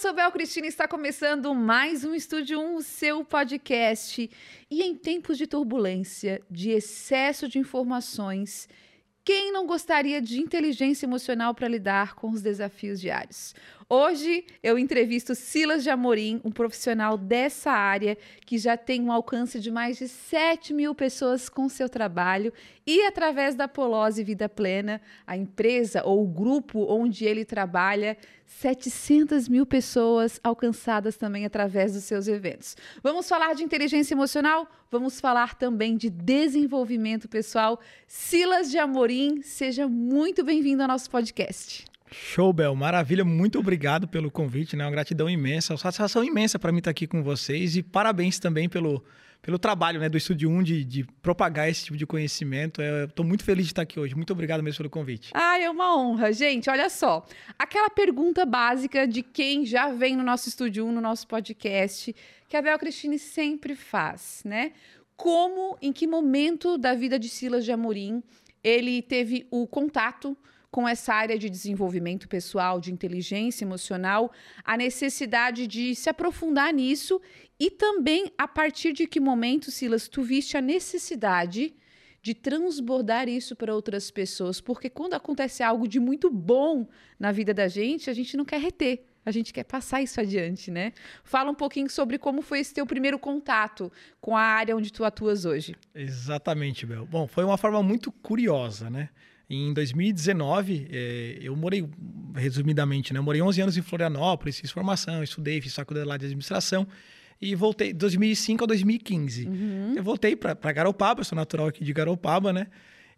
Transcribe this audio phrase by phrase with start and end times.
[0.00, 4.30] sou Bel Cristina e está começando mais um Estúdio 1, o seu podcast.
[4.70, 8.66] E em tempos de turbulência, de excesso de informações,
[9.22, 13.54] quem não gostaria de inteligência emocional para lidar com os desafios diários?
[13.92, 18.16] Hoje eu entrevisto Silas de Amorim, um profissional dessa área
[18.46, 22.52] que já tem um alcance de mais de 7 mil pessoas com seu trabalho
[22.86, 29.48] e através da Polose Vida Plena, a empresa ou o grupo onde ele trabalha, 700
[29.48, 32.76] mil pessoas alcançadas também através dos seus eventos.
[33.02, 34.68] Vamos falar de inteligência emocional?
[34.88, 37.80] Vamos falar também de desenvolvimento pessoal.
[38.06, 41.89] Silas de Amorim, seja muito bem-vindo ao nosso podcast.
[42.12, 42.74] Show, Bel.
[42.74, 43.24] Maravilha.
[43.24, 44.84] Muito obrigado pelo convite, né?
[44.84, 48.68] Uma gratidão imensa, uma satisfação imensa para mim estar aqui com vocês e parabéns também
[48.68, 49.04] pelo,
[49.40, 52.82] pelo trabalho né, do Estúdio 1 de, de propagar esse tipo de conhecimento.
[52.82, 54.14] Eu estou muito feliz de estar aqui hoje.
[54.14, 55.30] Muito obrigado mesmo pelo convite.
[55.34, 56.32] Ah, é uma honra.
[56.32, 57.24] Gente, olha só.
[57.58, 62.14] Aquela pergunta básica de quem já vem no nosso Estúdio 1, no nosso podcast,
[62.48, 64.72] que a Bel Cristine sempre faz, né?
[65.16, 68.22] Como, em que momento da vida de Silas de Amorim
[68.62, 70.36] ele teve o contato
[70.70, 74.30] com essa área de desenvolvimento pessoal, de inteligência emocional,
[74.64, 77.20] a necessidade de se aprofundar nisso
[77.58, 81.74] e também a partir de que momento, Silas, tu viste a necessidade
[82.22, 86.86] de transbordar isso para outras pessoas, porque quando acontece algo de muito bom
[87.18, 89.06] na vida da gente, a gente não quer reter.
[89.24, 90.92] A gente quer passar isso adiante, né?
[91.22, 95.04] Fala um pouquinho sobre como foi esse teu primeiro contato com a área onde tu
[95.04, 95.74] atuas hoje.
[95.94, 97.04] Exatamente, Bel.
[97.04, 99.10] Bom, foi uma forma muito curiosa, né?
[99.52, 101.84] Em 2019, é, eu morei,
[102.36, 103.18] resumidamente, né?
[103.18, 106.86] Eu morei 11 anos em Florianópolis, fiz formação, estudei, fiz faculdade lá de administração
[107.42, 109.48] e voltei 2005 a 2015.
[109.48, 109.94] Uhum.
[109.96, 112.68] Eu voltei para Garopaba, sou natural aqui de Garopaba, né?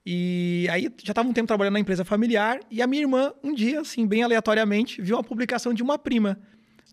[0.07, 3.55] E aí já estava um tempo trabalhando na empresa familiar e a minha irmã, um
[3.55, 6.41] dia, assim, bem aleatoriamente, viu uma publicação de uma prima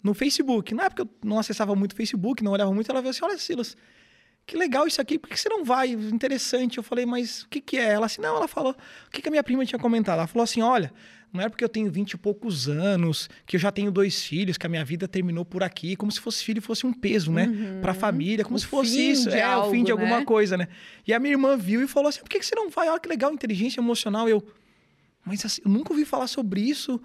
[0.03, 0.73] no Facebook.
[0.73, 3.37] Na época eu não acessava muito o Facebook, não olhava muito, ela viu assim, olha
[3.37, 3.77] Silas,
[4.49, 5.92] que legal isso aqui, por que você não vai?
[5.92, 6.80] Interessante.
[6.80, 7.93] Eu falei, mas o que, que é?
[7.93, 10.17] Ela assim, não, ela falou, o que, que a minha prima tinha comentado?
[10.17, 10.92] Ela falou assim: olha,
[11.32, 14.58] não é porque eu tenho vinte e poucos anos, que eu já tenho dois filhos,
[14.58, 17.45] que a minha vida terminou por aqui, como se fosse filho fosse um peso, né?
[17.45, 17.82] Uhum.
[17.82, 19.30] Pra família, como o se fosse isso.
[19.30, 20.26] É, algo, o fim de alguma né?
[20.26, 20.67] coisa, né?
[21.05, 22.89] E a minha irmã viu e falou assim: por que, que você não vai?
[22.89, 24.27] Olha que legal, inteligência emocional.
[24.27, 24.43] Eu,
[25.23, 26.99] mas assim, eu nunca ouvi falar sobre isso.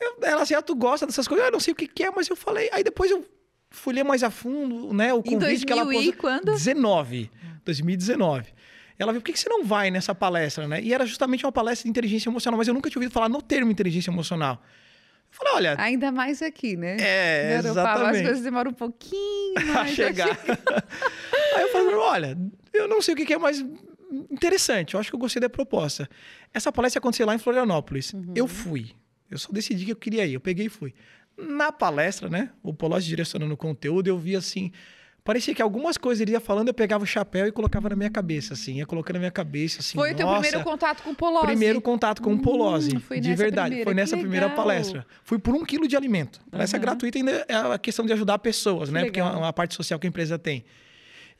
[0.00, 1.44] Eu, ela assim, ah, tu gosta dessas coisas?
[1.44, 2.70] Eu não sei o que, que é, mas eu falei.
[2.72, 3.26] Aí depois eu
[3.74, 6.06] fui ler mais a fundo, né, o convite em 2000 que ela pôs.
[6.06, 6.52] E quando?
[6.52, 7.30] 19,
[7.64, 8.52] 2019.
[8.98, 10.80] Ela viu, por que, que você não vai nessa palestra, né?
[10.80, 13.42] E era justamente uma palestra de inteligência emocional, mas eu nunca tinha ouvido falar no
[13.42, 14.62] termo inteligência emocional.
[15.32, 15.76] Eu falei, olha...
[15.78, 16.96] Ainda mais aqui, né?
[17.00, 18.18] É, exatamente.
[18.18, 20.38] As coisas demoram um pouquinho mais a chegar.
[21.56, 22.38] Aí eu falei, olha,
[22.72, 23.64] eu não sei o que é mais
[24.30, 26.08] interessante, eu acho que eu gostei da proposta.
[26.52, 28.12] Essa palestra aconteceu lá em Florianópolis.
[28.12, 28.32] Uhum.
[28.36, 28.92] Eu fui.
[29.28, 30.94] Eu só decidi que eu queria ir, eu peguei e fui.
[31.36, 32.50] Na palestra, né?
[32.62, 34.70] O Polozzi direcionando o conteúdo, eu vi assim.
[35.24, 38.10] Parecia que algumas coisas ele ia falando, eu pegava o chapéu e colocava na minha
[38.10, 39.96] cabeça, assim, ia colocando na minha cabeça, assim.
[39.96, 41.46] Foi o teu primeiro contato com o Polozzi?
[41.46, 43.68] Primeiro contato com hum, o Polozzi, de verdade.
[43.68, 43.84] Primeira.
[43.84, 45.06] Foi nessa primeira palestra.
[45.22, 46.42] Fui por um quilo de alimento.
[46.50, 46.82] Palestra uhum.
[46.82, 49.00] gratuita ainda é a questão de ajudar pessoas, que né?
[49.00, 49.08] Legal.
[49.08, 50.62] Porque é uma, uma, parte social que a empresa tem.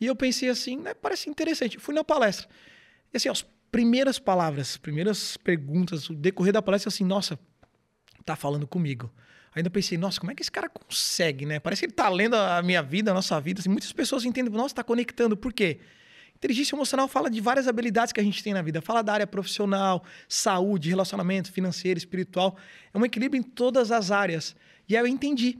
[0.00, 1.78] E eu pensei assim, né, parece interessante.
[1.78, 2.48] Fui na palestra.
[3.12, 7.38] E assim, as primeiras palavras, primeiras perguntas, o decorrer da palestra, assim, nossa,
[8.24, 9.12] tá falando comigo.
[9.54, 11.60] Ainda pensei, nossa, como é que esse cara consegue, né?
[11.60, 13.60] Parece que ele tá lendo a minha vida, a nossa vida.
[13.60, 15.36] Assim, muitas pessoas entendem, nossa, tá conectando.
[15.36, 15.78] Por quê?
[16.36, 18.82] Inteligência emocional fala de várias habilidades que a gente tem na vida.
[18.82, 22.56] Fala da área profissional, saúde, relacionamento, financeiro, espiritual.
[22.92, 24.56] É um equilíbrio em todas as áreas.
[24.88, 25.58] E aí eu entendi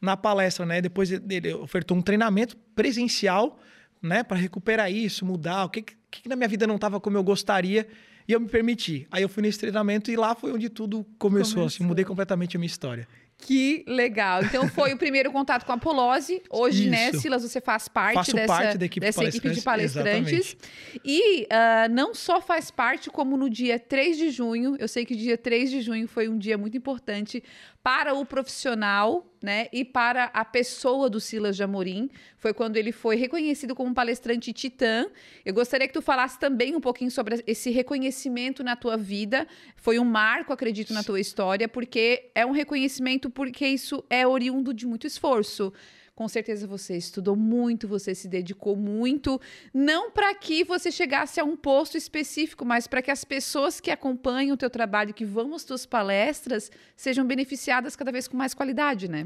[0.00, 0.80] na palestra, né?
[0.80, 3.58] Depois ele ofertou um treinamento presencial,
[4.02, 4.22] né?
[4.22, 5.64] Para recuperar isso, mudar.
[5.64, 7.88] O que, que, na minha vida não estava como eu gostaria.
[8.28, 9.08] E eu me permiti.
[9.10, 11.64] Aí eu fui nesse treinamento e lá foi onde tudo começou, começou.
[11.64, 13.08] assim, mudei completamente a minha história.
[13.40, 14.44] Que legal.
[14.44, 16.42] Então foi o primeiro contato com a Polose.
[16.50, 17.16] Hoje, né, Isso.
[17.16, 20.32] né, Silas, você faz parte, Faço dessa, parte da equipe, dessa equipe de palestrantes.
[20.32, 20.58] Exatamente.
[21.04, 25.16] E uh, não só faz parte, como no dia 3 de junho, eu sei que
[25.16, 27.42] dia 3 de junho foi um dia muito importante
[27.82, 32.10] para o profissional, né, e para a pessoa do Silas de Amorim.
[32.36, 35.06] Foi quando ele foi reconhecido como palestrante titã.
[35.44, 39.46] Eu gostaria que tu falasse também um pouquinho sobre esse reconhecimento na tua vida.
[39.76, 44.74] Foi um marco, acredito, na tua história, porque é um reconhecimento porque isso é oriundo
[44.74, 45.72] de muito esforço.
[46.20, 49.40] Com certeza você estudou muito, você se dedicou muito,
[49.72, 53.90] não para que você chegasse a um posto específico, mas para que as pessoas que
[53.90, 58.52] acompanham o teu trabalho, que vão às tuas palestras, sejam beneficiadas cada vez com mais
[58.52, 59.24] qualidade, né?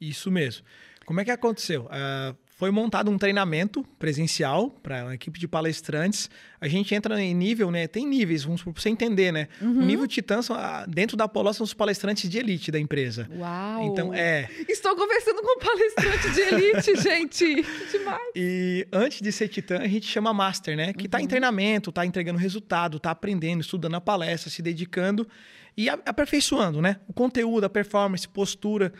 [0.00, 0.64] Isso mesmo.
[1.04, 1.86] Como é que aconteceu?
[1.86, 6.30] Uh, foi montado um treinamento presencial para uma equipe de palestrantes.
[6.58, 7.86] A gente entra em nível, né?
[7.86, 9.48] Tem níveis, vamos para você entender, né?
[9.60, 9.80] Uhum.
[9.80, 10.56] O nível Titã, são,
[10.88, 13.28] dentro da Apollo, são os palestrantes de elite da empresa.
[13.30, 13.82] Uau!
[13.84, 14.48] Então, é...
[14.66, 17.66] Estou conversando com um palestrante de elite, gente!
[17.92, 18.32] Demais!
[18.34, 20.94] E antes de ser Titã, a gente chama Master, né?
[20.94, 21.24] Que está uhum.
[21.24, 25.28] em treinamento, está entregando resultado, está aprendendo, estudando a palestra, se dedicando
[25.76, 26.96] e aperfeiçoando, né?
[27.06, 28.94] O conteúdo, a performance, postura...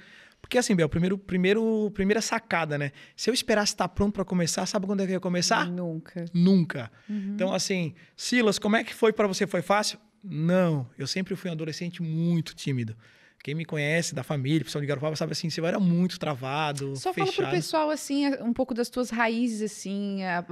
[0.47, 2.93] Porque assim, Bel, primeiro, primeiro, primeira sacada, né?
[3.17, 5.69] Se eu esperasse estar pronto para começar, sabe quando é que ia começar?
[5.69, 6.25] Nunca.
[6.33, 6.91] Nunca.
[7.09, 7.33] Uhum.
[7.35, 9.45] Então, assim, Silas, como é que foi para você?
[9.45, 9.99] Foi fácil?
[10.23, 10.89] Não.
[10.97, 12.97] Eu sempre fui um adolescente muito tímido.
[13.47, 17.13] Quem me conhece da família, pessoal de Garopaba, sabe assim, você era muito travado, Só
[17.13, 17.33] fechado.
[17.33, 20.45] fala pro pessoal, assim, um pouco das tuas raízes, assim, a,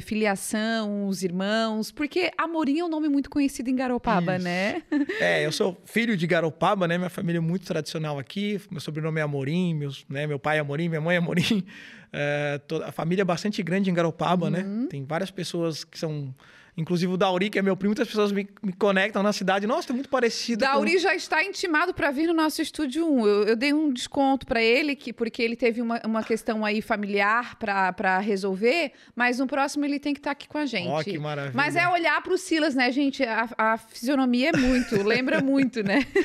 [0.00, 4.44] filiação, os irmãos, porque Amorim é um nome muito conhecido em Garopaba, Isso.
[4.44, 4.80] né?
[5.18, 6.96] É, eu sou filho de Garopaba, né?
[6.96, 10.24] Minha família é muito tradicional aqui, meu sobrenome é Amorim, meus, né?
[10.24, 11.66] meu pai é Amorim, minha mãe é Amorim.
[12.12, 14.60] É, toda, a família é bastante grande em Garopaba, né?
[14.60, 14.82] uhum.
[14.82, 14.86] né?
[14.88, 16.32] Tem várias pessoas que são
[16.76, 19.66] Inclusive o Dauri, que é meu primo, muitas pessoas me, me conectam na cidade.
[19.66, 20.60] Nossa, é muito parecido.
[20.60, 20.98] Dauri com...
[20.98, 23.26] já está intimado para vir no nosso estúdio 1.
[23.26, 26.82] Eu, eu dei um desconto para ele, que, porque ele teve uma, uma questão aí
[26.82, 30.88] familiar para resolver, mas no próximo ele tem que estar tá aqui com a gente.
[30.88, 31.54] Ó, oh, que maravilha.
[31.54, 33.22] Mas é olhar para o Silas, né, gente?
[33.22, 36.06] A, a fisionomia é muito, lembra muito, né?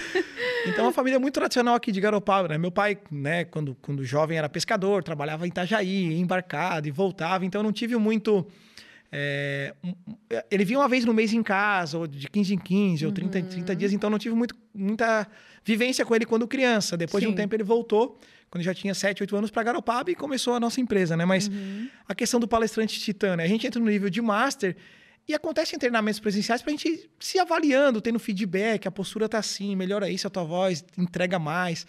[0.64, 2.58] Então, uma família muito tradicional aqui de Garopaba, né?
[2.58, 7.64] Meu pai, né, quando, quando jovem, era pescador, trabalhava em Itajaí, embarcado e voltava, então
[7.64, 8.46] não tive muito
[9.12, 9.74] é,
[10.50, 13.10] ele vinha uma vez no mês em casa, ou de 15 em 15, uhum.
[13.10, 15.28] ou 30 em 30 dias, então não tive muito, muita
[15.66, 16.96] vivência com ele quando criança.
[16.96, 17.28] Depois Sim.
[17.28, 18.18] de um tempo ele voltou,
[18.50, 21.26] quando já tinha 7, 8 anos, para Garopaba e começou a nossa empresa, né?
[21.26, 21.90] Mas uhum.
[22.08, 23.44] a questão do palestrante titã, né?
[23.44, 24.78] A gente entra no nível de master
[25.28, 29.40] e acontece em treinamentos presenciais para a gente se avaliando, tendo feedback, a postura tá
[29.40, 31.86] assim, melhora isso, a tua voz entrega mais,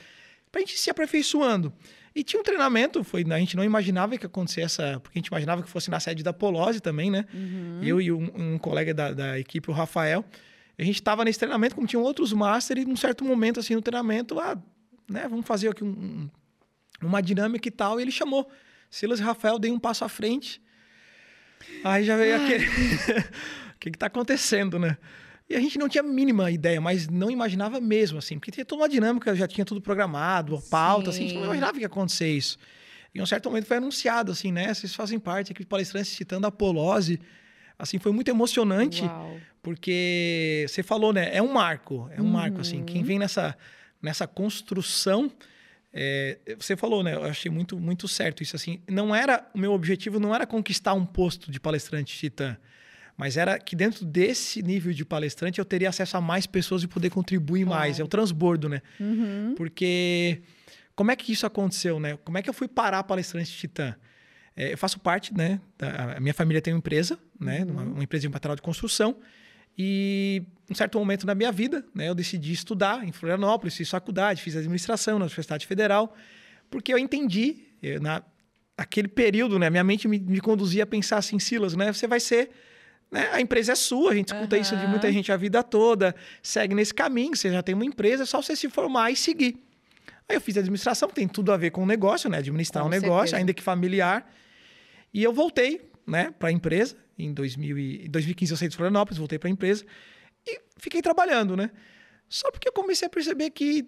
[0.50, 1.72] para a gente se aperfeiçoando.
[2.14, 5.00] E tinha um treinamento, foi, a gente não imaginava que acontecesse essa.
[5.00, 7.24] Porque a gente imaginava que fosse na sede da Polose também, né?
[7.32, 7.80] Uhum.
[7.82, 10.24] Eu e um, um colega da, da, equipe, o Rafael.
[10.78, 13.82] A gente estava nesse treinamento, como tinham outros master, e num certo momento, assim, no
[13.82, 14.60] treinamento, ah,
[15.08, 16.28] né, vamos fazer aqui um,
[17.00, 17.98] uma dinâmica e tal.
[17.98, 18.50] E ele chamou
[18.90, 20.60] Silas e Rafael, dei um passo à frente.
[21.82, 22.44] Aí já veio Ai.
[22.44, 22.66] aquele.
[23.74, 24.98] o que está acontecendo, né?
[25.52, 28.64] E a gente não tinha a mínima ideia, mas não imaginava mesmo, assim, porque tinha
[28.64, 31.80] toda uma dinâmica, já tinha tudo programado, a pauta, assim, a gente não imaginava que
[31.80, 32.56] ia acontecer isso.
[33.14, 34.72] E em um certo momento foi anunciado, assim, né?
[34.72, 37.20] Vocês fazem parte aqui de palestrantes citando a Polose.
[37.78, 39.36] Assim, foi muito emocionante, Uau.
[39.62, 41.28] porque você falou, né?
[41.36, 42.30] É um marco, é um uhum.
[42.30, 42.82] marco, assim.
[42.82, 43.06] Quem uhum.
[43.06, 43.54] vem nessa,
[44.00, 45.30] nessa construção.
[45.92, 47.14] É, você falou, né?
[47.14, 48.80] Eu achei muito, muito certo isso, assim.
[48.88, 49.46] Não era.
[49.54, 52.56] O meu objetivo não era conquistar um posto de palestrante titã.
[53.16, 56.88] Mas era que dentro desse nível de palestrante eu teria acesso a mais pessoas e
[56.88, 57.80] poder contribuir claro.
[57.80, 58.00] mais.
[58.00, 58.82] É o transbordo, né?
[58.98, 59.54] Uhum.
[59.56, 60.42] Porque
[60.94, 62.18] como é que isso aconteceu, né?
[62.24, 63.94] Como é que eu fui parar palestrante Titã?
[64.56, 65.60] É, eu faço parte, né?
[65.78, 67.60] Da, a minha família tem uma empresa, né?
[67.60, 67.70] Uhum.
[67.70, 69.16] Uma, uma, empresa de material de construção.
[69.76, 72.08] E um certo momento na minha vida, né?
[72.08, 76.14] Eu decidi estudar em Florianópolis, fiz faculdade, fiz administração na Universidade Federal,
[76.70, 78.22] porque eu entendi, eu, na,
[78.76, 79.70] aquele período, né?
[79.70, 81.90] Minha mente me, me conduzia a pensar assim, Silas, né?
[81.92, 82.50] Você vai ser
[83.12, 83.28] né?
[83.30, 84.62] A empresa é sua, a gente escuta uhum.
[84.62, 88.22] isso de muita gente a vida toda, segue nesse caminho, você já tem uma empresa,
[88.22, 89.62] é só você se formar e seguir.
[90.26, 92.38] Aí eu fiz administração, tem tudo a ver com o negócio, né?
[92.38, 93.36] Administrar com um negócio, certeza.
[93.36, 94.32] ainda que familiar.
[95.12, 96.96] E eu voltei, né, para a empresa.
[97.18, 99.84] Em 2000 e, 2015 eu saí de Florianópolis, voltei para a empresa
[100.46, 101.70] e fiquei trabalhando, né?
[102.28, 103.86] Só porque eu comecei a perceber que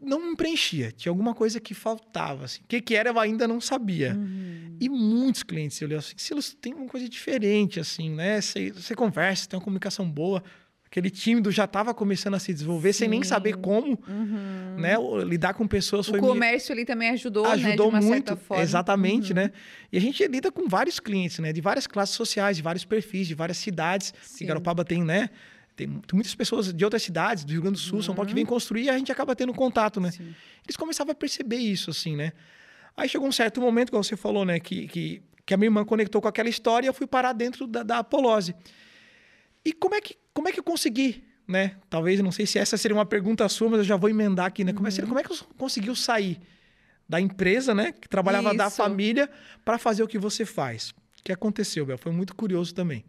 [0.00, 0.92] não me preenchia.
[0.92, 2.44] Tinha alguma coisa que faltava.
[2.44, 2.60] Assim.
[2.62, 4.14] O que, que era, eu ainda não sabia.
[4.14, 4.76] Uhum.
[4.80, 8.40] E muitos clientes eu olhei assim, Silas, tem uma coisa diferente, assim, né?
[8.40, 10.42] Você, você conversa, tem uma comunicação boa.
[10.86, 13.00] Aquele tímido já estava começando a se desenvolver Sim.
[13.00, 14.76] sem nem saber como, uhum.
[14.78, 14.94] né?
[15.26, 16.06] Lidar com pessoas.
[16.06, 16.80] O comércio me...
[16.80, 17.98] ali também ajudou, ajudou né?
[17.98, 19.36] De muito, exatamente, uhum.
[19.36, 19.50] né?
[19.90, 21.52] E a gente lida com vários clientes, né?
[21.52, 24.14] De várias classes sociais, de vários perfis, de várias cidades.
[24.22, 24.46] Sim.
[24.46, 25.30] Garopaba tem, né?
[25.76, 28.02] Tem, tem, muitas pessoas de outras cidades, do Rio Grande do Sul, uhum.
[28.02, 30.10] São Paulo, que vêm construir e a gente acaba tendo contato, né?
[30.10, 30.34] Sim.
[30.64, 32.32] Eles começavam a perceber isso, assim, né?
[32.96, 34.60] Aí chegou um certo momento, como você falou, né?
[34.60, 37.66] Que, que, que a minha irmã conectou com aquela história e eu fui parar dentro
[37.66, 38.54] da, da Apolose.
[39.64, 41.76] E como é, que, como é que eu consegui, né?
[41.90, 44.62] Talvez, não sei se essa seria uma pergunta sua, mas eu já vou emendar aqui,
[44.62, 44.72] né?
[44.72, 45.06] Como, é, uhum.
[45.08, 46.40] como é que eu conseguiu sair
[47.08, 47.92] da empresa, né?
[47.92, 48.58] Que trabalhava isso.
[48.58, 49.28] da família
[49.64, 50.90] para fazer o que você faz?
[50.90, 51.98] O que aconteceu, Bel?
[51.98, 53.04] Foi muito curioso também.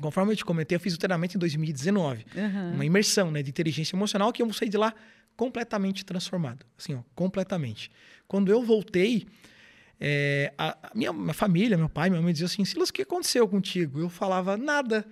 [0.00, 2.26] Conforme eu te comentei, eu fiz o treinamento em 2019.
[2.34, 2.72] Uhum.
[2.74, 4.94] Uma imersão né, de inteligência emocional que eu saí de lá
[5.36, 6.64] completamente transformado.
[6.78, 7.90] Assim, ó, completamente.
[8.26, 9.26] Quando eu voltei,
[10.00, 13.02] é, a, a minha, minha, família, meu pai, minha mãe diziam assim, Silas, o que
[13.02, 14.00] aconteceu contigo?
[14.00, 15.06] Eu falava, nada.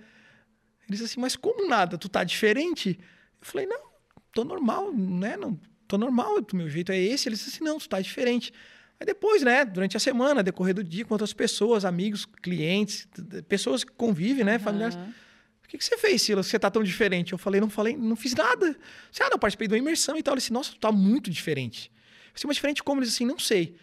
[0.87, 1.97] Eles assim, mas como nada?
[1.97, 2.99] Tu tá diferente?
[3.41, 3.81] Eu falei, não,
[4.31, 5.35] tô normal, né?
[5.37, 7.27] Não, tô normal, o meu jeito é esse.
[7.29, 8.53] Eles assim, não, tu tá diferente.
[8.99, 13.07] Aí depois, né, durante a semana, decorrer do dia, com outras pessoas, amigos, clientes,
[13.47, 14.59] pessoas que convivem, né, uhum.
[14.59, 14.95] familiares.
[14.95, 16.47] O que, que você fez, Silas?
[16.47, 17.33] Você tá tão diferente?
[17.33, 18.77] Eu falei, não falei, não fiz nada.
[19.11, 20.33] Você, ah, não, participei de uma imersão e tal.
[20.33, 21.91] Ele disse, nossa, tu tá muito diferente.
[22.27, 22.99] Eu disse, mas diferente como?
[23.01, 23.75] Ele disse assim, não sei.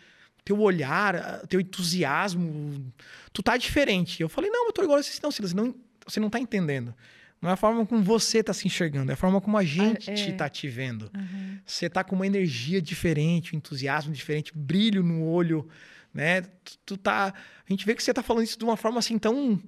[0.45, 2.93] Teu olhar, teu entusiasmo,
[3.33, 4.23] tu tá diferente.
[4.23, 4.99] Eu falei, não, eu tô igual.
[4.99, 5.75] Ele disse, não, Silas, não,
[6.07, 6.95] você não tá entendendo.
[7.43, 10.13] Não é a forma como você está se enxergando, é a forma como a gente
[10.13, 10.51] está ah, é.
[10.51, 11.11] te vendo.
[11.15, 11.59] Uhum.
[11.67, 15.69] Você está com uma energia diferente, um entusiasmo diferente, brilho no olho,
[16.15, 16.43] né?
[16.43, 19.19] Tu, tu tá, a gente vê que você está falando isso de uma forma assim
[19.19, 19.61] tão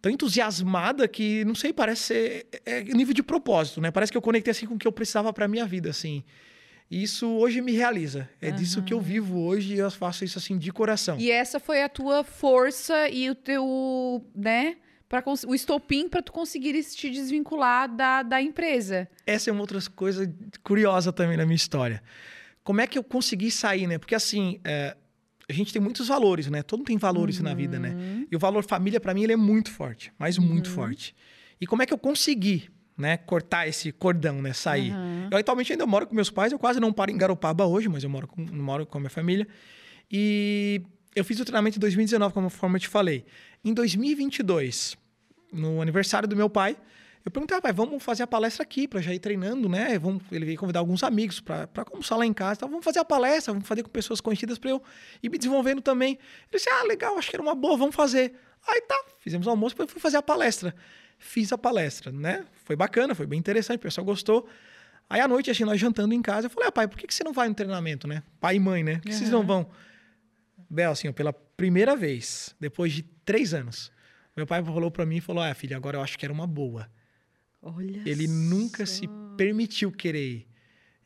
[0.00, 3.90] tão entusiasmada que não sei, parece ser é, é nível de propósito, né?
[3.90, 6.24] Parece que eu conectei assim com o que eu precisava para minha vida, assim.
[6.90, 8.28] E isso hoje me realiza.
[8.40, 8.56] É uhum.
[8.56, 11.18] disso que eu vivo hoje e eu faço isso assim de coração.
[11.18, 14.76] E essa foi a tua força e o teu, né?
[15.22, 19.08] Para o estopim para tu conseguir te desvincular da, da empresa.
[19.26, 22.02] Essa é uma outra coisa curiosa também na minha história.
[22.64, 23.98] Como é que eu consegui sair, né?
[23.98, 24.96] Porque assim, é,
[25.48, 26.62] a gente tem muitos valores, né?
[26.62, 27.44] Todo mundo tem valores uhum.
[27.44, 27.90] na vida, né?
[27.90, 28.26] Uhum.
[28.30, 30.44] E o valor família para mim ele é muito forte, mas uhum.
[30.44, 31.14] muito forte.
[31.60, 34.92] E como é que eu consegui, né, cortar esse cordão, né, sair?
[34.92, 35.28] Uhum.
[35.30, 38.02] Eu atualmente ainda moro com meus pais, eu quase não paro em Garopaba hoje, mas
[38.02, 39.46] eu moro com, moro com a minha família.
[40.10, 40.82] E
[41.14, 43.24] eu fiz o treinamento em 2019, como forma eu te falei.
[43.64, 44.96] Em 2022,
[45.54, 46.76] no aniversário do meu pai,
[47.24, 49.98] eu perguntei, ah, pai, vamos fazer a palestra aqui para já ir treinando, né?
[49.98, 52.58] Vamos, ele veio convidar alguns amigos para almoçar lá em casa.
[52.58, 54.82] Então, vamos fazer a palestra, vamos fazer com pessoas conhecidas para eu
[55.22, 56.18] ir me desenvolvendo também.
[56.50, 58.34] Ele disse, ah, legal, acho que era uma boa, vamos fazer.
[58.68, 60.74] Aí tá, fizemos o almoço, depois fui fazer a palestra.
[61.18, 62.44] Fiz a palestra, né?
[62.64, 64.46] Foi bacana, foi bem interessante, o pessoal gostou.
[65.08, 67.14] Aí à noite, assim, nós jantando em casa, eu falei, ah, pai, por que, que
[67.14, 68.22] você não vai no treinamento, né?
[68.38, 68.96] Pai e mãe, né?
[68.96, 69.18] Por que uhum.
[69.18, 69.70] vocês não vão?
[70.68, 73.90] Bel, assim, pela primeira vez, depois de três anos,
[74.36, 76.46] meu pai falou para mim e falou: Ah, filha, agora eu acho que era uma
[76.46, 76.88] boa.
[77.62, 80.46] Olha Ele nunca se permitiu querer ir.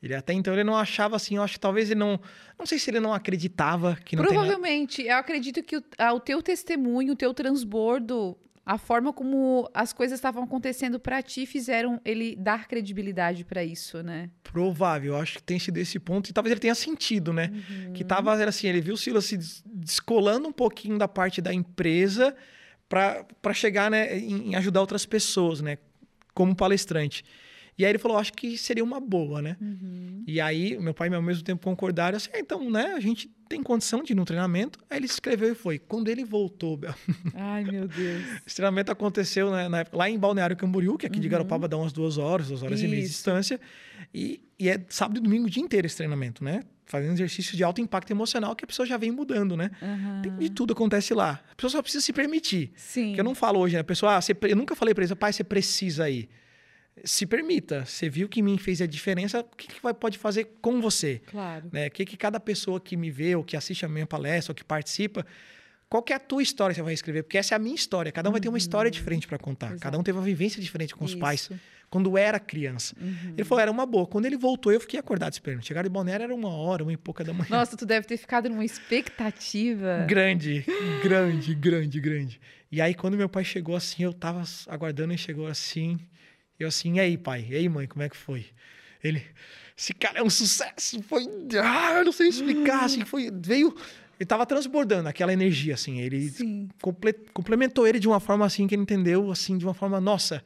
[0.03, 2.21] Ele até então ele não achava assim, eu acho que talvez ele não,
[2.57, 5.83] não sei se ele não acreditava que não Provavelmente, eu acredito que o,
[6.15, 11.47] o teu testemunho, o teu transbordo, a forma como as coisas estavam acontecendo para ti
[11.47, 14.31] fizeram ele dar credibilidade para isso, né?
[14.45, 17.51] Provável, eu acho que tem sido esse ponto e talvez ele tenha sentido, né?
[17.51, 17.93] Uhum.
[17.93, 21.53] Que tava era assim, ele viu o Silas se descolando um pouquinho da parte da
[21.53, 22.37] empresa
[22.89, 25.79] para chegar né, em, ajudar outras pessoas, né?
[26.35, 27.25] Como palestrante.
[27.79, 29.57] E aí ele falou, acho que seria uma boa, né?
[29.61, 30.25] Uhum.
[30.27, 32.99] E aí meu pai e meu ao mesmo tempo concordaram assim, ah, então, né, a
[32.99, 34.81] gente tem condição de ir no treinamento.
[34.91, 35.79] Aí ele escreveu e foi.
[35.79, 36.93] Quando ele voltou, Bel...
[37.35, 38.25] Ai, meu Deus.
[38.45, 41.23] Esse treinamento aconteceu né, na época, lá em Balneário Camboriú, que aqui uhum.
[41.23, 42.87] de Garopaba dá umas duas horas, duas horas Isso.
[42.87, 43.61] e meia de distância.
[44.13, 46.65] E, e é sábado e domingo o dia inteiro esse treinamento, né?
[46.89, 49.71] Fazendo exercícios de alto impacto emocional que a pessoa já vem mudando, né?
[49.81, 50.23] Uhum.
[50.23, 51.41] Tem, de tudo acontece lá.
[51.53, 52.73] A pessoa só precisa se permitir.
[52.75, 53.13] Sim.
[53.15, 53.81] Que eu não falo hoje, né?
[53.81, 56.29] A pessoa, ah, você, eu nunca falei para eles, pai, você precisa ir.
[57.05, 57.85] Se permita.
[57.85, 61.21] Você viu que me fez a diferença, o que, que vai, pode fazer com você?
[61.27, 61.69] Claro.
[61.71, 61.87] Né?
[61.87, 64.55] O que, que cada pessoa que me vê, ou que assiste a minha palestra, ou
[64.55, 65.25] que participa,
[65.91, 67.23] qual é a tua história que você vai escrever?
[67.23, 68.11] Porque essa é a minha história.
[68.11, 68.33] Cada um uhum.
[68.33, 68.93] vai ter uma história uhum.
[68.93, 69.69] diferente para contar.
[69.69, 69.83] Exato.
[69.83, 71.21] Cada um teve uma vivência diferente com os Isso.
[71.21, 71.51] pais
[71.91, 72.95] quando era criança.
[73.01, 73.35] Uhum.
[73.37, 74.07] Ele falou, era uma boa.
[74.07, 75.65] Quando ele voltou, eu fiquei acordado esperando.
[75.65, 77.49] Chegar em Balneário era uma hora, uma e pouca da manhã.
[77.51, 80.05] Nossa, tu deve ter ficado numa expectativa.
[80.09, 80.65] Grande,
[81.03, 82.41] grande, grande, grande.
[82.71, 85.99] E aí, quando meu pai chegou assim, eu tava aguardando e chegou assim.
[86.59, 87.47] Eu assim, e aí, pai?
[87.49, 88.47] E aí, mãe, como é que foi?
[89.03, 89.23] Ele,
[89.77, 91.03] esse cara é um sucesso.
[91.05, 91.25] Foi,
[91.63, 93.75] ah, eu não sei explicar, assim, foi, veio
[94.19, 96.01] ele estava transbordando aquela energia, assim.
[96.01, 100.01] Ele comple complementou ele de uma forma assim que ele entendeu, assim, de uma forma,
[100.01, 100.43] nossa.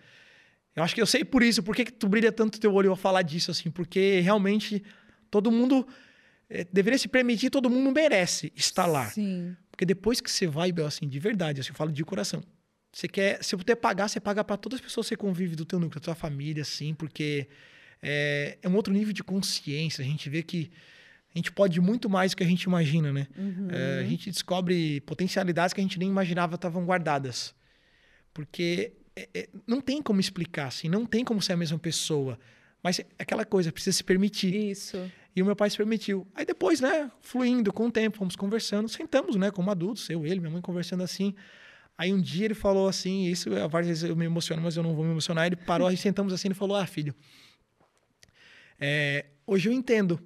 [0.75, 2.91] Eu acho que eu sei por isso, por que, que tu brilha tanto teu olho
[2.91, 4.83] ao falar disso, assim, porque realmente
[5.31, 5.87] todo mundo
[6.49, 9.07] é, deveria se permitir, todo mundo merece estar lá.
[9.07, 9.57] Sim.
[9.71, 12.43] Porque depois que você vai, Bel, assim, de verdade, assim, eu falo de coração.
[12.93, 15.65] Você quer, se puder pagar, você paga para todas as pessoas que você convive do
[15.65, 17.49] teu núcleo, da tua família, assim, porque
[18.03, 20.03] é, é um outro nível de consciência.
[20.03, 20.71] A gente vê que
[21.35, 23.27] a gente pode muito mais do que a gente imagina, né?
[23.37, 23.69] Uhum.
[23.71, 27.55] É, a gente descobre potencialidades que a gente nem imaginava estavam guardadas.
[28.35, 32.39] Porque é, é, não tem como explicar, assim, não tem como ser a mesma pessoa.
[32.83, 34.55] Mas é aquela coisa, precisa se permitir.
[34.55, 34.99] Isso.
[35.35, 36.27] E o meu pai se permitiu.
[36.35, 40.41] Aí depois, né, fluindo com o tempo, fomos conversando, sentamos, né, como adultos, eu, ele,
[40.41, 41.35] minha mãe conversando assim.
[41.97, 44.95] Aí um dia ele falou assim, isso várias vezes eu me emociono, mas eu não
[44.95, 45.47] vou me emocionar.
[45.47, 47.15] Ele parou, aí sentamos assim e falou: Ah, filho,
[48.81, 50.21] é, hoje eu entendo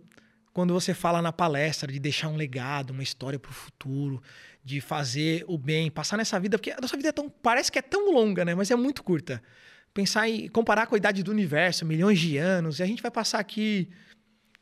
[0.56, 4.22] quando você fala na palestra de deixar um legado, uma história para o futuro,
[4.64, 7.78] de fazer o bem, passar nessa vida, porque a nossa vida é tão, parece que
[7.78, 8.54] é tão longa, né?
[8.54, 9.42] Mas é muito curta.
[9.92, 13.10] Pensar em comparar com a idade do universo, milhões de anos, e a gente vai
[13.10, 13.90] passar aqui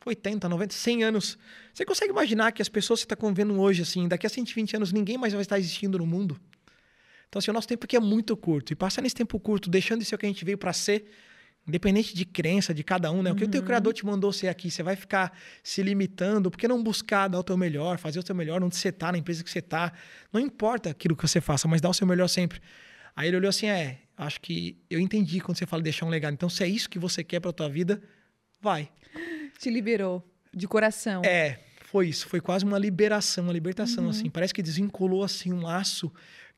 [0.05, 1.39] 80, 90, 100 anos.
[1.73, 4.75] Você consegue imaginar que as pessoas que você está convivendo hoje, assim, daqui a 120
[4.75, 6.41] anos, ninguém mais vai estar existindo no mundo?
[7.29, 8.73] Então, assim, o nosso tempo aqui é muito curto.
[8.73, 11.09] E passar nesse tempo curto, deixando de ser o que a gente veio para ser,
[11.67, 13.33] Independente de crença de cada um, né?
[13.33, 13.67] O que o teu Uhum.
[13.67, 17.39] criador te mandou ser aqui, você vai ficar se limitando, por que não buscar dar
[17.39, 19.93] o teu melhor, fazer o teu melhor onde você tá, na empresa que você tá?
[20.33, 22.61] Não importa aquilo que você faça, mas dá o seu melhor sempre.
[23.17, 26.35] Aí ele olhou assim, é, acho que eu entendi quando você fala deixar um legado.
[26.35, 28.03] Então, se é isso que você quer pra tua vida,
[28.61, 28.91] vai.
[29.59, 31.23] Te liberou de coração.
[31.25, 32.29] É, foi isso.
[32.29, 34.11] Foi quase uma liberação, uma libertação, Uhum.
[34.11, 34.29] assim.
[34.29, 36.13] Parece que desvinculou, assim, um laço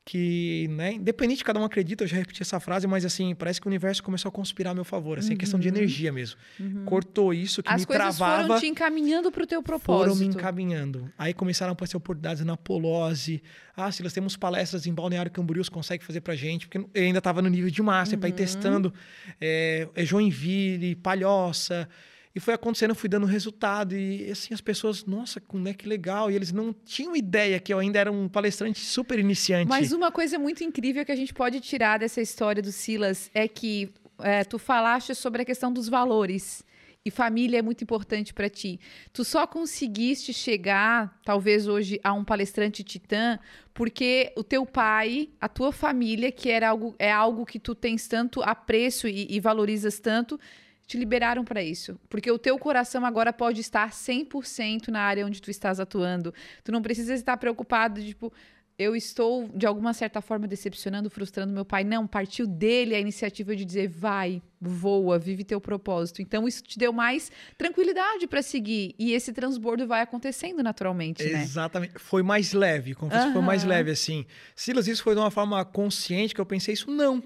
[0.09, 0.93] que, né?
[0.93, 3.69] Independente de cada um acredita, eu já repeti essa frase, mas, assim, parece que o
[3.69, 5.19] universo começou a conspirar a meu favor.
[5.19, 6.39] Assim, questão de energia mesmo.
[6.85, 7.75] Cortou isso que Uhum.
[7.75, 8.47] As me coisas travava.
[8.47, 10.17] foram te encaminhando para o teu Foram propósito.
[10.21, 11.11] me encaminhando.
[11.19, 13.43] Aí começaram a aparecer oportunidades na Polose.
[13.77, 16.69] Ah, Silas, temos palestras em Balneário Camboriú, você consegue fazer pra gente?
[16.69, 18.95] Porque eu ainda estava no nível de master, para ir testando.
[19.41, 21.89] É, é Joinville, Palhoça.
[22.37, 23.97] E foi acontecendo, eu fui dando resultado.
[23.97, 26.31] E assim, as pessoas, nossa, como é que legal.
[26.31, 29.67] E eles não tinham ideia que eu ainda era um palestrante super iniciante.
[29.67, 33.49] Mas uma coisa muito incrível que a gente pode tirar dessa história do Silas é
[33.49, 36.63] que é, tu falaste sobre a questão dos valores.
[37.07, 38.79] E família é muito importante para ti.
[39.15, 43.39] Tu só conseguiste chegar, talvez hoje, a um palestrante titã,
[43.73, 48.07] porque o teu pai, a tua família, que era algo, é algo que tu tens
[48.07, 50.39] tanto apreço e, e valorizas tanto,
[50.87, 51.99] te liberaram para isso.
[52.09, 56.33] Porque o teu coração agora pode estar 100% na área onde tu estás atuando.
[56.63, 58.33] Tu não precisa estar preocupado, tipo,
[58.79, 61.83] eu estou, de alguma certa forma, decepcionando, frustrando meu pai.
[61.83, 66.21] Não, partiu dele a iniciativa de dizer, vai, voa, vive teu propósito.
[66.21, 68.95] Então, isso te deu mais tranquilidade para seguir.
[68.99, 71.43] E esse transbordo vai acontecendo naturalmente, né?
[71.43, 71.95] Exatamente.
[71.97, 74.27] Foi mais leve, confesso que foi mais leve, assim.
[74.55, 76.91] Silas, isso foi de uma forma consciente que eu pensei isso?
[76.91, 77.23] Não.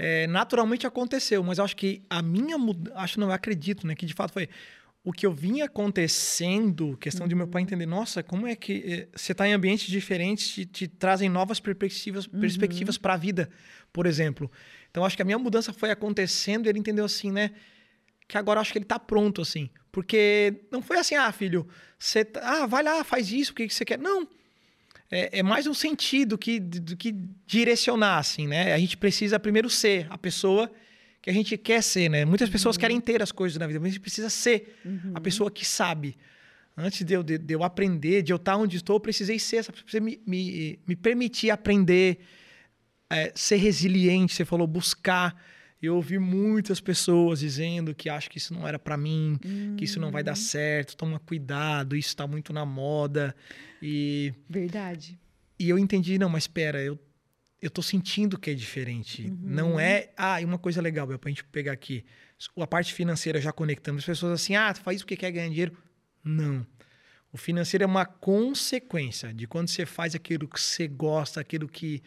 [0.00, 3.96] É, naturalmente aconteceu, mas eu acho que a minha mudança, acho não, eu acredito, né,
[3.96, 4.48] que de fato foi
[5.02, 9.08] o que eu vinha acontecendo, questão de meu pai entender, nossa, como é que eh,
[9.14, 13.48] você está em ambientes diferentes, te, te trazem novas perspectivas, perspectivas para a vida,
[13.92, 14.50] por exemplo.
[14.90, 17.50] Então acho que a minha mudança foi acontecendo e ele entendeu assim, né,
[18.28, 19.68] que agora acho que ele tá pronto, assim.
[19.90, 21.66] Porque não foi assim, ah, filho,
[21.98, 23.98] você tá- ah, vai lá, faz isso, o que, que você quer?
[23.98, 24.28] Não.
[25.10, 27.14] É, é mais um sentido que, do que
[27.46, 28.74] direcionar, assim, né?
[28.74, 30.70] A gente precisa primeiro ser a pessoa
[31.22, 32.24] que a gente quer ser, né?
[32.24, 34.78] Muitas pessoas querem ter as coisas na vida, mas a gente precisa ser
[35.14, 36.16] a pessoa que sabe.
[36.76, 39.56] Antes de eu, de, de eu aprender, de eu estar onde estou, eu precisei ser
[39.56, 42.20] essa pessoa, precisei me, me, me permitir aprender,
[43.10, 45.34] é, ser resiliente, você falou, buscar.
[45.80, 49.38] Eu ouvi muitas pessoas dizendo que acho que isso não era para mim,
[49.76, 53.34] que isso não vai dar certo, toma cuidado, isso está muito na moda.
[53.80, 55.18] E, Verdade.
[55.58, 56.98] e eu entendi, não, mas espera, eu,
[57.62, 59.32] eu tô sentindo que é diferente.
[59.40, 62.04] Não é, ah, e uma coisa legal, Bel, pra gente pegar aqui,
[62.56, 65.48] a parte financeira já conectando as pessoas assim, ah, tu faz isso porque quer ganhar
[65.48, 65.76] dinheiro.
[66.24, 66.66] Não.
[67.32, 72.02] O financeiro é uma consequência de quando você faz aquilo que você gosta, aquilo que,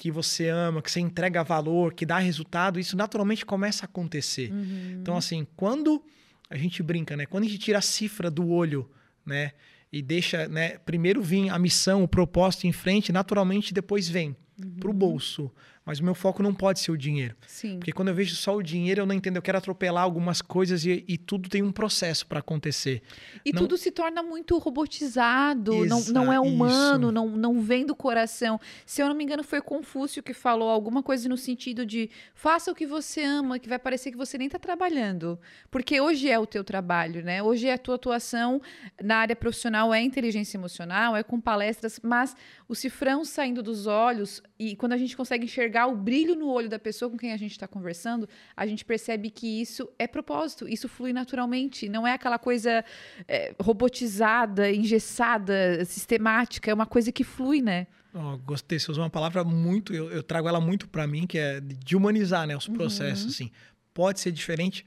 [0.00, 4.50] que você ama, que você entrega valor, que dá resultado, isso naturalmente começa a acontecer.
[4.98, 6.02] Então, assim, quando
[6.48, 7.26] a gente brinca, né?
[7.26, 8.90] Quando a gente tira a cifra do olho,
[9.26, 9.52] né?
[9.92, 10.78] E deixa, né?
[10.78, 14.34] Primeiro vir a missão, o propósito em frente, naturalmente depois vem
[14.78, 15.52] pro bolso.
[15.90, 17.34] Mas o meu foco não pode ser o dinheiro.
[17.48, 17.78] Sim.
[17.78, 19.34] Porque quando eu vejo só o dinheiro, eu não entendo.
[19.34, 23.02] Eu quero atropelar algumas coisas e, e tudo tem um processo para acontecer.
[23.44, 27.12] E Não- tudo se torna muito robotizado, não, Exa- não é humano, isso.
[27.12, 28.60] não, não vem do coração.
[28.86, 32.70] Se eu não me engano, foi Confúcio que falou alguma coisa no sentido de faça
[32.70, 35.40] o que você ama, que vai parecer que você nem está trabalhando.
[35.72, 37.42] Porque hoje é o teu trabalho, né?
[37.42, 38.62] Hoje é a tua atuação
[39.02, 42.36] na área profissional, é inteligência emocional, é com palestras, mas
[42.68, 46.68] o cifrão saindo dos olhos e quando a gente consegue enxergar o brilho no olho
[46.68, 50.68] da pessoa com quem a gente está conversando, a gente percebe que isso é propósito,
[50.68, 52.84] isso flui naturalmente, não é aquela coisa
[53.26, 57.86] é, robotizada, engessada, sistemática, é uma coisa que flui, né?
[58.12, 61.38] Ó, gostei, você usou uma palavra muito, eu, eu trago ela muito para mim, que
[61.38, 63.50] é de humanizar, né, os processos, assim.
[63.94, 64.86] Pode ser diferente?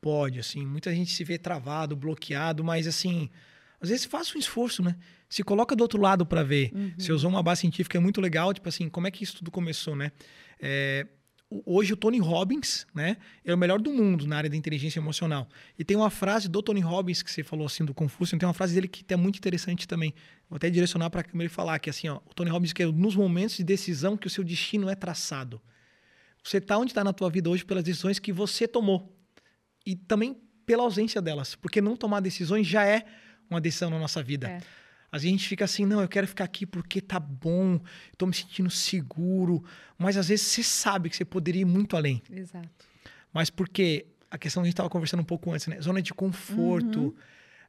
[0.00, 0.64] Pode, assim.
[0.64, 3.28] Muita gente se vê travado, bloqueado, mas assim,
[3.80, 4.96] às vezes faça um esforço, né?
[5.28, 6.72] Se coloca do outro lado para ver.
[6.98, 9.50] Você usou uma base científica é muito legal, tipo assim, como é que isso tudo
[9.50, 10.12] começou, né?
[10.60, 11.06] É,
[11.64, 15.48] hoje o Tony Robbins, né, é o melhor do mundo na área da inteligência emocional.
[15.78, 18.54] E tem uma frase do Tony Robbins que você falou assim do Confúcio, tem uma
[18.54, 20.14] frase dele que é muito interessante também.
[20.48, 22.82] Vou até direcionar para a câmera e falar que assim, ó, o Tony Robbins que
[22.82, 25.60] é nos momentos de decisão que o seu destino é traçado.
[26.42, 29.14] Você está onde está na tua vida hoje pelas decisões que você tomou
[29.84, 33.04] e também pela ausência delas, porque não tomar decisões já é
[33.50, 34.48] uma decisão na nossa vida.
[34.48, 34.60] É.
[35.12, 37.80] Às vezes a gente fica assim, não, eu quero ficar aqui porque tá bom,
[38.12, 39.64] estou me sentindo seguro,
[39.98, 42.22] mas às vezes você sabe que você poderia ir muito além.
[42.30, 42.68] Exato.
[43.32, 45.80] Mas porque a questão que a gente estava conversando um pouco antes, né?
[45.80, 47.14] Zona de conforto.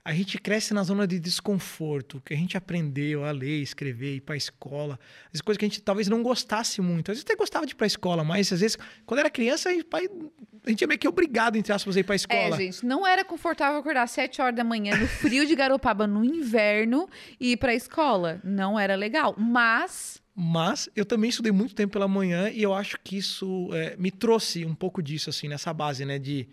[0.04, 4.22] A gente cresce na zona de desconforto, que a gente aprendeu a ler, escrever, ir
[4.22, 5.00] para a escola,
[5.32, 7.12] as coisas que a gente talvez não gostasse muito.
[7.12, 9.70] Às vezes até gostava de ir para a escola, mas às vezes, quando era criança,
[9.70, 12.56] a gente é meio que obrigado, entre aspas, a ir para a escola.
[12.56, 16.08] É, gente, não era confortável acordar às 7 horas da manhã, no frio de Garopaba,
[16.08, 17.08] no inverno,
[17.40, 18.42] e ir para a escola.
[18.44, 20.20] Não era legal, mas...
[20.34, 24.10] Mas eu também estudei muito tempo pela manhã e eu acho que isso é, me
[24.10, 26.48] trouxe um pouco disso, assim, nessa base, né, de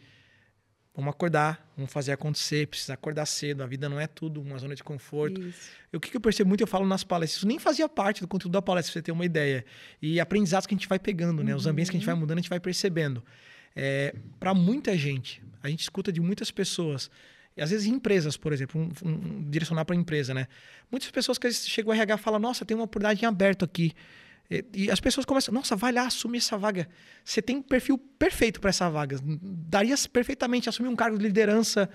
[0.98, 3.62] Vamos acordar, vamos fazer acontecer, precisa acordar cedo.
[3.62, 5.40] A vida não é tudo uma zona de conforto.
[5.40, 5.70] Isso.
[5.92, 8.54] o que, eu percebo muito, eu falo nas palestras, isso nem fazia parte do conteúdo
[8.54, 9.64] da palestra, pra você ter uma ideia.
[10.02, 11.54] E aprendizados que a gente vai pegando, né?
[11.54, 12.22] Os ambientes que a gente vai uhum.
[12.22, 13.22] mudando, a gente vai percebendo.
[13.76, 17.08] É, para muita gente, a gente escuta de muitas pessoas,
[17.56, 20.48] e às vezes em empresas, por exemplo, um, um, direcionar para a empresa, né?
[20.90, 23.94] Muitas pessoas que chegam ao RH e falam, nossa, tem uma oportunidade em aberto aqui.
[24.50, 26.88] E, as pessoas começam, nossa, vai lá, assume essa vaga.
[27.22, 29.18] Você tem um perfil perfeito para essa vaga.
[29.22, 31.88] Daria perfeitamente assumir um cargo de liderança,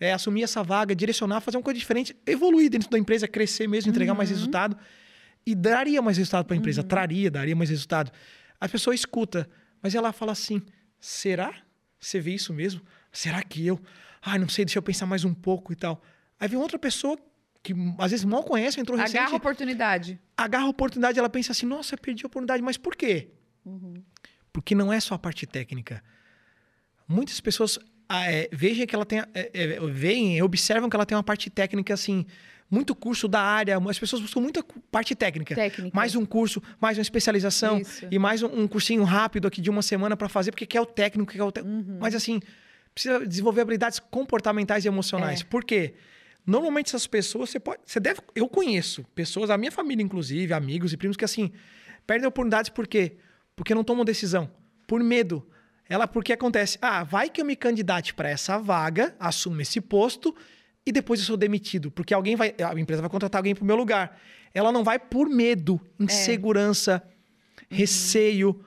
[0.00, 3.90] é, assumir essa vaga, direcionar, fazer uma coisa diferente, evoluir dentro da empresa, crescer mesmo,
[3.90, 4.18] entregar uhum.
[4.18, 4.76] mais resultado.
[5.44, 6.88] E daria mais resultado para a empresa, uhum.
[6.88, 8.10] traria, daria mais resultado.
[8.58, 9.48] A pessoa escuta,
[9.82, 10.62] mas ela fala assim:
[10.98, 11.54] será?
[12.00, 12.80] Você vê isso mesmo?
[13.12, 13.78] Será que eu?
[14.22, 16.02] Ai, não sei, deixa eu pensar mais um pouco e tal.
[16.40, 17.18] Aí vem outra pessoa
[17.68, 19.18] que às vezes mal conhece, entrou recente.
[19.18, 20.18] Agarra a oportunidade.
[20.36, 23.28] Agarra a oportunidade, ela pensa assim, nossa, perdi a oportunidade, mas por quê?
[23.64, 24.02] Uhum.
[24.52, 26.02] Porque não é só a parte técnica.
[27.06, 27.78] Muitas pessoas
[28.08, 31.50] ah, é, vejam que ela tem, é, é, veem, observam que ela tem uma parte
[31.50, 32.24] técnica assim,
[32.70, 35.54] muito curso da área, as pessoas buscam muita parte técnica.
[35.54, 35.94] técnica.
[35.94, 38.06] Mais um curso, mais uma especialização Isso.
[38.10, 40.86] e mais um, um, cursinho rápido aqui de uma semana para fazer, porque quer o
[40.86, 41.60] técnico, quer o te...
[41.60, 41.98] uhum.
[42.00, 42.40] Mas assim,
[42.94, 45.42] precisa desenvolver habilidades comportamentais e emocionais.
[45.42, 45.44] É.
[45.44, 45.92] Por quê?
[45.94, 46.08] Porque
[46.48, 47.82] Normalmente essas pessoas, você pode.
[47.84, 48.22] Você deve.
[48.34, 51.52] Eu conheço pessoas, a minha família, inclusive, amigos e primos, que assim,
[52.06, 53.18] perdem oportunidades por quê?
[53.54, 54.50] Porque não tomam decisão.
[54.86, 55.46] Por medo.
[55.86, 56.78] Ela, porque acontece?
[56.80, 60.34] Ah, vai que eu me candidate para essa vaga, assumo esse posto
[60.86, 61.90] e depois eu sou demitido.
[61.90, 62.54] Porque alguém vai.
[62.66, 64.18] A empresa vai contratar alguém pro meu lugar.
[64.54, 67.06] Ela não vai por medo, insegurança,
[67.70, 67.74] é.
[67.76, 68.64] receio.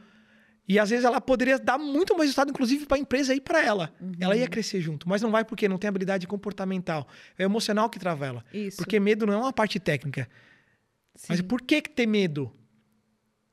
[0.72, 3.62] E às vezes ela poderia dar muito mais resultado, inclusive, para a empresa e para
[3.62, 3.94] ela.
[4.00, 4.14] Uhum.
[4.22, 7.10] Ela ia crescer junto, mas não vai porque não tem habilidade comportamental.
[7.38, 8.46] É emocional que trava ela.
[8.54, 8.78] Isso.
[8.78, 10.30] Porque medo não é uma parte técnica.
[11.14, 11.26] Sim.
[11.28, 12.50] Mas por que, que ter medo?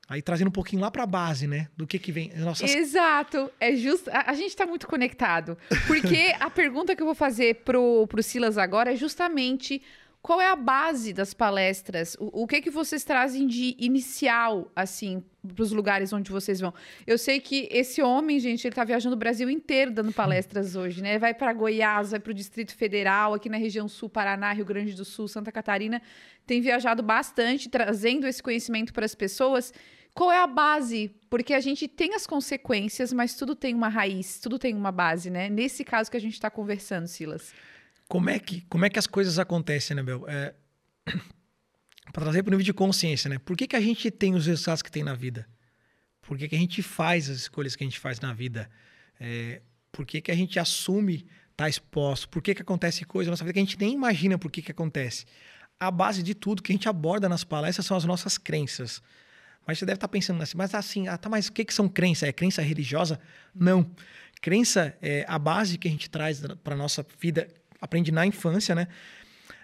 [0.09, 1.67] Aí trazendo um pouquinho lá para a base, né?
[1.77, 2.33] Do que que vem.
[2.37, 2.73] Nossas...
[2.73, 3.51] Exato.
[3.59, 4.09] É justo.
[4.11, 5.59] A, a gente está muito conectado.
[5.89, 9.83] Porque a pergunta que eu vou fazer pro, pro Silas agora é justamente
[10.21, 12.17] qual é a base das palestras?
[12.19, 15.23] O, o que que vocês trazem de inicial, assim,
[15.55, 16.75] para os lugares onde vocês vão?
[17.07, 21.03] Eu sei que esse homem, gente, ele está viajando o Brasil inteiro dando palestras hoje,
[21.03, 21.19] né?
[21.19, 24.95] Vai para Goiás, vai para o Distrito Federal, aqui na região Sul, Paraná, Rio Grande
[24.95, 26.03] do Sul, Santa Catarina.
[26.47, 29.73] Tem viajado bastante, trazendo esse conhecimento para as pessoas.
[30.15, 31.15] Qual é a base?
[31.31, 35.31] Porque a gente tem as consequências, mas tudo tem uma raiz, tudo tem uma base,
[35.31, 35.49] né?
[35.49, 37.55] Nesse caso que a gente está conversando, Silas.
[38.09, 40.25] Como é que, como é que as coisas acontecem, né, Bel?
[40.29, 40.55] É...
[42.13, 43.39] para trazer para o nível de consciência, né?
[43.39, 45.47] Por que, que a gente tem os resultados que tem na vida?
[46.23, 48.71] Por que, que a gente faz as escolhas que a gente faz na vida?
[49.21, 49.61] É...
[49.93, 52.29] Por que, que a gente assume estar exposto?
[52.29, 54.63] Por que, que acontece coisas na nossa vida que a gente nem imagina por que,
[54.63, 55.27] que acontece?
[55.79, 59.03] A base de tudo que a gente aborda nas palestras são as nossas crenças.
[59.67, 61.89] Mas você deve estar pensando assim, mas assim, ah, tá, mas o que, que são
[61.89, 62.29] crenças?
[62.29, 63.21] É crença religiosa?
[63.55, 63.91] Não.
[64.41, 67.49] Crença é a base que a gente traz para nossa vida
[67.81, 68.89] aprende na infância, né?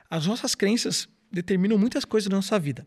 [0.09, 2.87] As nossas crenças determinam muitas coisas da nossa vida.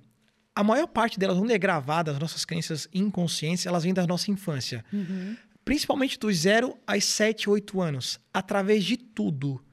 [0.55, 4.31] A maior parte delas, onde é gravada, as nossas crenças inconscientes, elas vêm da nossa
[4.31, 4.83] infância.
[4.91, 5.35] Uhum.
[5.63, 8.19] Principalmente dos 0 aos 7, 8 anos.
[8.33, 9.63] Através de tudo,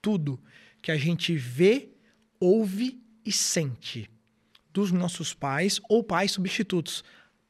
[0.00, 0.40] tudo
[0.80, 1.88] que a gente vê,
[2.38, 4.10] ouve e sente.
[4.72, 7.02] Dos nossos pais ou pais substitutos.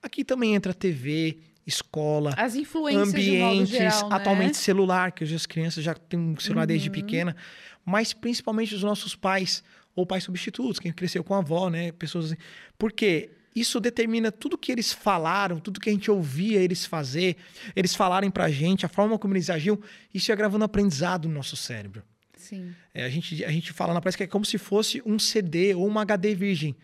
[0.03, 4.17] Aqui também entra TV, escola, as influências ambientes, geral, né?
[4.17, 6.67] atualmente celular, que hoje as crianças já têm um celular uhum.
[6.67, 7.37] desde pequena,
[7.85, 9.63] mas principalmente os nossos pais
[9.95, 12.37] ou pais substitutos, quem cresceu com a avó, né, pessoas assim.
[12.79, 17.37] Porque isso determina tudo que eles falaram, tudo que a gente ouvia eles fazer,
[17.77, 19.79] eles falarem pra gente, a forma como eles agiam,
[20.13, 22.03] isso ia gravando aprendizado no nosso cérebro.
[22.37, 22.75] Sim.
[22.93, 25.75] É, a, gente, a gente fala na prática que é como se fosse um CD
[25.75, 26.75] ou uma HD virgem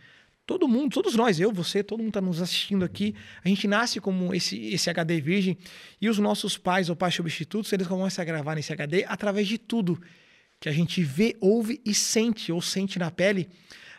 [0.49, 4.01] todo mundo, todos nós, eu, você, todo mundo está nos assistindo aqui, a gente nasce
[4.01, 5.59] como esse, esse HD virgem
[6.01, 9.59] e os nossos pais ou pais substitutos, eles começam a gravar nesse HD através de
[9.59, 10.01] tudo
[10.59, 13.47] que a gente vê, ouve e sente, ou sente na pele,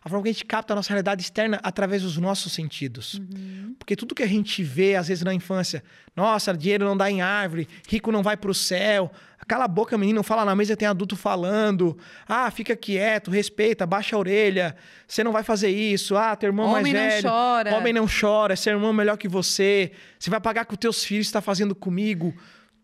[0.04, 3.16] a forma que a gente capta a nossa realidade externa através dos nossos sentidos.
[3.16, 3.76] Uhum.
[3.78, 5.84] Porque tudo que a gente vê, às vezes na infância,
[6.16, 9.12] nossa, dinheiro não dá em árvore, rico não vai para o céu,
[9.48, 13.86] cala a boca, menino, não fala na mesa, tem adulto falando, ah, fica quieto, respeita,
[13.86, 14.76] baixa a orelha,
[15.08, 17.76] você não vai fazer isso, ah, teu irmão homem mais velho, não chora.
[17.76, 21.28] homem não chora, seu irmão é melhor que você, você vai pagar com teus filhos,
[21.28, 22.34] está fazendo comigo.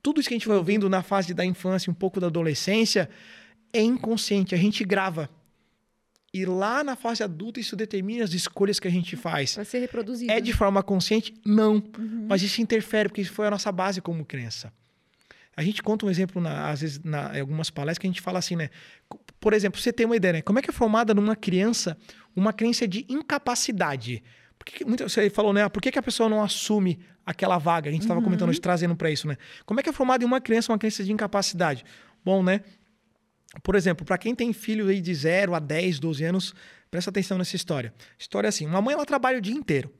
[0.01, 3.10] Tudo isso que a gente vai ouvindo na fase da infância, um pouco da adolescência,
[3.73, 5.30] é inconsciente, a gente grava.
[6.36, 9.56] E lá na fase adulta, isso determina as escolhas que a gente faz.
[9.56, 10.30] Para ser reproduzido.
[10.30, 11.34] É de forma consciente?
[11.45, 11.76] Não.
[11.76, 12.26] Uhum.
[12.28, 14.69] Mas isso interfere, porque isso foi a nossa base como criança.
[15.56, 18.19] A gente conta um exemplo, na, às vezes, na, em algumas palestras, que a gente
[18.19, 18.69] fala assim, né?
[19.39, 20.41] Por exemplo, você tem uma ideia, né?
[20.41, 21.98] Como é que é formada numa criança
[22.36, 24.21] uma crença de incapacidade?
[24.60, 25.69] Por que, muito, você falou, né?
[25.69, 27.88] Por que, que a pessoa não assume aquela vaga?
[27.89, 28.26] A gente estava uhum.
[28.26, 29.38] comentando hoje, trazendo para isso, né?
[29.65, 31.86] Como é que é formada em uma criança uma crença de incapacidade?
[32.26, 32.60] Bom, né?
[33.63, 36.55] Por exemplo, para quem tem filho aí de 0 a 10, 12 anos,
[36.91, 37.93] presta atenção nessa história.
[38.17, 39.91] História é assim: uma mãe ela trabalha o dia inteiro.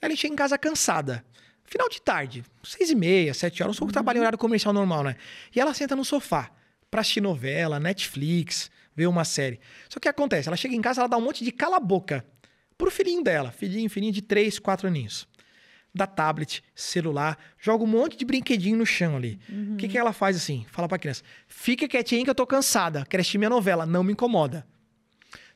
[0.00, 1.24] Ela chega em casa cansada.
[1.64, 3.90] Final de tarde, seis e meia, sete horas, um uhum.
[3.90, 5.16] trabalho em horário comercial normal, né?
[5.54, 6.50] E ela senta no sofá
[6.90, 9.58] para assistir novela, Netflix, ver uma série.
[9.88, 12.24] Só que acontece, ela chega em casa, ela dá um monte de cala-boca
[12.76, 15.26] pro filhinho dela, filhinho, filhinho de três, quatro aninhos.
[15.94, 19.38] Dá tablet, celular, joga um monte de brinquedinho no chão ali.
[19.48, 19.76] O uhum.
[19.76, 20.66] que, que ela faz assim?
[20.70, 24.12] Fala pra criança: fica quietinha que eu tô cansada, quero assistir minha novela, não me
[24.12, 24.66] incomoda.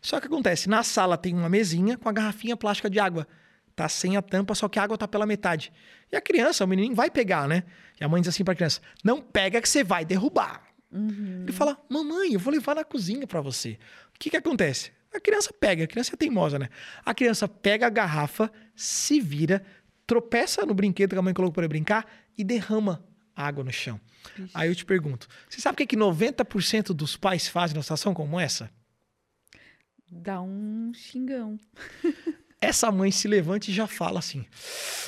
[0.01, 3.27] Só que acontece, na sala tem uma mesinha com a garrafinha plástica de água.
[3.75, 5.73] Tá sem a tampa, só que a água tá pela metade.
[6.11, 7.65] E a criança, o menino, vai pegar, né?
[8.01, 10.63] E a mãe diz assim pra criança: não pega que você vai derrubar.
[10.93, 11.43] Uhum.
[11.43, 13.79] Ele fala: mamãe, eu vou levar na cozinha para você.
[14.15, 14.93] O que que acontece?
[15.15, 16.69] A criança pega, a criança é teimosa, né?
[17.05, 19.65] A criança pega a garrafa, se vira,
[20.09, 22.05] tropeça no brinquedo que a mãe colocou para brincar
[22.37, 23.05] e derrama
[23.37, 24.01] água no chão.
[24.37, 24.51] Ixi.
[24.55, 27.83] Aí eu te pergunto: você sabe o que, é que 90% dos pais fazem numa
[27.83, 28.71] situação como essa?
[30.11, 31.61] Dá um xingão.
[32.61, 34.47] essa mãe se levanta e já fala assim: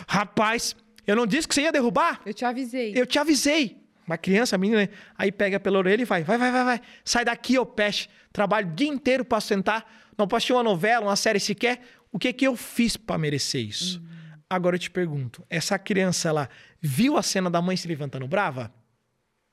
[0.06, 2.20] Rapaz, eu não disse que você ia derrubar?
[2.24, 2.92] Eu te avisei.
[2.94, 3.80] Eu te avisei.
[4.06, 6.80] Uma criança, a menina, aí pega pela orelha e vai: Vai, vai, vai, vai.
[7.02, 8.10] Sai daqui, ô peste.
[8.32, 9.90] Trabalho o dia inteiro para sentar.
[10.18, 11.80] Não posso assistir uma novela, uma série sequer.
[12.12, 13.98] O que que eu fiz para merecer isso?
[13.98, 14.10] Uhum.
[14.50, 18.74] Agora eu te pergunto: essa criança, ela viu a cena da mãe se levantando brava?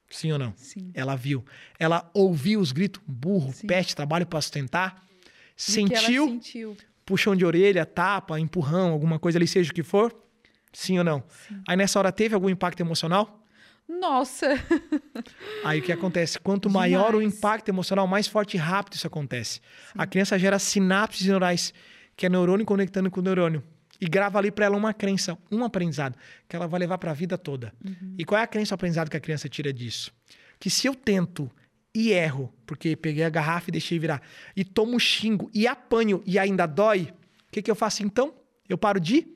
[0.10, 0.54] Sim ou não?
[0.56, 0.92] Sim.
[0.94, 1.46] Ela viu.
[1.78, 3.68] Ela ouviu os gritos: burro, Sim.
[3.68, 5.06] peste, trabalho para sustentar.
[5.56, 10.14] Sentiu, sentiu puxão de orelha, tapa, empurrão, alguma coisa ali, seja o que for?
[10.74, 11.24] Sim ou não?
[11.48, 11.62] Sim.
[11.66, 13.42] Aí nessa hora teve algum impacto emocional?
[13.88, 14.48] Nossa!
[15.64, 16.38] Aí o que acontece?
[16.38, 16.92] Quanto Demais.
[16.92, 19.54] maior o impacto emocional, mais forte e rápido isso acontece.
[19.54, 19.62] Sim.
[19.98, 21.74] A criança gera sinapses neurais,
[22.16, 23.64] que é neurônio conectando com neurônio.
[24.00, 26.16] E grava ali para ela uma crença, um aprendizado,
[26.48, 27.74] que ela vai levar para a vida toda.
[27.84, 28.16] Uhum.
[28.18, 30.12] E qual é a crença, o aprendizado que a criança tira disso?
[30.60, 31.50] Que se eu tento
[31.94, 34.22] e erro, porque peguei a garrafa e deixei virar,
[34.56, 37.12] e tomo xingo e apanho e ainda dói,
[37.48, 38.36] o que, que eu faço então?
[38.70, 39.28] Eu paro de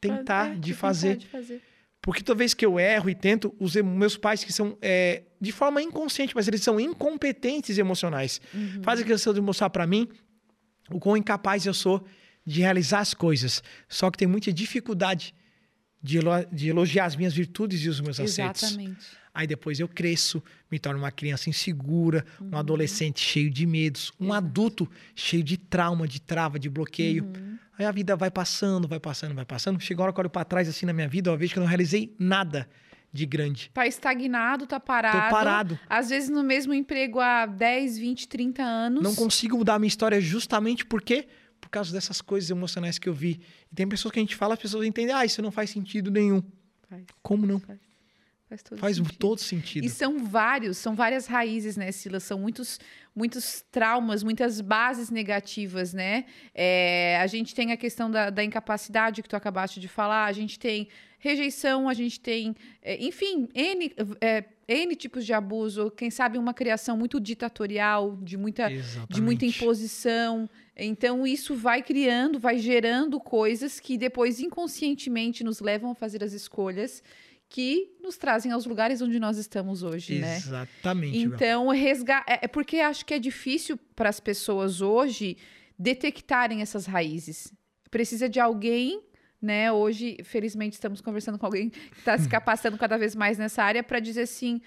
[0.00, 1.16] tentar, é, de, fazer.
[1.16, 1.62] de fazer.
[2.00, 5.52] Porque toda vez que eu erro e tento, os meus pais, que são é, de
[5.52, 8.82] forma inconsciente, mas eles são incompetentes emocionais, uhum.
[8.82, 10.08] fazem questão de mostrar para mim
[10.90, 12.02] o quão incapaz eu sou
[12.44, 13.62] de realizar as coisas.
[13.88, 15.34] Só que tem muita dificuldade
[16.02, 16.18] de,
[16.68, 18.56] elogiar as minhas virtudes e os meus Exatamente.
[18.56, 18.70] acertos.
[18.70, 19.20] Exatamente.
[19.32, 22.50] Aí depois eu cresço, me torno uma criança insegura, uhum.
[22.52, 27.24] um adolescente cheio de medos, um adulto cheio de trauma, de trava, de bloqueio.
[27.24, 27.58] Uhum.
[27.78, 29.80] Aí a vida vai passando, vai passando, vai passando.
[29.80, 31.58] Chega a hora que eu olho para trás assim na minha vida, eu vejo que
[31.58, 32.68] eu não realizei nada
[33.12, 33.70] de grande.
[33.72, 35.20] Tá estagnado, tá parado.
[35.20, 35.80] Tô parado.
[35.88, 39.02] Às vezes no mesmo emprego há 10, 20, 30 anos.
[39.02, 41.28] Não consigo mudar a minha história justamente porque
[41.60, 43.40] por causa dessas coisas emocionais que eu vi.
[43.70, 46.10] E tem pessoas que a gente fala, as pessoas entendem, ah, isso não faz sentido
[46.10, 46.42] nenhum.
[46.88, 47.04] Faz.
[47.22, 47.60] Como não?
[47.60, 47.78] Faz.
[48.50, 49.16] Faz todo Faz sentido.
[49.16, 49.84] todo sentido.
[49.84, 52.24] E são vários, são várias raízes, né, Silas?
[52.24, 52.80] São muitos,
[53.14, 56.24] muitos traumas, muitas bases negativas, né?
[56.52, 60.32] É, a gente tem a questão da, da, incapacidade que tu acabaste de falar, a
[60.32, 60.88] gente tem
[61.20, 66.54] rejeição, a gente tem, é, enfim, N, é, N tipos de abuso, quem sabe uma
[66.54, 68.68] criação muito ditatorial, de muita,
[69.08, 70.48] de muita imposição.
[70.76, 76.32] Então, isso vai criando, vai gerando coisas que depois inconscientemente nos levam a fazer as
[76.32, 77.02] escolhas
[77.48, 80.36] que nos trazem aos lugares onde nós estamos hoje, Exatamente, né?
[80.36, 81.18] Exatamente.
[81.18, 82.32] Então, resgatar.
[82.32, 85.36] É, é porque acho que é difícil para as pessoas hoje
[85.76, 87.52] detectarem essas raízes.
[87.90, 89.02] Precisa de alguém,
[89.40, 89.72] né?
[89.72, 93.82] Hoje, felizmente, estamos conversando com alguém que está se capacitando cada vez mais nessa área
[93.82, 94.60] para dizer assim.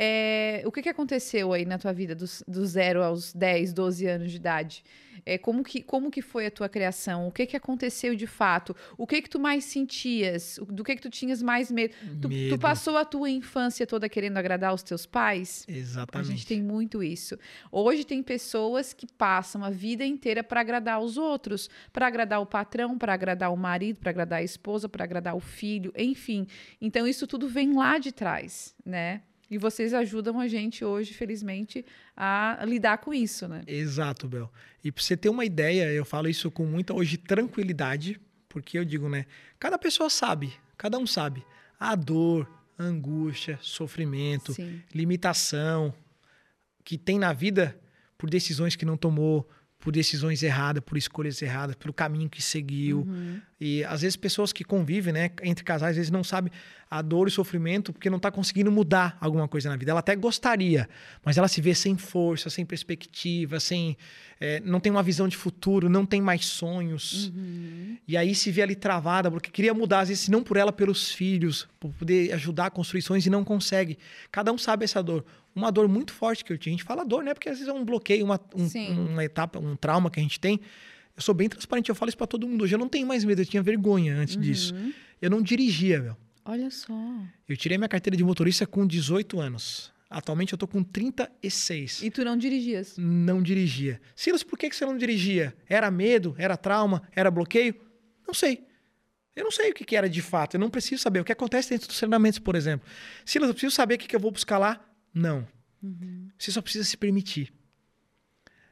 [0.00, 4.06] É, o que, que aconteceu aí na tua vida dos, do zero aos 10, 12
[4.06, 4.84] anos de idade?
[5.26, 7.26] É, como, que, como que foi a tua criação?
[7.26, 8.76] O que que aconteceu de fato?
[8.96, 10.60] O que que tu mais sentias?
[10.68, 11.96] Do que que tu tinhas mais medo?
[12.22, 12.54] Tu, medo.
[12.54, 15.64] tu passou a tua infância toda querendo agradar os teus pais?
[15.66, 16.28] Exatamente.
[16.28, 17.36] A gente tem muito isso.
[17.72, 22.46] Hoje tem pessoas que passam a vida inteira para agradar os outros, para agradar o
[22.46, 26.46] patrão, para agradar o marido, para agradar a esposa, para agradar o filho, enfim.
[26.80, 29.22] Então isso tudo vem lá de trás, né?
[29.50, 31.84] E vocês ajudam a gente hoje, felizmente,
[32.16, 33.62] a lidar com isso, né?
[33.66, 34.52] Exato, Bel.
[34.84, 38.84] E para você ter uma ideia, eu falo isso com muita hoje tranquilidade, porque eu
[38.84, 39.24] digo, né?
[39.58, 41.44] Cada pessoa sabe, cada um sabe.
[41.80, 44.82] A dor, a angústia, sofrimento, Sim.
[44.94, 45.94] limitação
[46.84, 47.78] que tem na vida,
[48.16, 53.00] por decisões que não tomou, por decisões erradas, por escolhas erradas, pelo caminho que seguiu.
[53.00, 53.40] Uhum.
[53.60, 56.52] E às vezes pessoas que convivem, né, entre casais, às vezes não sabem
[56.90, 59.90] a dor e sofrimento porque não está conseguindo mudar alguma coisa na vida.
[59.90, 60.88] Ela até gostaria,
[61.24, 63.96] mas ela se vê sem força, sem perspectiva, sem
[64.40, 67.28] é, não tem uma visão de futuro, não tem mais sonhos.
[67.28, 67.96] Uhum.
[68.06, 70.72] E aí se vê ali travada, porque queria mudar, às vezes, se não por ela,
[70.72, 73.98] pelos filhos, por poder ajudar a construir sonhos e não consegue.
[74.30, 75.24] Cada um sabe essa dor.
[75.54, 76.72] Uma dor muito forte que eu tinha.
[76.74, 77.34] A gente fala dor, né?
[77.34, 80.38] Porque às vezes é um bloqueio, uma, um, uma etapa, um trauma que a gente
[80.38, 80.60] tem.
[81.16, 82.62] Eu sou bem transparente, eu falo isso pra todo mundo.
[82.62, 84.72] Hoje eu não tenho mais medo, eu tinha vergonha antes disso.
[84.72, 84.92] Uhum.
[85.20, 86.16] Eu não dirigia, meu.
[86.50, 86.94] Olha só.
[87.46, 89.92] Eu tirei minha carteira de motorista com 18 anos.
[90.08, 92.02] Atualmente eu tô com 36.
[92.02, 92.94] E tu não dirigias?
[92.96, 94.00] Não dirigia.
[94.16, 95.54] Silas, por que que você não dirigia?
[95.68, 96.34] Era medo?
[96.38, 97.02] Era trauma?
[97.14, 97.74] Era bloqueio?
[98.26, 98.66] Não sei.
[99.36, 100.54] Eu não sei o que que era de fato.
[100.54, 101.20] Eu não preciso saber.
[101.20, 102.88] O que acontece dentro dos treinamentos, por exemplo.
[103.26, 104.82] Silas, eu preciso saber o que que eu vou buscar lá?
[105.12, 105.46] Não.
[106.38, 107.52] Você só precisa se permitir.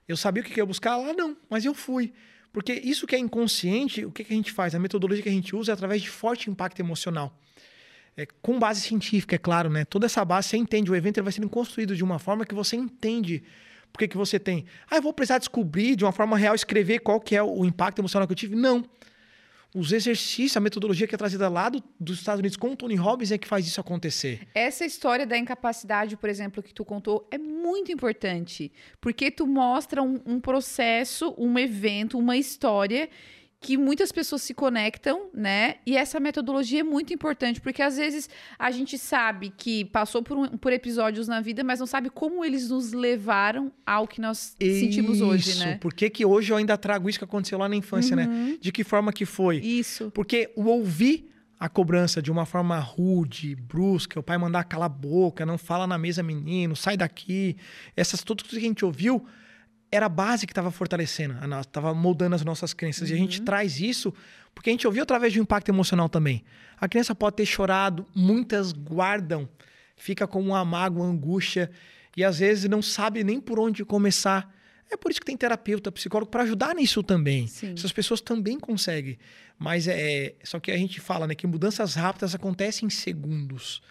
[0.09, 1.13] Eu sabia o que que eu ia buscar lá?
[1.13, 1.37] Não.
[1.51, 2.15] Mas eu fui.
[2.55, 4.75] Porque isso que é inconsciente, o que que a gente faz?
[4.75, 7.39] A metodologia que a gente usa é através de forte impacto emocional.
[8.17, 9.85] É, com base científica, é claro, né?
[9.85, 10.91] Toda essa base você entende.
[10.91, 13.43] O evento ele vai sendo construído de uma forma que você entende
[13.93, 14.65] por que, que você tem.
[14.91, 17.99] Ah, eu vou precisar descobrir de uma forma real, escrever qual que é o impacto
[18.01, 18.57] emocional que eu tive.
[18.57, 18.85] Não.
[19.75, 22.95] Os exercícios, a metodologia que é trazida lá do- dos Estados Unidos com o Tony
[22.95, 24.49] Robbins é que faz isso acontecer.
[24.55, 28.73] Essa história da incapacidade, por exemplo, que tu contou, é muito importante.
[28.99, 33.11] Porque tu mostra um, um processo, um evento, uma história
[33.67, 35.77] que muitas pessoas se conectam, né?
[35.85, 40.39] E essa metodologia é muito importante, porque às vezes a gente sabe que passou por,
[40.39, 44.55] um- por episódios na vida, mas não sabe como eles nos levaram ao que nós
[44.61, 45.59] sentimos hoje, Isso.
[45.65, 45.79] né?
[45.81, 48.27] Por que, que hoje eu ainda trago isso que aconteceu lá na infância, né?
[48.29, 48.57] Uhum.
[48.61, 49.57] De que forma que foi?
[49.59, 50.13] Isso.
[50.15, 54.89] Porque o ouvir a cobrança de uma forma rude, brusca, o pai mandar calar a
[54.89, 57.57] boca, não fala na mesa, menino, sai daqui,
[57.97, 59.27] essas tudo que a gente ouviu
[59.91, 63.11] era a base que estava fortalecendo, estava moldando as nossas crenças.
[63.11, 64.13] E a gente traz isso
[64.55, 66.45] porque a gente ouviu através de um impacto emocional também.
[66.81, 69.49] A criança pode ter chorado, muitas guardam,
[69.97, 71.71] fica com uma mágoa, uma angústia,
[72.17, 74.55] e às vezes não sabe nem por onde começar.
[74.91, 77.47] É por isso que tem terapeuta, psicólogo, para ajudar nisso também.
[77.47, 77.75] Sim.
[77.77, 79.19] Essas pessoas também conseguem.
[79.59, 80.35] Mas é.
[80.45, 83.83] Só que a gente fala, né, que mudanças rápidas acontecem em segundos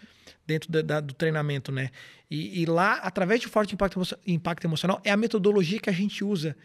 [0.46, 1.90] dentro da- da- do treinamento, né?
[2.30, 6.24] E, e lá, através de forte impacto, impacto emocional, é a metodologia que a gente
[6.24, 6.56] usa.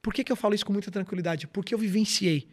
[0.00, 1.46] Por que, que eu falo isso com muita tranquilidade?
[1.46, 2.46] Porque eu vivenciei.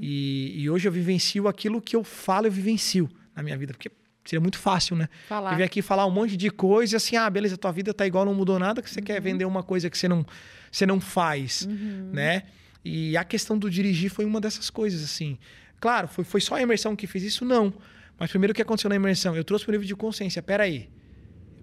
[0.00, 3.72] E, e hoje eu vivencio aquilo que eu falo, eu vivencio na minha vida.
[3.72, 3.90] Porque
[4.24, 5.08] seria muito fácil, né?
[5.28, 5.50] Falar.
[5.50, 8.06] Viver aqui e falar um monte de coisa e assim, ah, beleza, tua vida tá
[8.06, 10.24] igual, não mudou nada, que você quer vender uma coisa que você não,
[10.70, 11.66] você não faz,
[12.12, 12.44] né?
[12.84, 15.38] E a questão do dirigir foi uma dessas coisas, assim.
[15.80, 17.44] Claro, foi, foi só a imersão que fez isso?
[17.44, 17.74] Não.
[18.18, 19.34] Mas primeiro o que aconteceu na imersão?
[19.36, 20.40] Eu trouxe o nível de consciência.
[20.40, 21.05] Pera aí, eu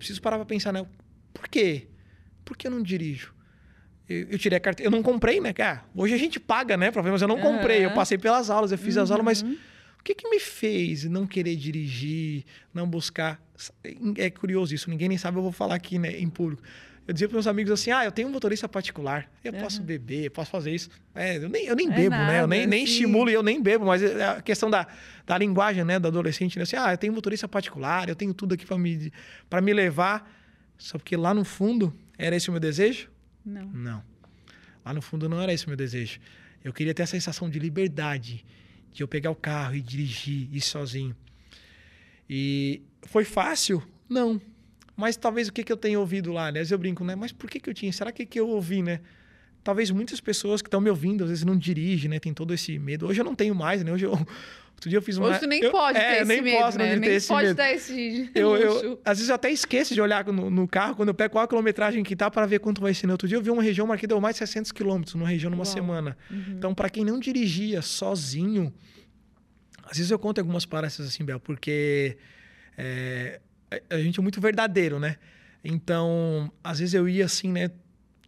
[0.03, 0.85] preciso parar para pensar, né?
[1.33, 1.87] Por quê?
[2.43, 3.33] Por que eu não dirijo?
[4.07, 5.53] Eu, eu tirei a carteira, eu não comprei, né?
[5.53, 5.85] cara?
[5.95, 6.91] hoje a gente paga, né?
[6.91, 7.79] Ver, mas eu não comprei.
[7.79, 7.95] Eu Aham.
[7.95, 11.55] passei pelas aulas, eu fiz as aulas, mas o que, que me fez não querer
[11.55, 13.41] dirigir, não buscar?
[14.17, 16.61] É curioso isso, ninguém nem sabe, eu vou falar aqui né, em público.
[17.05, 20.25] Eu dizia para meus amigos assim: ah, eu tenho um motorista particular, eu posso beber,
[20.25, 20.89] eu posso fazer isso.
[21.13, 22.41] É, eu nem, eu nem É bebo, né?
[22.41, 24.87] Eu nem, nada, nem estimulo e eu nem bebo, mas é a questão da,
[25.25, 26.63] da linguagem né, do adolescente, né?
[26.63, 29.11] Assim, ah, eu tenho um motorista particular, eu tenho tudo aqui para me,
[29.49, 30.31] pra me levar.
[30.77, 33.09] Só porque lá no fundo, era esse o meu desejo?
[33.45, 33.67] Não.
[33.67, 34.03] Não.
[34.85, 36.19] Lá no fundo não era esse o meu desejo.
[36.63, 38.45] Eu queria ter a sensação de liberdade,
[38.91, 41.15] de eu pegar o carro e dirigir, ir sozinho.
[42.29, 43.83] E foi fácil?
[44.07, 44.41] Não.
[44.95, 46.59] Mas talvez o que, que eu tenho ouvido lá, né?
[46.59, 47.15] Às vezes eu brinco, né?
[47.15, 47.91] Mas por que, que eu tinha?
[47.91, 48.99] Será que, que eu ouvi, né?
[49.63, 52.19] Talvez muitas pessoas que estão me ouvindo, às vezes não dirigem, né?
[52.19, 53.07] Tem todo esse medo.
[53.07, 53.91] Hoje eu não tenho mais, né?
[53.91, 54.11] Hoje eu...
[54.73, 55.29] Outro dia eu fiz uma...
[55.29, 56.89] Hoje tu nem eu, pode é, ter esse nem medo, posso né?
[56.89, 57.55] ter nem esse pode medo.
[57.55, 61.07] dar esse Eu, eu- às vezes eu até esqueço de olhar no, no carro quando
[61.07, 63.07] eu pego qual a quilometragem que tá para ver quanto vai ser.
[63.07, 65.49] No outro dia eu vi uma região, marquei deu mais de 600 quilômetros numa região
[65.49, 65.73] numa Uau.
[65.73, 66.17] semana.
[66.29, 68.73] Então, para quem não dirigia sozinho,
[69.83, 72.17] às vezes eu conto algumas palestras assim, Bel, porque
[72.77, 73.39] é,
[73.89, 75.17] a- gente é muito verdadeiro, né?
[75.63, 77.71] Então, às vezes eu ia assim, né?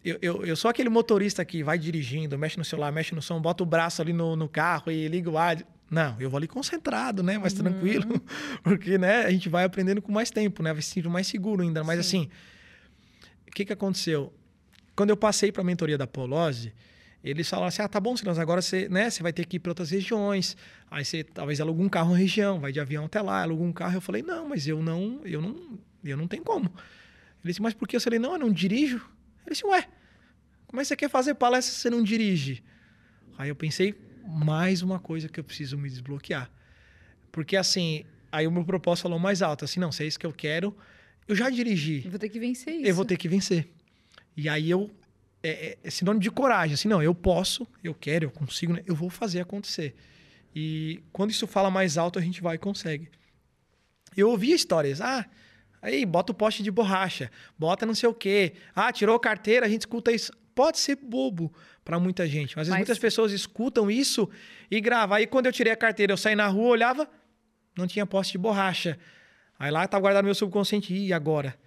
[0.03, 3.41] Eu, eu, eu sou aquele motorista que vai dirigindo, mexe no celular, mexe no som,
[3.41, 5.57] bota o braço ali no, no carro e liga o ar.
[5.89, 7.37] Não, eu vou ali concentrado, né?
[7.37, 8.21] Mais tranquilo.
[8.63, 9.25] Porque, né?
[9.25, 10.71] A gente vai aprendendo com mais tempo, né?
[10.73, 11.83] Vai se sentindo mais seguro ainda.
[11.83, 12.21] Mas, Sim.
[12.23, 12.29] assim,
[13.47, 14.33] o que, que aconteceu?
[14.95, 16.73] Quando eu passei para a mentoria da Polose,
[17.29, 19.59] eles falaram assim: ah, tá bom, Silas, agora você, né, você vai ter que ir
[19.59, 20.55] para outras regiões.
[20.91, 23.73] Aí você talvez aluga um carro na região, vai de avião até lá, aluga um
[23.73, 23.95] carro.
[23.95, 26.65] Eu falei: não, mas eu não, eu não, eu não tenho como.
[26.65, 27.95] Ele disse: mas por que?
[27.95, 28.97] Eu falei: não, eu não dirijo.
[29.45, 29.87] Ele disse: ué,
[30.67, 32.63] como é que você quer fazer palestra se você não dirige?
[33.37, 33.95] Aí eu pensei:
[34.27, 36.49] mais uma coisa que eu preciso me desbloquear.
[37.31, 40.25] Porque assim, aí o meu propósito falou mais alto: assim, não, se é isso que
[40.27, 40.77] eu quero,
[41.27, 42.85] eu já dirigi Eu vou ter que vencer isso.
[42.85, 43.67] eu vou ter que vencer.
[44.37, 44.91] E aí eu
[45.47, 46.73] é, é sinônimo de coragem.
[46.73, 48.83] Assim, não, eu posso, eu quero, eu consigo, né?
[48.85, 49.95] eu vou fazer acontecer.
[50.55, 53.09] E quando isso fala mais alto, a gente vai e consegue.
[54.15, 55.01] Eu ouvia histórias.
[55.01, 55.25] Ah,
[55.81, 58.53] aí bota o poste de borracha, bota não sei o quê.
[58.73, 60.31] Ah, tirou carteira, a gente escuta isso.
[60.53, 62.55] Pode ser bobo para muita gente.
[62.55, 64.29] Mas, mas muitas pessoas escutam isso
[64.71, 65.17] e gravam.
[65.17, 67.09] Aí quando eu tirei a carteira, eu saí na rua, olhava,
[67.77, 68.97] não tinha poste de borracha.
[69.59, 70.93] Aí lá tá guardado no meu subconsciente.
[70.93, 71.57] E agora?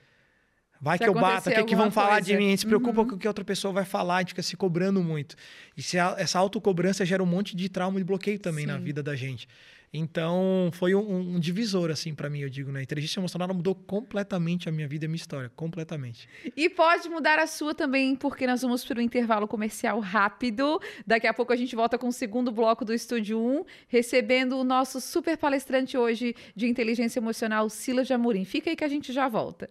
[0.80, 2.26] Vai se que eu bato, o que, que vão falar coisa.
[2.26, 2.46] de mim?
[2.46, 3.08] A gente se preocupa uhum.
[3.08, 5.36] com o que outra pessoa vai falar, a gente fica se cobrando muito.
[5.76, 8.72] E se a, essa autocobrança gera um monte de trauma e bloqueio também Sim.
[8.72, 9.48] na vida da gente.
[9.92, 12.80] Então, foi um, um divisor, assim, para mim, eu digo, né?
[12.80, 16.28] A inteligência emocional mudou completamente a minha vida e a minha história, completamente.
[16.54, 20.78] E pode mudar a sua também, porque nós vamos para um intervalo comercial rápido.
[21.06, 24.64] Daqui a pouco a gente volta com o segundo bloco do Estúdio 1, recebendo o
[24.64, 28.44] nosso super palestrante hoje de inteligência emocional, Silas Jamurim.
[28.44, 29.70] Fica aí que a gente já volta.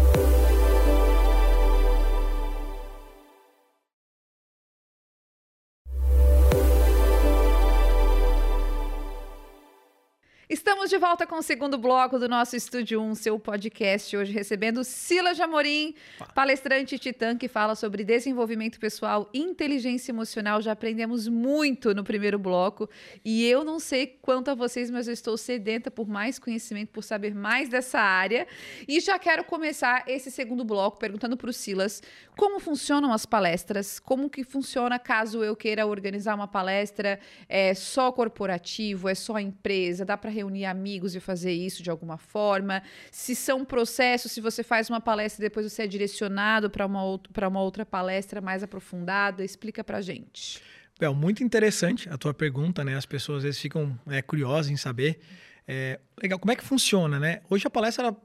[10.51, 14.83] Estamos de volta com o segundo bloco do nosso Estúdio 1, seu podcast, hoje recebendo
[14.83, 15.95] Sila Jamorim,
[16.35, 20.61] palestrante titã que fala sobre desenvolvimento pessoal e inteligência emocional.
[20.61, 22.89] Já aprendemos muito no primeiro bloco
[23.23, 27.01] e eu não sei quanto a vocês, mas eu estou sedenta por mais conhecimento, por
[27.01, 28.45] saber mais dessa área.
[28.85, 32.03] E já quero começar esse segundo bloco perguntando para o Silas
[32.41, 38.11] como funcionam as palestras, como que funciona caso eu queira organizar uma palestra, é só
[38.11, 42.81] corporativo, é só empresa, dá para reunir amigos e fazer isso de alguma forma,
[43.11, 47.03] se são processos, se você faz uma palestra e depois você é direcionado para uma,
[47.03, 50.59] uma outra palestra mais aprofundada, explica para gente.
[50.99, 52.95] Bel, muito interessante a tua pergunta, né?
[52.95, 55.19] As pessoas às vezes ficam é, curiosas em saber.
[55.67, 57.41] É, legal, como é que funciona, né?
[57.47, 58.15] Hoje a palestra,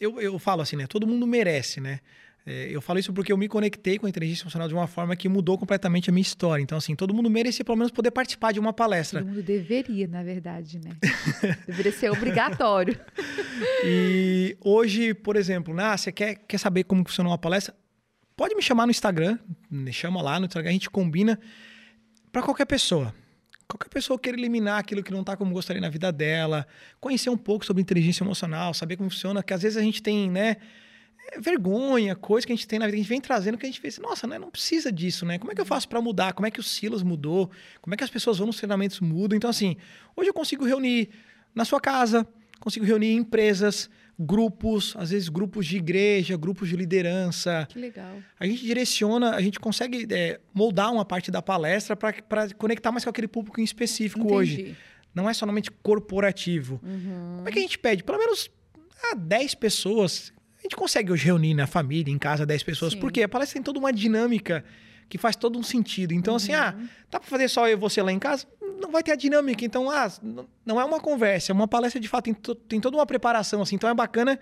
[0.00, 0.86] eu, eu falo assim, né?
[0.86, 2.00] Todo mundo merece, né?
[2.50, 5.14] É, eu falo isso porque eu me conectei com a inteligência emocional de uma forma
[5.14, 6.62] que mudou completamente a minha história.
[6.62, 9.20] Então, assim, todo mundo merecia pelo menos poder participar de uma palestra.
[9.20, 10.96] Todo mundo deveria, na verdade, né?
[11.68, 12.98] deveria ser obrigatório.
[13.84, 17.74] e hoje, por exemplo, né, você quer, quer saber como funciona uma palestra?
[18.34, 19.38] Pode me chamar no Instagram,
[19.70, 21.38] me chama lá no Instagram, a gente combina
[22.32, 23.14] para qualquer pessoa.
[23.68, 26.66] Qualquer pessoa queira eliminar aquilo que não está como gostaria na vida dela,
[26.98, 30.30] conhecer um pouco sobre inteligência emocional, saber como funciona, que às vezes a gente tem,
[30.30, 30.56] né?
[31.38, 33.80] Vergonha, coisa que a gente tem na vida, a gente vem trazendo que a gente
[33.80, 35.38] fez, nossa, né, não precisa disso, né?
[35.38, 36.32] Como é que eu faço para mudar?
[36.32, 37.50] Como é que o Silas mudou?
[37.80, 39.36] Como é que as pessoas vão nos treinamentos mudam?
[39.36, 39.76] Então, assim,
[40.16, 41.10] hoje eu consigo reunir
[41.54, 42.26] na sua casa,
[42.60, 47.66] consigo reunir empresas, grupos, às vezes grupos de igreja, grupos de liderança.
[47.68, 48.16] Que legal.
[48.38, 53.04] A gente direciona, a gente consegue é, moldar uma parte da palestra para conectar mais
[53.04, 54.34] com aquele público em específico Entendi.
[54.34, 54.76] hoje.
[55.14, 56.80] Não é somente corporativo.
[56.82, 57.36] Uhum.
[57.36, 58.02] Como é que a gente pede?
[58.02, 58.50] Pelo menos
[59.04, 60.37] ah, 10 pessoas a
[60.68, 63.00] gente consegue hoje reunir na família, em casa, 10 pessoas, Sim.
[63.00, 64.64] porque a palestra tem toda uma dinâmica
[65.08, 66.12] que faz todo um sentido.
[66.12, 66.36] Então, uhum.
[66.36, 66.86] assim, ah, uhum.
[67.10, 68.46] dá para fazer só eu e você lá em casa?
[68.80, 69.64] Não vai ter a dinâmica.
[69.64, 70.12] Então, ah,
[70.64, 73.62] não é uma conversa, é uma palestra de fato, tem, to tem toda uma preparação,
[73.62, 73.76] assim.
[73.76, 74.38] Então, é bacana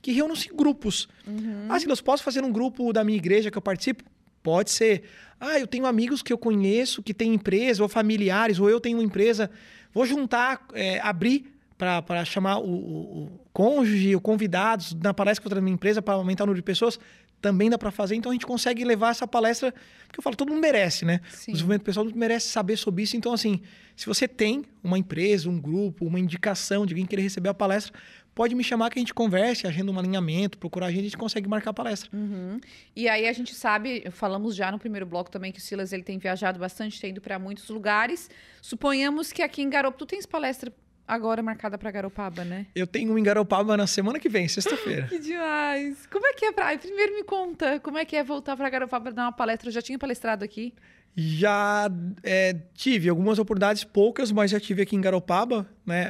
[0.00, 1.08] que reúnam-se grupos.
[1.26, 1.66] Uhum.
[1.68, 4.04] Ah, Silas, posso fazer um grupo da minha igreja que eu participo?
[4.42, 5.02] Pode ser.
[5.40, 8.98] Ah, eu tenho amigos que eu conheço que têm empresa, ou familiares, ou eu tenho
[8.98, 9.50] uma empresa.
[9.92, 15.52] Vou juntar, é, abrir para chamar o, o, o, cônjuge, o convidados na palestra que
[15.52, 16.98] eu da minha empresa para aumentar o número de pessoas,
[17.40, 18.14] também dá para fazer.
[18.14, 19.72] Então a gente consegue levar essa palestra,
[20.06, 21.20] porque eu falo, todo mundo merece, né?
[21.30, 21.50] Sim.
[21.50, 23.16] O desenvolvimento pessoal merece saber sobre isso.
[23.16, 23.60] Então, assim,
[23.94, 27.92] se você tem uma empresa, um grupo, uma indicação de alguém querer receber a palestra,
[28.34, 31.16] pode me chamar que a gente converse, agenda um alinhamento, procurar a gente, a gente
[31.16, 32.10] consegue marcar a palestra.
[32.12, 32.60] Uhum.
[32.94, 36.02] E aí a gente sabe, falamos já no primeiro bloco também que o Silas ele
[36.02, 38.28] tem viajado bastante, tem ido para muitos lugares.
[38.60, 40.72] Suponhamos que aqui em Garoto tu tens palestra
[41.06, 42.66] agora marcada para Garopaba, né?
[42.74, 45.06] Eu tenho um em Garopaba na semana que vem, sexta-feira.
[45.08, 46.06] que demais!
[46.06, 46.76] Como é que é pra...
[46.76, 49.68] Primeiro me conta, como é que é voltar para Garopaba dar uma palestra?
[49.68, 50.74] Eu já tinha palestrado aqui?
[51.18, 51.90] Já
[52.22, 56.06] é, tive algumas oportunidades, poucas, mas já tive aqui em Garopaba, né?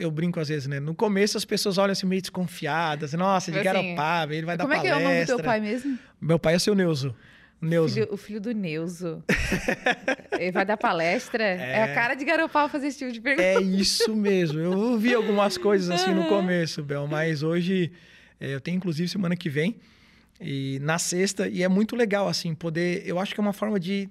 [0.00, 0.80] Eu brinco às vezes, né?
[0.80, 3.12] No começo as pessoas olham assim meio desconfiadas.
[3.12, 4.90] Nossa, de assim, Garopaba, ele vai dar palestra.
[4.90, 5.96] Como é que é o nome do teu pai mesmo?
[6.20, 7.14] Meu pai é seu Neuzo.
[7.62, 7.94] Neuzo.
[7.94, 9.22] Filho, o filho do Neuzo.
[10.38, 11.44] Ele vai dar palestra.
[11.44, 11.78] É...
[11.78, 13.46] é, a cara de Garopau fazer esse tipo de pergunta.
[13.46, 14.58] É isso mesmo.
[14.58, 16.24] Eu ouvi algumas coisas assim uhum.
[16.24, 17.92] no começo, Bel, mas hoje
[18.40, 19.76] é, eu tenho inclusive semana que vem
[20.40, 23.04] e na sexta e é muito legal assim poder.
[23.06, 24.10] Eu acho que é uma forma de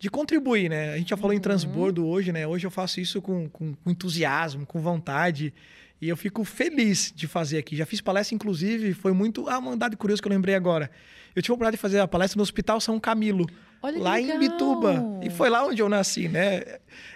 [0.00, 0.92] de contribuir, né?
[0.92, 1.38] A gente já falou uhum.
[1.38, 2.46] em transbordo hoje, né?
[2.46, 5.52] Hoje eu faço isso com, com, com entusiasmo, com vontade.
[6.00, 7.76] E eu fico feliz de fazer aqui.
[7.76, 9.48] Já fiz palestra, inclusive, foi muito.
[9.48, 10.90] Ah, um dado curioso que eu lembrei agora.
[11.34, 13.46] Eu tive a oportunidade de fazer a palestra no Hospital São Camilo,
[13.82, 15.20] Olha lá em Bituba.
[15.22, 16.62] E foi lá onde eu nasci, né?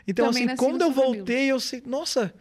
[0.07, 2.33] Então, Também assim, quando eu voltei, eu sei, nossa,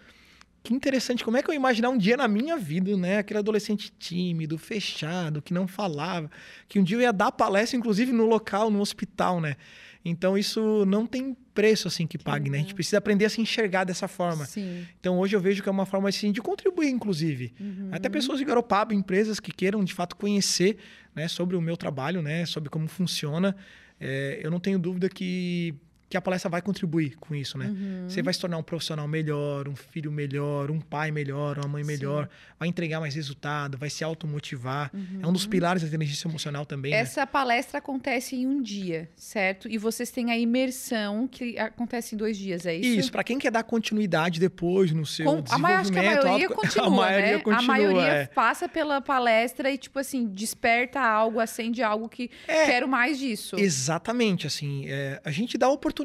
[0.63, 3.17] que interessante, como é que eu imaginar um dia na minha vida, né?
[3.17, 6.29] Aquele adolescente tímido, fechado, que não falava,
[6.67, 9.55] que um dia eu ia dar palestra, inclusive no local, no hospital, né?
[10.03, 12.57] Então isso não tem preço assim que pague, né?
[12.57, 14.45] A gente precisa aprender a se enxergar dessa forma.
[14.45, 14.85] Sim.
[14.99, 17.53] Então hoje eu vejo que é uma forma assim de contribuir, inclusive.
[17.91, 20.77] Até pessoas de Garopaba, empresas que queiram de fato conhecer
[21.15, 22.45] né, sobre o meu trabalho, né?
[22.45, 23.55] Sobre como funciona.
[23.99, 25.75] É, eu não tenho dúvida que
[26.11, 27.67] que a palestra vai contribuir com isso, né?
[27.67, 28.05] Uhum.
[28.09, 31.83] Você vai se tornar um profissional melhor, um filho melhor, um pai melhor, uma mãe
[31.85, 32.27] melhor,
[32.59, 34.91] vai entregar mais resultado, vai se automotivar.
[35.21, 36.97] É um dos pilares da inteligência emocional também, né?
[36.99, 39.69] Essa palestra acontece em um dia, certo?
[39.69, 42.99] E vocês têm a imersão que acontece em dois dias, é isso?
[42.99, 45.61] Isso, para quem quer dar continuidade depois no seu Com- a desenvolvimento.
[45.61, 47.39] maior, que a maioria auto- continua, a maioria né?
[47.39, 48.25] continua, a maioria é.
[48.27, 52.65] passa pela palestra e, tipo assim, desperta algo, acende algo que É.
[52.65, 53.55] quero mais disso.
[53.57, 56.00] Exatamente, assim, é, a gente dá oportunidade,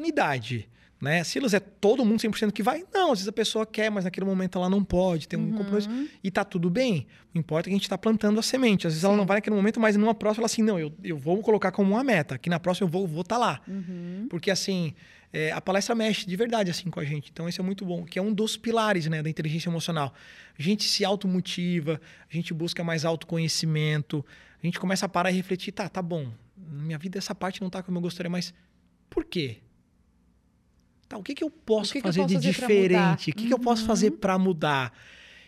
[0.99, 1.23] né?
[1.23, 2.83] Silas é todo mundo 100% que vai?
[2.91, 5.57] Não, às vezes a pessoa quer, mas naquele momento ela não pode, tem um Uhum.
[5.57, 5.89] compromisso
[6.23, 7.05] e tá tudo bem.
[7.35, 8.87] O importa é que a gente tá plantando a semente.
[8.87, 9.19] Às vezes ela Sim.
[9.19, 11.91] não vai naquele momento, mas numa próxima ela assim, não, eu, eu vou colocar como
[11.93, 13.61] uma meta, que na próxima eu vou vou tá lá.
[13.67, 14.25] Uhum.
[14.27, 14.93] Porque assim,
[15.31, 17.29] é, a palestra mexe de verdade assim com a gente.
[17.31, 20.11] Então isso é muito bom, que é um dos pilares, né, da inteligência emocional.
[20.57, 24.25] A gente se automotiva, a gente busca mais autoconhecimento,
[24.61, 26.31] a gente começa a parar e refletir, tá, tá bom.
[26.57, 28.51] Minha vida essa parte não tá como eu gostaria, mas
[29.09, 29.57] por quê?
[31.07, 33.29] Tá, o que, que eu posso que que eu fazer posso de fazer diferente?
[33.31, 33.87] O que, que eu posso Uhum.
[33.87, 34.93] fazer para mudar?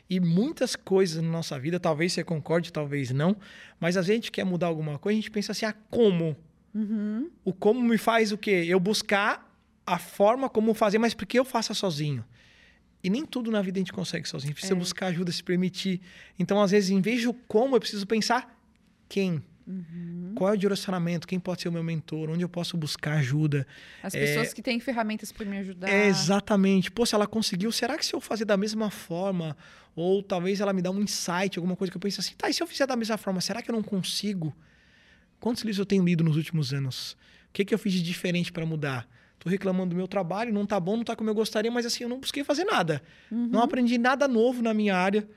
[0.09, 3.35] E muitas coisas na nossa vida, talvez você concorde, talvez não,
[3.79, 6.35] mas a gente quer mudar alguma coisa, a gente pensa assim, ah, como?
[6.73, 7.29] Uhum.
[7.43, 8.65] O como me faz o quê?
[8.67, 9.53] Eu buscar
[9.85, 12.23] a forma como fazer, mas porque eu faça sozinho.
[13.03, 14.53] E nem tudo na vida a gente consegue sozinho.
[14.53, 14.77] Precisa É.
[14.77, 16.01] buscar ajuda, se permitir.
[16.37, 18.59] Então, às vezes, em vez de o como, eu preciso pensar
[19.07, 19.43] quem.
[19.69, 20.33] Uhum.
[20.33, 21.27] Qual é o direcionamento?
[21.27, 22.31] Quem pode ser o meu mentor?
[22.31, 23.67] Onde eu posso buscar ajuda?
[24.01, 25.87] As pessoas que têm ferramentas para me ajudar.
[25.87, 26.89] É, exatamente.
[26.89, 29.55] Pô, se ela conseguiu, será que se eu fazer da mesma forma?
[29.95, 32.53] Ou talvez ela me dá um insight, alguma coisa que eu penso assim, tá, e
[32.53, 34.55] se eu fizer da mesma forma, será que eu não consigo?
[35.39, 37.13] Quantos livros eu tenho lido nos últimos anos?
[37.49, 39.07] O que, que eu fiz de diferente para mudar?
[39.37, 42.03] Tô reclamando do meu trabalho, não tá bom, não tá como eu gostaria, mas assim,
[42.03, 43.01] eu não busquei fazer nada.
[43.31, 43.47] Uhum.
[43.47, 45.27] Não aprendi nada novo na minha área.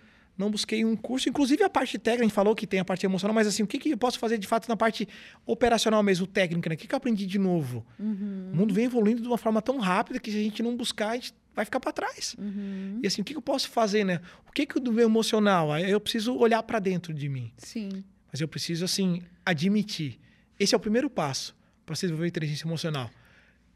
[0.43, 3.07] Não busquei um curso, inclusive a parte técnica, a gente falou que tem a parte
[3.07, 5.09] emocional, mas assim, o que, que eu posso fazer de fato na parte
[5.47, 6.75] operacional mesmo, técnica, né?
[6.75, 7.87] O que, que eu aprendi de novo?
[7.97, 8.51] Uhum.
[8.53, 11.11] O mundo vem evoluindo de uma forma tão rápida que se a gente não buscar,
[11.11, 12.35] a gente vai ficar para trás.
[12.37, 12.99] Uhum.
[13.03, 14.21] E assim, o que, que eu posso fazer, né?
[14.49, 15.79] O que, que do meu emocional?
[15.79, 17.53] Eu preciso olhar para dentro de mim.
[17.57, 18.03] Sim.
[18.33, 20.19] Mas eu preciso, assim, admitir.
[20.59, 21.55] Esse é o primeiro passo
[21.87, 23.09] para se desenvolver inteligência emocional.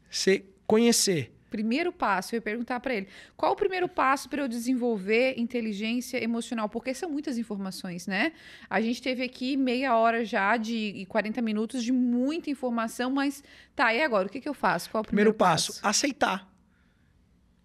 [0.09, 1.33] Você conhecer.
[1.49, 3.07] Primeiro passo, eu ia perguntar para ele.
[3.35, 6.67] Qual o primeiro passo para eu desenvolver inteligência emocional?
[6.67, 8.33] Porque são muitas informações, né?
[8.69, 13.43] A gente teve aqui meia hora já de e 40 minutos de muita informação, mas
[13.75, 14.27] tá, e agora?
[14.27, 14.89] O que, que eu faço?
[14.89, 16.51] Qual é o Primeiro, primeiro, passo, aceitar.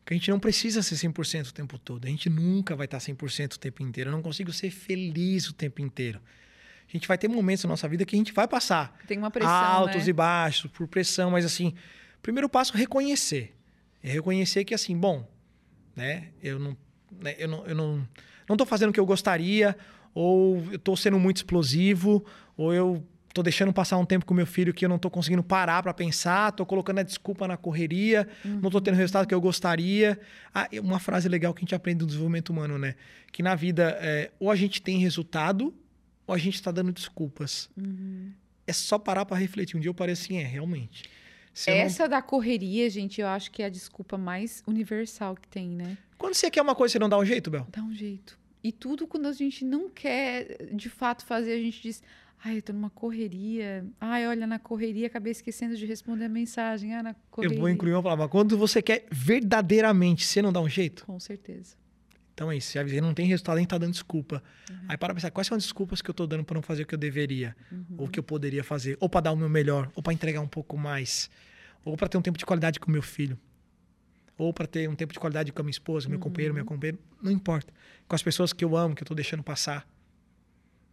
[0.05, 2.05] Que a gente não precisa ser 100% o tempo todo.
[2.05, 4.11] A gente nunca vai estar 100% o tempo inteiro.
[4.11, 6.21] Eu não consigo ser feliz o tempo inteiro.
[6.89, 9.31] A gente vai ter momentos na nossa vida que a gente vai passar Tem uma
[9.31, 10.11] pressão, altos né?
[10.11, 11.75] e baixos, por pressão, mas assim,
[12.21, 13.55] primeiro passo reconhecer.
[14.03, 15.29] É reconhecer que assim, bom,
[15.95, 16.77] né, eu não
[17.21, 18.09] né, eu não eu não
[18.49, 19.77] não tô fazendo o que eu gostaria,
[20.15, 22.25] ou eu tô sendo muito explosivo,
[22.57, 25.43] ou eu tô deixando passar um tempo com meu filho que eu não tô conseguindo
[25.43, 29.35] parar para pensar, tô colocando a desculpa na correria, não tô tendo o resultado que
[29.35, 30.21] eu gostaria.
[30.55, 32.95] Ah, uma frase legal que a gente aprende no desenvolvimento humano, né?
[33.31, 35.75] Que na vida, é, ou a gente tem resultado,
[36.27, 37.71] ou a gente está dando desculpas.
[37.77, 38.33] Uhum.
[38.67, 39.77] É só parar para refletir.
[39.77, 41.05] Um dia eu parei assim, é, realmente.
[41.67, 45.49] Eu não- Essa da correria, gente, eu acho que é a desculpa mais universal que
[45.49, 45.97] tem, né?
[46.17, 47.67] Quando você quer uma coisa, você não dá um jeito, Bel?
[47.71, 48.39] Dá um jeito.
[48.65, 52.03] E tudo quando a gente não quer de fato fazer, a gente diz.
[52.45, 53.85] Ai, eu tô numa correria.
[54.01, 56.93] Ai, olha, na correria acabei esquecendo de responder a mensagem.
[56.95, 57.57] Ah, na correria.
[57.57, 58.27] Eu vou incluir uma palavra.
[58.29, 61.05] Quando você quer verdadeiramente, você não dá um jeito?
[61.07, 61.77] Com certeza.
[62.35, 62.71] Então é isso.
[62.71, 64.43] Se a vida não tem resultado, a gente tá dando desculpa.
[64.89, 66.87] Aí para pensar, quais são as desculpas que eu tô dando para não fazer o
[66.87, 67.55] que eu deveria?
[67.99, 68.97] Ou que eu poderia fazer?
[69.01, 69.91] Ou para dar o meu melhor?
[69.95, 71.31] Ou para entregar um pouco mais?
[71.85, 73.39] Ou para ter um tempo de qualidade com meu filho?
[74.39, 76.99] Ou para ter um tempo de qualidade com a minha esposa, meu companheiro, minha companheira?
[77.23, 77.73] Não importa.
[78.09, 79.87] Com as pessoas que eu amo, que eu tô deixando passar.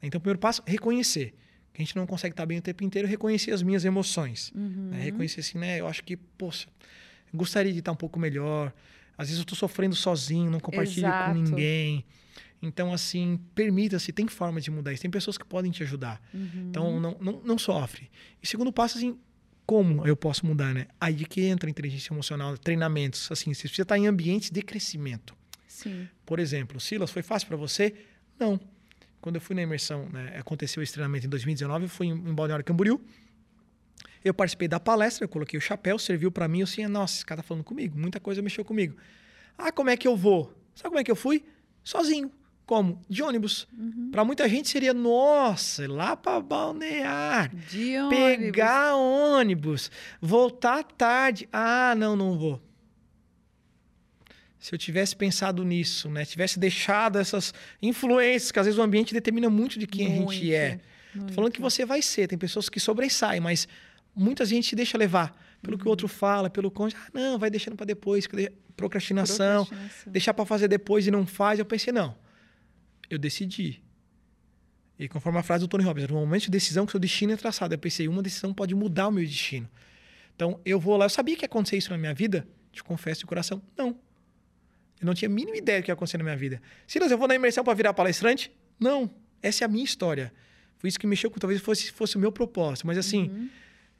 [0.01, 1.33] Então, o primeiro passo, reconhecer.
[1.73, 4.51] Que a gente não consegue estar bem o tempo inteiro, reconhecer as minhas emoções.
[4.53, 4.89] Uhum.
[4.91, 5.01] né?
[5.01, 5.79] Reconhecer assim, né?
[5.79, 6.67] Eu acho que, poxa,
[7.33, 8.73] gostaria de estar um pouco melhor.
[9.19, 11.33] Às vezes eu estou sofrendo sozinho, não compartilho Exato.
[11.33, 12.05] com ninguém.
[12.61, 15.01] Então, assim, permita-se, tem forma de mudar isso.
[15.01, 16.21] Tem pessoas que podem te ajudar.
[16.33, 16.67] Uhum.
[16.69, 18.09] Então, não, não, não sofre.
[18.41, 19.19] E segundo passo, assim,
[19.65, 20.87] como eu posso mudar, né?
[21.01, 23.29] Aí que entra a inteligência emocional, treinamentos.
[23.29, 25.35] Assim, você precisa estar em ambientes de crescimento.
[25.67, 26.07] Sim.
[26.25, 27.93] Por exemplo, Silas, foi fácil para você?
[28.39, 28.57] Não.
[29.19, 32.33] Quando eu fui na imersão, né, aconteceu esse treinamento em 2019, eu fui em, em
[32.33, 33.01] Balneário Camboriú.
[34.23, 37.25] Eu participei da palestra, eu coloquei o chapéu, serviu para mim, eu assim, nossa, esse
[37.25, 38.95] cara tá falando comigo, muita coisa mexeu comigo.
[39.57, 40.53] Ah, como é que eu vou?
[40.75, 41.43] Sabe como é que eu fui?
[41.83, 42.31] Sozinho.
[42.65, 43.01] Como?
[43.09, 43.67] De ônibus.
[44.11, 48.19] Para muita gente seria, nossa, lá para balnear, De ônibus.
[48.19, 49.89] pegar ônibus,
[50.21, 51.49] voltar tarde.
[51.51, 52.61] Ah, não, não vou.
[54.59, 56.25] Se eu tivesse pensado nisso, né?
[56.25, 60.23] Tivesse deixado essas influências, que às vezes o ambiente determina muito de quem a gente
[60.25, 60.79] Muito, é.
[61.27, 63.67] Tô falando que você vai ser, tem pessoas que sobressaem, mas
[64.19, 67.01] muita gente se deixa levar pelo que o outro fala, pelo cônjuge.
[67.05, 68.27] Ah, não, vai deixando para depois,
[68.75, 70.11] procrastinação, Procrastinação.
[70.13, 71.59] deixar para fazer depois e não faz.
[71.59, 72.15] Eu pensei, não,
[73.09, 73.81] eu decidi.
[74.97, 77.37] E conforme a frase do Tony Robbins, no momento de decisão que seu destino é
[77.37, 79.69] traçado, eu pensei, uma decisão pode mudar o meu destino.
[80.35, 82.47] Então, eu vou lá, eu sabia que ia acontecer isso na minha vida?
[82.71, 83.97] Te confesso de coração, não.
[84.99, 86.61] Eu não tinha a mínima ideia do que ia acontecer na minha vida.
[86.85, 88.51] Silas, eu vou na imersão para virar palestrante?
[88.77, 89.09] Não.
[89.41, 90.33] Essa é a minha história.
[90.77, 92.85] Foi isso que mexeu com, talvez fosse, fosse o meu propósito.
[92.85, 93.49] Mas assim,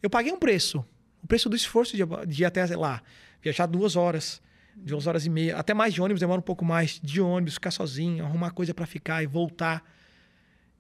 [0.02, 0.86] eu paguei um preço.
[1.22, 3.02] O preço do esforço de, de ir até lá.
[3.42, 4.42] Viajar duas horas,
[4.76, 5.58] duas horas e meia.
[5.58, 7.00] Até mais de ônibus, demora um pouco mais.
[7.02, 9.84] De ônibus, ficar sozinho, arrumar coisa para ficar e voltar.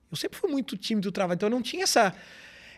[0.09, 2.15] Eu sempre fui muito tímido do trabalho, então eu não tinha essa,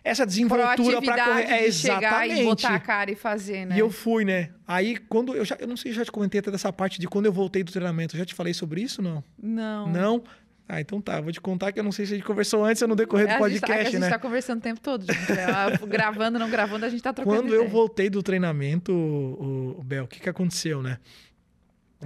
[0.03, 1.43] essa desenvoltura para correr.
[1.43, 2.41] É, de chegar exatamente.
[2.41, 3.75] e botar a cara e fazer, né?
[3.75, 4.49] E eu fui, né?
[4.67, 5.55] Aí, quando eu já.
[5.59, 7.63] Eu não sei se eu já te comentei até dessa parte de quando eu voltei
[7.63, 8.15] do treinamento.
[8.15, 9.23] Eu já te falei sobre isso não?
[9.41, 9.87] Não.
[9.87, 10.23] Não?
[10.67, 11.19] Ah, então tá.
[11.19, 13.27] Vou te contar que eu não sei se a gente conversou antes ou no decorrer
[13.27, 14.09] do É, a gente, tá- podcast, a gente né?
[14.09, 15.31] tá conversando o tempo todo, gente.
[15.33, 17.69] É, a- gravando, não gravando, a gente tá trocando Quando eu ideia.
[17.69, 20.99] voltei do treinamento, o, o Bel, o que, que aconteceu, né?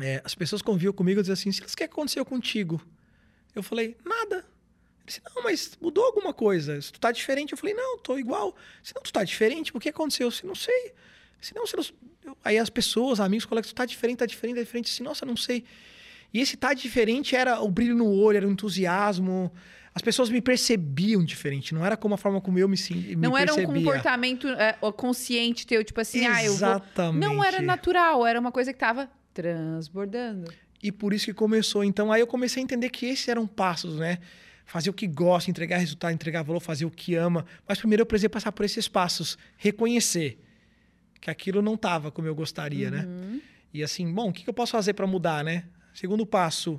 [0.01, 2.81] É, as pessoas conviam comigo e diziam assim: Silas, o que aconteceu contigo?
[3.53, 4.37] Eu falei: nada.
[4.37, 6.81] Ele disse: não, mas mudou alguma coisa.
[6.81, 8.55] Se tu tá diferente, eu falei: não, tô igual.
[8.83, 10.29] Se não, tu tá diferente, o que aconteceu?
[10.31, 10.93] Se não sei.
[11.39, 11.83] Se não, se não...
[12.25, 14.91] eu- Aí as pessoas, amigos, colegas, tu tá diferente, tá diferente, tá diferente.
[14.91, 15.63] Assim, nossa, não sei.
[16.35, 19.49] E esse tá diferente era o brilho no olho, era o entusiasmo.
[19.93, 23.15] As pessoas me percebiam diferente, não era como a forma como eu me, sen- me
[23.15, 23.81] Não era um percebia.
[23.85, 26.67] comportamento é, consciente teu, tipo assim, ah, eu vou...
[26.67, 27.21] Exatamente.
[27.25, 30.51] Não era natural, era uma coisa que tava transbordando.
[30.83, 31.85] E por isso que começou.
[31.85, 34.17] Então aí eu comecei a entender que esses eram passos, né?
[34.65, 37.45] Fazer o que gosta, entregar resultado, entregar valor, fazer o que ama.
[37.65, 40.37] Mas primeiro eu precisei passar por esses passos, reconhecer
[41.21, 43.05] que aquilo não estava como eu gostaria, né?
[43.07, 43.39] Uhum.
[43.73, 45.63] E assim, bom, o que eu posso fazer para mudar, né?
[45.95, 46.77] Segundo passo,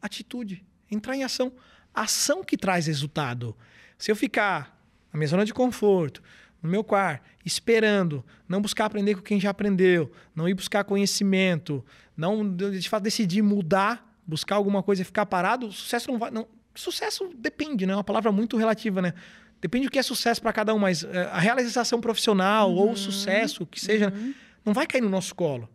[0.00, 1.52] atitude, entrar em ação.
[1.92, 3.54] Ação que traz resultado.
[3.98, 6.22] Se eu ficar na minha zona de conforto,
[6.62, 11.84] no meu quarto, esperando, não buscar aprender com quem já aprendeu, não ir buscar conhecimento,
[12.16, 16.30] não de fato decidir mudar, buscar alguma coisa e ficar parado, o sucesso não vai.
[16.30, 17.92] Não, sucesso depende, né?
[17.92, 19.12] É uma palavra muito relativa, né?
[19.60, 22.96] Depende do que é sucesso para cada um, mas é, a realização profissional ou o
[22.96, 24.10] sucesso, o que seja,
[24.64, 25.68] não vai cair no nosso colo.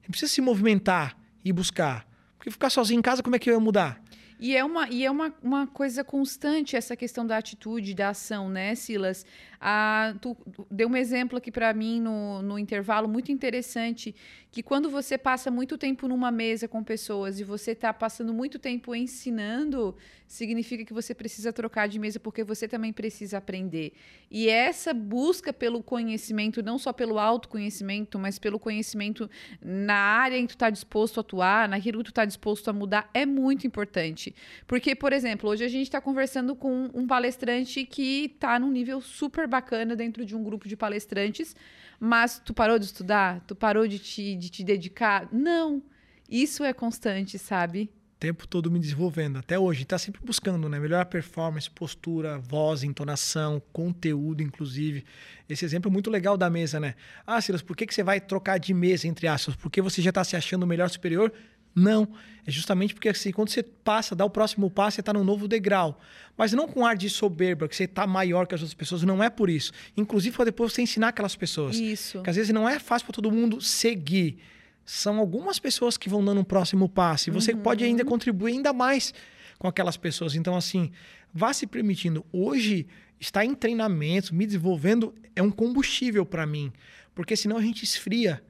[0.00, 2.06] A gente precisa se movimentar e buscar.
[2.36, 4.02] Porque ficar sozinho em casa, como é que eu ia mudar?
[4.38, 8.48] E é, uma, e é uma, uma coisa constante essa questão da atitude, da ação,
[8.48, 9.24] né, Silas?
[9.64, 10.36] Ah, tu
[10.68, 14.12] deu um exemplo aqui para mim no, no intervalo muito interessante,
[14.50, 18.58] que quando você passa muito tempo numa mesa com pessoas e você está passando muito
[18.58, 19.96] tempo ensinando,
[20.26, 23.92] significa que você precisa trocar de mesa porque você também precisa aprender.
[24.30, 30.46] E essa busca pelo conhecimento, não só pelo autoconhecimento, mas pelo conhecimento na área em
[30.46, 33.64] que tu está disposto a atuar, naquilo que tu está disposto a mudar, é muito
[33.64, 34.34] importante.
[34.66, 39.00] Porque, por exemplo, hoje a gente está conversando com um palestrante que está num nível
[39.00, 41.54] super bacana dentro de um grupo de palestrantes,
[42.00, 43.40] mas tu parou de estudar?
[43.46, 45.28] Tu parou de te, de te dedicar?
[45.30, 45.82] Não.
[46.28, 47.90] Isso é constante, sabe?
[48.18, 49.82] Tempo todo me desenvolvendo, até hoje.
[49.82, 50.78] Está sempre buscando, né?
[50.78, 55.04] Melhorar performance, postura, voz, entonação, conteúdo, inclusive.
[55.48, 56.94] Esse exemplo é muito legal da mesa, né?
[57.26, 59.56] Ah, Silas, por que, que você vai trocar de mesa, entre aspas?
[59.56, 61.32] Porque você já está se achando melhor superior?
[61.74, 62.08] Não.
[62.46, 65.46] É justamente porque assim, quando você passa, dá o próximo passo, você está num novo
[65.46, 65.98] degrau.
[66.36, 69.02] Mas não com ar de soberba, que você está maior que as outras pessoas.
[69.02, 69.72] Não é por isso.
[69.96, 71.76] Inclusive, para depois você ensinar aquelas pessoas.
[71.76, 72.20] Isso.
[72.22, 74.38] Que às vezes não é fácil para todo mundo seguir.
[74.84, 77.30] São algumas pessoas que vão dando um próximo passo.
[77.30, 79.14] E você pode ainda contribuir ainda mais
[79.58, 80.34] com aquelas pessoas.
[80.34, 80.90] Então, assim,
[81.32, 82.24] vá se permitindo.
[82.32, 82.88] Hoje,
[83.20, 86.72] estar em treinamento, me desenvolvendo, é um combustível para mim.
[87.14, 88.42] Porque senão a gente esfria.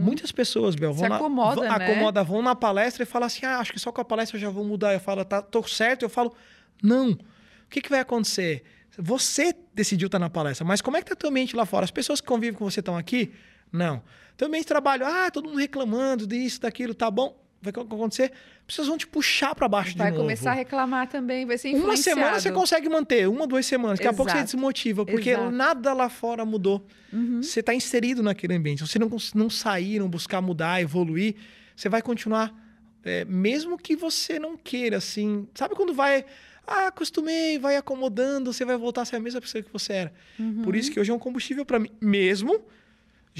[0.00, 1.84] Muitas pessoas, Bel, vão, Se na, acomoda, vão, né?
[1.84, 4.40] acomoda, vão na palestra e falam assim: ah, acho que só com a palestra eu
[4.40, 4.94] já vou mudar.
[4.94, 6.04] Eu falo, tá, tô certo.
[6.04, 6.34] Eu falo,
[6.82, 7.10] não.
[7.10, 7.18] O
[7.68, 8.64] que, que vai acontecer?
[8.98, 11.84] Você decidiu estar na palestra, mas como é que tá teu ambiente lá fora?
[11.84, 13.32] As pessoas que convivem com você estão aqui?
[13.72, 14.02] Não.
[14.36, 17.38] Teu ambiente de trabalho, ah, todo mundo reclamando disso, daquilo, tá bom.
[17.62, 18.32] Vai acontecer?
[18.60, 20.22] As pessoas vão te puxar para baixo Vai de novo.
[20.24, 22.18] começar a reclamar também, vai ser Uma influenciado.
[22.20, 23.98] semana você consegue manter, uma, duas semanas.
[23.98, 24.52] Daqui a pouco você Exato.
[24.52, 25.50] desmotiva, porque Exato.
[25.50, 26.86] nada lá fora mudou.
[27.12, 27.42] Uhum.
[27.42, 28.78] Você está inserido naquele ambiente.
[28.78, 31.34] Se você não, não sair, não buscar mudar, evoluir,
[31.76, 32.54] você vai continuar,
[33.04, 35.46] é, mesmo que você não queira, assim.
[35.54, 36.24] Sabe quando vai.
[36.66, 40.12] Ah, acostumei, vai acomodando, você vai voltar a ser a mesma pessoa que você era.
[40.38, 40.62] Uhum.
[40.62, 42.62] Por isso que hoje é um combustível para mim, mesmo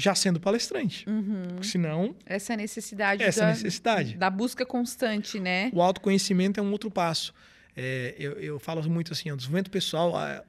[0.01, 1.07] já sendo palestrante.
[1.07, 1.43] Uhum.
[1.49, 4.17] Porque senão, Essa necessidade essa da, necessidade.
[4.17, 5.69] da busca constante, né?
[5.73, 7.33] O autoconhecimento é um outro passo.
[7.75, 10.43] É, eu, eu falo muito assim, o desenvolvimento pessoal, a,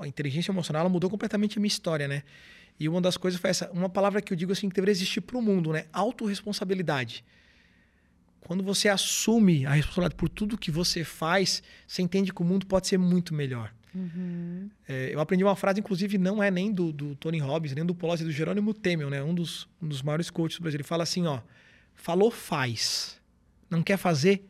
[0.00, 2.22] a inteligência emocional, ela mudou completamente a minha história, né?
[2.78, 5.20] E uma das coisas foi essa, uma palavra que eu digo assim que deveria existir
[5.20, 5.86] para o mundo, né?
[5.92, 7.24] Autoresponsabilidade.
[8.40, 12.66] Quando você assume a responsabilidade por tudo que você faz, você entende que o mundo
[12.66, 13.74] pode ser muito melhor.
[13.94, 14.70] Uhum.
[14.88, 17.94] É, eu aprendi uma frase, inclusive, não é nem do, do Tony Robbins, nem do
[17.94, 19.22] Pelosi, é do Jerônimo Temel, né?
[19.22, 20.76] Um dos, um dos maiores coaches do Brasil.
[20.76, 21.40] Ele fala assim, ó,
[21.94, 23.20] falou, faz.
[23.70, 24.44] Não quer fazer,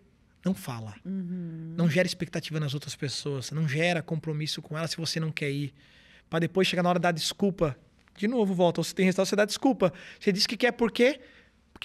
[0.44, 0.94] não fala.
[1.04, 1.74] Uhum.
[1.76, 3.50] Não gera expectativa nas outras pessoas.
[3.50, 5.74] Não gera compromisso com elas se você não quer ir.
[6.30, 7.76] Para depois chegar na hora dar desculpa.
[8.16, 8.82] De novo, volta.
[8.82, 9.92] Você tem resultado, você dá desculpa.
[10.18, 11.12] Você diz que quer por quê?
[11.12, 11.28] Porque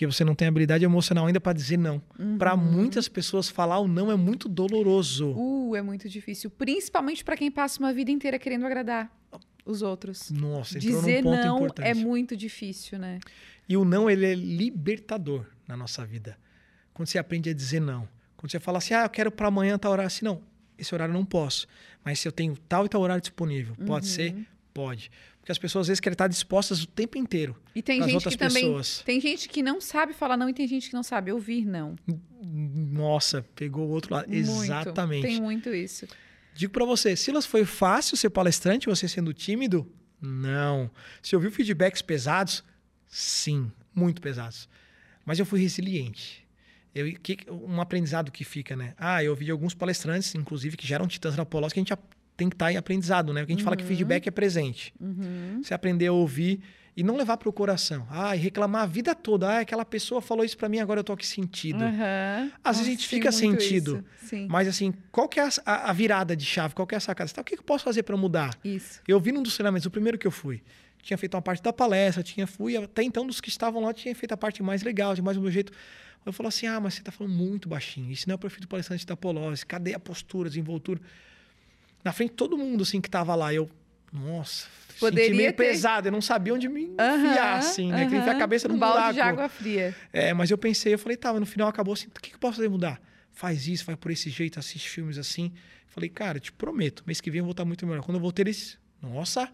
[0.08, 2.02] você não tem habilidade emocional ainda para dizer não.
[2.18, 2.38] Uhum.
[2.38, 5.32] Para muitas pessoas, falar o não é muito doloroso.
[5.38, 6.50] Uh, é muito difícil.
[6.50, 9.12] Principalmente para quem passa uma vida inteira querendo agradar
[9.66, 10.30] os outros.
[10.32, 11.88] Nossa, entrou Dizer num ponto não importante.
[11.88, 13.20] é muito difícil, né?
[13.70, 16.38] E o não, ele é libertador na nossa vida.
[16.94, 18.08] Quando você aprende a dizer não.
[18.36, 20.08] Quando você fala assim, ah, eu quero para amanhã tal horário.
[20.08, 20.42] Assim, não,
[20.78, 21.66] esse horário eu não posso.
[22.04, 24.12] Mas se eu tenho tal e tal horário disponível, pode Uhum.
[24.12, 24.36] ser?
[24.74, 25.12] Pode.
[25.40, 27.56] Porque as pessoas às vezes querem estar dispostas o tempo inteiro.
[27.76, 28.64] E tem gente outras que também.
[28.64, 29.04] pessoas.
[29.06, 31.96] Tem gente que não sabe falar não e tem gente que não sabe ouvir não.
[32.42, 34.30] Nossa, pegou o outro lado.
[34.30, 34.50] Muito.
[34.50, 35.22] Exatamente.
[35.22, 36.08] Tem muito isso.
[36.56, 39.92] Digo para você, Silas, foi fácil ser palestrante, você sendo tímido?
[40.22, 40.90] Não.
[41.22, 42.64] Você ouviu feedbacks pesados?
[43.08, 44.70] Sim, muito pesados.
[45.26, 46.44] Mas eu fui resiliente.
[46.96, 48.94] Eu, que, um aprendizado que fica, né?
[48.98, 51.82] Ah, eu ouvi de alguns palestrantes, inclusive, que já eram titãs na Polós, que a
[51.82, 51.94] gente
[52.36, 53.42] tem que estar em aprendizado, né?
[53.42, 54.94] Porque a gente fala que feedback é presente.
[55.00, 55.62] Uhum.
[55.64, 56.60] Você aprender a ouvir
[56.96, 58.06] e não levar para o coração.
[58.10, 59.50] Ah, e reclamar a vida toda.
[59.50, 61.84] Ah, aquela pessoa falou isso para mim, agora eu tô aqui sentido.
[61.84, 62.52] Aham.
[62.64, 64.04] Às vezes a gente fica sentido.
[64.50, 66.74] Mas assim, qual que é a, a- virada de chave?
[66.76, 67.30] Qual que é a sacada?
[67.32, 68.56] Tá, o que que eu posso fazer para mudar?
[68.64, 69.02] Isso.
[69.08, 70.62] Eu vi num dos treinamentos, o primeiro que eu fui.
[71.02, 74.16] Tinha feito uma parte da palestra, tinha fui, até então dos que estavam lá, tinha
[74.16, 75.72] feito a parte mais legal, de mais meu jeito.
[76.26, 78.10] Eu falou assim: ah, mas você tá falando muito baixinho.
[78.10, 79.66] Isso não é o perfil do palestrante da Polose.
[79.66, 81.02] Cadê a postura, desenvoltura?
[82.04, 83.54] Na frente de todo mundo, assim, que tava lá.
[83.54, 83.70] Eu,
[84.12, 86.08] nossa, senti Poderia meio ter- pesado.
[86.08, 88.04] Eu não sabia onde me enfiar, Aham, assim, né?
[88.06, 88.40] Queria enfiar a aham.
[88.40, 89.14] cabeça num um balde buraco.
[89.14, 89.96] de água fria.
[90.12, 92.36] É, mas eu pensei, eu falei, tá, mas no final acabou assim, o que, que
[92.36, 93.02] eu posso fazer mudar?
[93.32, 95.52] Faz isso, faz por esse jeito, assiste filmes assim.
[95.88, 98.04] Falei, cara, te prometo, mês que vem eu vou estar muito melhor.
[98.04, 98.78] Quando eu vou ter esse.
[99.02, 99.52] Nossa,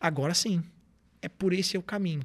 [0.00, 0.62] agora sim.
[1.22, 2.22] É por esse é o caminho.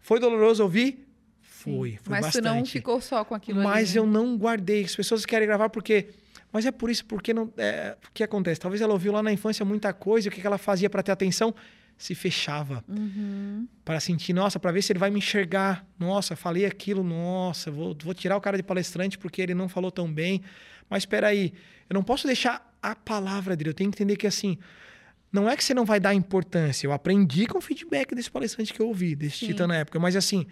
[0.00, 1.06] Foi doloroso ouvir?
[1.42, 2.42] Foi, foi Mas bastante.
[2.44, 3.98] tu não ficou só com aquilo Mas ali.
[3.98, 4.84] eu não guardei.
[4.84, 6.08] As pessoas querem gravar porque.
[6.52, 7.52] Mas é por isso, porque não.
[7.56, 8.58] É, o que acontece?
[8.60, 11.12] Talvez ela ouviu lá na infância muita coisa, o que que ela fazia para ter
[11.12, 11.54] atenção?
[11.96, 13.66] Se fechava Uhum.
[13.84, 15.84] para sentir, nossa, para ver se ele vai me enxergar.
[15.98, 19.90] Nossa, falei aquilo, nossa, vou, vou tirar o cara de palestrante porque ele não falou
[19.90, 20.40] tão bem.
[20.88, 21.52] Mas espera aí,
[21.90, 23.70] eu não posso deixar a palavra dele.
[23.70, 24.56] Eu tenho que entender que assim,
[25.32, 26.86] não é que você não vai dar importância.
[26.86, 29.46] Eu aprendi com o feedback desse palestrante que eu ouvi, desse Sim.
[29.48, 29.98] Titã na época.
[29.98, 30.46] Mas assim,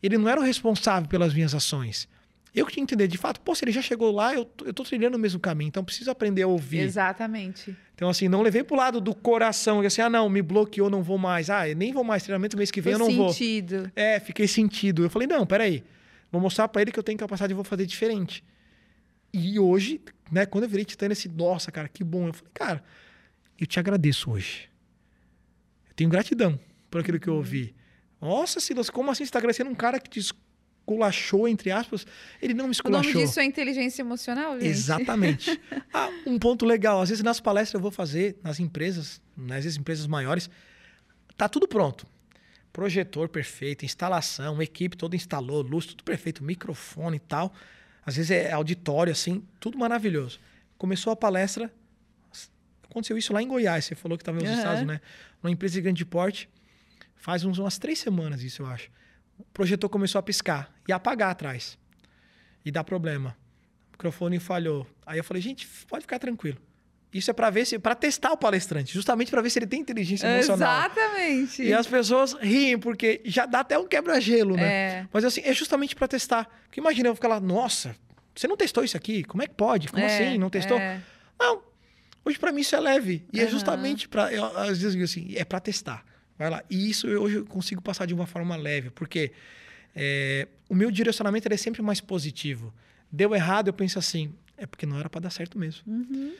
[0.00, 2.08] ele não era o responsável pelas minhas ações.
[2.54, 4.66] Eu que tinha que entender, de fato, pô, se ele já chegou lá, eu, tô-
[4.66, 6.80] eu tô trilhando o mesmo caminho, então eu preciso aprender a ouvir.
[6.80, 7.74] Exatamente.
[7.94, 11.16] Então, assim, não levei pro lado do coração, assim, ah, não, me bloqueou, não vou
[11.16, 11.48] mais.
[11.48, 13.32] Ah, eu nem vou mais treinamento, mês que vem eu O não vou.
[13.32, 13.90] sentido.
[13.96, 15.02] É, fiquei sentido.
[15.04, 15.82] Eu falei, não, peraí.
[16.30, 18.44] Vou mostrar pra ele que eu tenho capacidade e vou fazer diferente.
[19.32, 19.98] E hoje,
[20.30, 22.26] né, quando eu virei titã, esse, nossa, cara, que bom.
[22.28, 22.84] Eu falei, cara,
[23.58, 24.68] eu te agradeço hoje.
[25.88, 26.58] Eu tenho gratidão
[26.90, 27.74] por aquilo que eu ouvi.
[28.20, 30.20] Nossa, Silas, como assim você tá agradecendo um cara que te
[30.82, 32.06] esculachou, entre aspas?
[32.40, 33.20] Ele não me O nome esculachou.
[33.22, 34.66] disso é inteligência emocional, gente?
[34.66, 35.60] Exatamente.
[35.94, 37.00] ah, um ponto legal.
[37.00, 40.50] Às vezes nas palestras eu vou fazer, nas empresas, né, às vezes empresas maiores,
[41.36, 42.06] tá tudo pronto.
[42.72, 47.52] Projetor perfeito, instalação, equipe toda instalou, luz, tudo perfeito, microfone e tal.
[48.04, 50.40] Às vezes é auditório, assim, tudo maravilhoso.
[50.76, 51.72] Começou a palestra,
[52.90, 54.58] aconteceu isso lá em Goiás, você falou que estava nos Aham.
[54.58, 55.00] Estados, né?
[55.42, 56.48] Uma empresa de grande porte,
[57.14, 58.90] faz uns, umas três semanas isso, eu acho.
[59.38, 61.78] O projetor começou a piscar e a apagar atrás.
[62.64, 63.36] E dá problema.
[63.88, 64.86] O microfone falhou.
[65.06, 66.58] Aí eu falei, gente, pode ficar tranquilo.
[67.12, 69.80] Isso é para ver se para testar o palestrante, justamente para ver se ele tem
[69.80, 70.78] inteligência emocional.
[70.86, 71.62] Exatamente.
[71.62, 74.62] E as pessoas riem porque já dá até um quebra-gelo, né?
[74.72, 75.06] É.
[75.12, 76.48] Mas assim, é justamente para testar.
[76.64, 77.94] Porque imagina eu ficar lá, nossa,
[78.34, 79.24] você não testou isso aqui?
[79.24, 79.88] Como é que pode?
[79.88, 80.38] Como É, assim?
[80.38, 80.78] Não testou?
[80.78, 81.02] é.
[81.38, 81.60] Não.
[82.24, 83.26] Hoje para mim isso é leve.
[83.30, 83.50] E é Aham.
[83.50, 84.28] justamente para
[84.62, 86.02] às vezes eu digo assim, é para testar.
[86.38, 86.62] Vai lá.
[86.70, 89.32] E isso eu, hoje eu consigo passar de uma forma leve, porque
[89.94, 92.72] é, o meu direcionamento é sempre mais positivo.
[93.10, 95.82] Deu errado, eu penso assim, é porque não era para dar certo mesmo.
[95.86, 96.32] Uhum.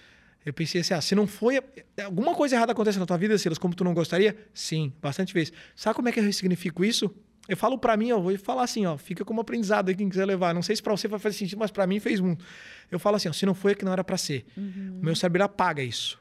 [0.44, 1.60] Eu pensei assim, ah, se não foi.
[2.04, 4.36] Alguma coisa errada acontece na tua vida, Silas, como tu não gostaria?
[4.52, 5.52] Sim, bastante vezes.
[5.76, 7.14] Sabe como é que eu ressignifico isso?
[7.48, 10.24] Eu falo pra mim, ó, vou falar assim, ó, fica como aprendizado aí quem quiser
[10.24, 10.54] levar.
[10.54, 12.44] Não sei se pra você vai fazer sentido, mas pra mim fez muito.
[12.90, 14.46] Eu falo assim, ó, se não foi é que não era pra ser.
[14.56, 16.20] O meu cérebro apaga isso.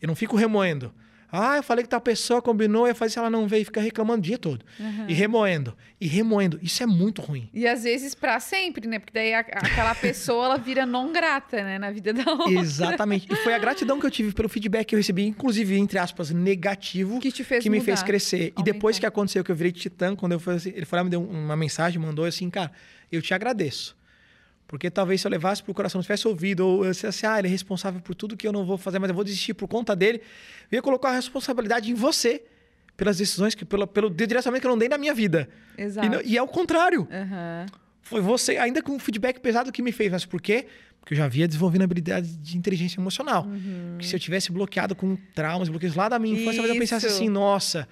[0.00, 0.92] Eu não fico remoendo.
[1.36, 3.80] Ah, eu falei que tal pessoa combinou, eu fazer se ela não veio e fica
[3.80, 4.64] reclamando o dia todo.
[4.78, 5.06] Uhum.
[5.08, 5.76] E remoendo.
[6.00, 6.60] E remoendo.
[6.62, 7.48] Isso é muito ruim.
[7.52, 9.00] E às vezes para sempre, né?
[9.00, 11.76] Porque daí a, aquela pessoa ela vira não grata, né?
[11.76, 12.52] Na vida da outra.
[12.52, 13.26] Exatamente.
[13.32, 16.30] E foi a gratidão que eu tive pelo feedback que eu recebi, inclusive, entre aspas,
[16.30, 18.52] negativo, que, te fez que me fez crescer.
[18.56, 18.60] Aumentar.
[18.60, 21.04] E depois que aconteceu, que eu virei titã, quando eu fui assim, ele foi lá,
[21.04, 22.70] me deu uma mensagem, mandou assim, cara,
[23.10, 23.96] eu te agradeço.
[24.66, 27.38] Porque talvez se eu levasse para o coração, não tivesse ouvido, ou eu dissesse, ah,
[27.38, 29.68] ele é responsável por tudo que eu não vou fazer, mas eu vou desistir por
[29.68, 30.22] conta dele,
[30.70, 32.42] eu ia colocar a responsabilidade em você
[32.96, 35.48] pelas decisões, que pelo, pelo direcionamento que eu não dei na minha vida.
[35.76, 36.22] Exato.
[36.24, 37.02] E, e é o contrário.
[37.02, 37.66] Uhum.
[38.02, 40.12] Foi você, ainda com um feedback pesado que me fez.
[40.12, 40.66] Mas por quê?
[41.00, 43.44] Porque eu já havia desenvolvendo habilidade de inteligência emocional.
[43.46, 43.96] Uhum.
[43.98, 46.68] Que se eu tivesse bloqueado com traumas, bloqueios lá da minha infância, isso.
[46.68, 47.88] eu pensasse assim, nossa,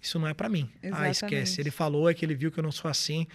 [0.00, 0.68] isso não é para mim.
[0.82, 1.08] Exatamente.
[1.08, 1.60] Ah, esquece.
[1.60, 3.26] Ele falou, é que ele viu que eu não sou assim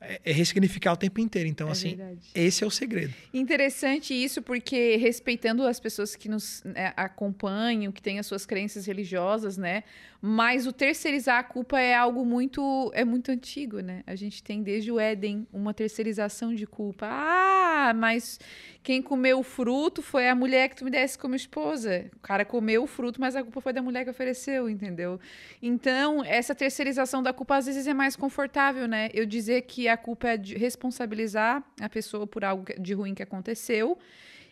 [0.00, 1.48] é, é ressignificar o tempo inteiro.
[1.48, 2.20] Então, é assim, verdade.
[2.34, 3.12] esse é o segredo.
[3.32, 8.86] Interessante isso, porque respeitando as pessoas que nos né, acompanham, que têm as suas crenças
[8.86, 9.84] religiosas, né?
[10.20, 14.02] Mas o terceirizar a culpa é algo muito é muito antigo, né?
[14.06, 17.06] A gente tem desde o Éden uma terceirização de culpa.
[17.08, 18.40] Ah, mas
[18.82, 22.10] quem comeu o fruto foi a mulher que tu me desse como esposa.
[22.16, 25.20] O cara comeu o fruto, mas a culpa foi da mulher que ofereceu, entendeu?
[25.60, 29.10] Então, essa terceirização da culpa às vezes é mais confortável, né?
[29.12, 33.22] Eu dizer que a culpa é de responsabilizar a pessoa por algo de ruim que
[33.22, 33.98] aconteceu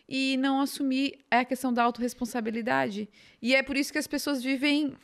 [0.07, 3.09] e não assumir a questão da autorresponsabilidade.
[3.41, 4.95] E é por isso que as pessoas vivem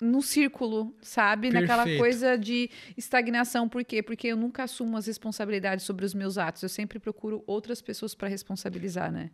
[0.00, 1.50] no círculo, sabe?
[1.50, 1.68] Perfeito.
[1.68, 3.68] Naquela coisa de estagnação.
[3.68, 4.02] Por quê?
[4.02, 6.62] Porque eu nunca assumo as responsabilidades sobre os meus atos.
[6.62, 9.30] Eu sempre procuro outras pessoas para responsabilizar, né?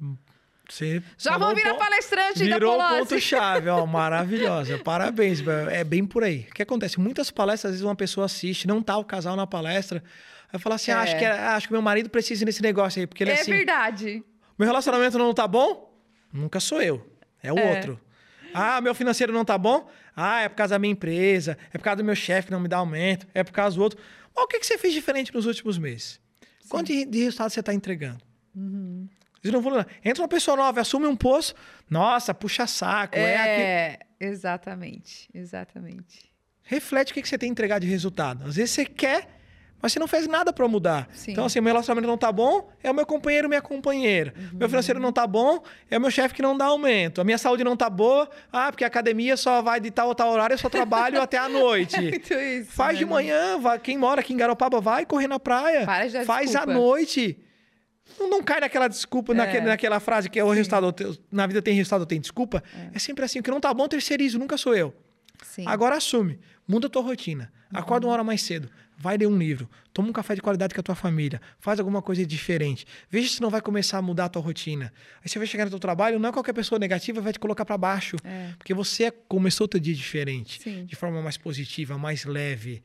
[0.68, 4.78] Você Já vou virar palestrante virou da Virou ponto-chave, ó, maravilhosa.
[4.84, 6.46] Parabéns, é bem por aí.
[6.50, 7.00] O que acontece?
[7.00, 10.02] Muitas palestras, às vezes uma pessoa assiste, não tá o casal na palestra,
[10.50, 10.94] vai falar assim, é.
[10.94, 13.34] ah, acho, que é, acho que meu marido precisa nesse negócio aí, porque ele é,
[13.34, 13.52] é assim...
[13.52, 14.24] É verdade.
[14.58, 15.92] Meu relacionamento não tá bom?
[16.32, 17.04] Nunca sou eu,
[17.42, 17.74] é o é.
[17.76, 18.00] outro.
[18.54, 19.90] Ah, meu financeiro não tá bom?
[20.14, 22.60] Ah, é por causa da minha empresa, é por causa do meu chefe que não
[22.60, 23.98] me dá aumento, é por causa do outro.
[24.34, 26.20] Mas o que, que você fez diferente nos últimos meses?
[26.60, 26.68] Sim.
[26.68, 28.22] Quanto de, de resultado você está entregando?
[28.54, 29.08] Uhum.
[29.44, 29.72] não vou
[30.04, 31.54] Entra uma pessoa nova, assume um poço,
[31.88, 33.16] nossa, puxa saco.
[33.16, 36.30] É, é exatamente, exatamente.
[36.62, 38.44] Reflete o que, que você tem entregado de resultado.
[38.46, 39.41] Às vezes você quer
[39.82, 41.08] mas você não fez nada para mudar.
[41.12, 41.32] Sim.
[41.32, 44.32] Então, assim, meu relacionamento não tá bom, é o meu companheiro, minha companheira.
[44.36, 44.58] Uhum.
[44.58, 45.60] Meu financeiro não tá bom,
[45.90, 47.20] é o meu chefe que não dá aumento.
[47.20, 50.14] A minha saúde não tá boa, ah, porque a academia só vai de tal ou
[50.14, 51.96] tal horário, eu só trabalho até a noite.
[52.32, 53.00] É isso, Faz né?
[53.00, 55.84] de manhã, vai, quem mora aqui em Garopaba vai correr na praia.
[55.84, 56.12] Faz
[56.50, 56.70] desculpa.
[56.70, 57.38] à noite.
[58.18, 59.36] Não, não, cai naquela desculpa, é.
[59.36, 60.54] naquele, naquela frase que é o Sim.
[60.54, 60.94] resultado,
[61.30, 62.62] na vida tem resultado, tem desculpa.
[62.92, 62.96] É.
[62.96, 64.94] é sempre assim, o que não tá bom, terceirizo, nunca sou eu.
[65.42, 65.64] Sim.
[65.66, 67.52] Agora assume, muda a tua rotina.
[67.72, 67.80] Uhum.
[67.80, 68.70] Acorda uma hora mais cedo
[69.02, 72.00] vai ler um livro, toma um café de qualidade com a tua família, faz alguma
[72.00, 72.86] coisa diferente.
[73.10, 74.92] Veja se não vai começar a mudar a tua rotina.
[75.20, 77.64] Aí você vai chegar no teu trabalho, não é qualquer pessoa negativa vai te colocar
[77.64, 78.52] para baixo, é.
[78.56, 80.84] porque você começou o teu dia diferente, Sim.
[80.84, 82.80] de forma mais positiva, mais leve.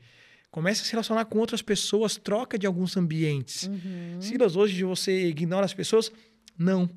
[0.50, 3.68] Comece a se relacionar com outras pessoas, troca de alguns ambientes.
[3.68, 4.20] Uhum.
[4.20, 6.10] Silas, hoje você ignora as pessoas?
[6.58, 6.80] Não.
[6.80, 6.90] Não,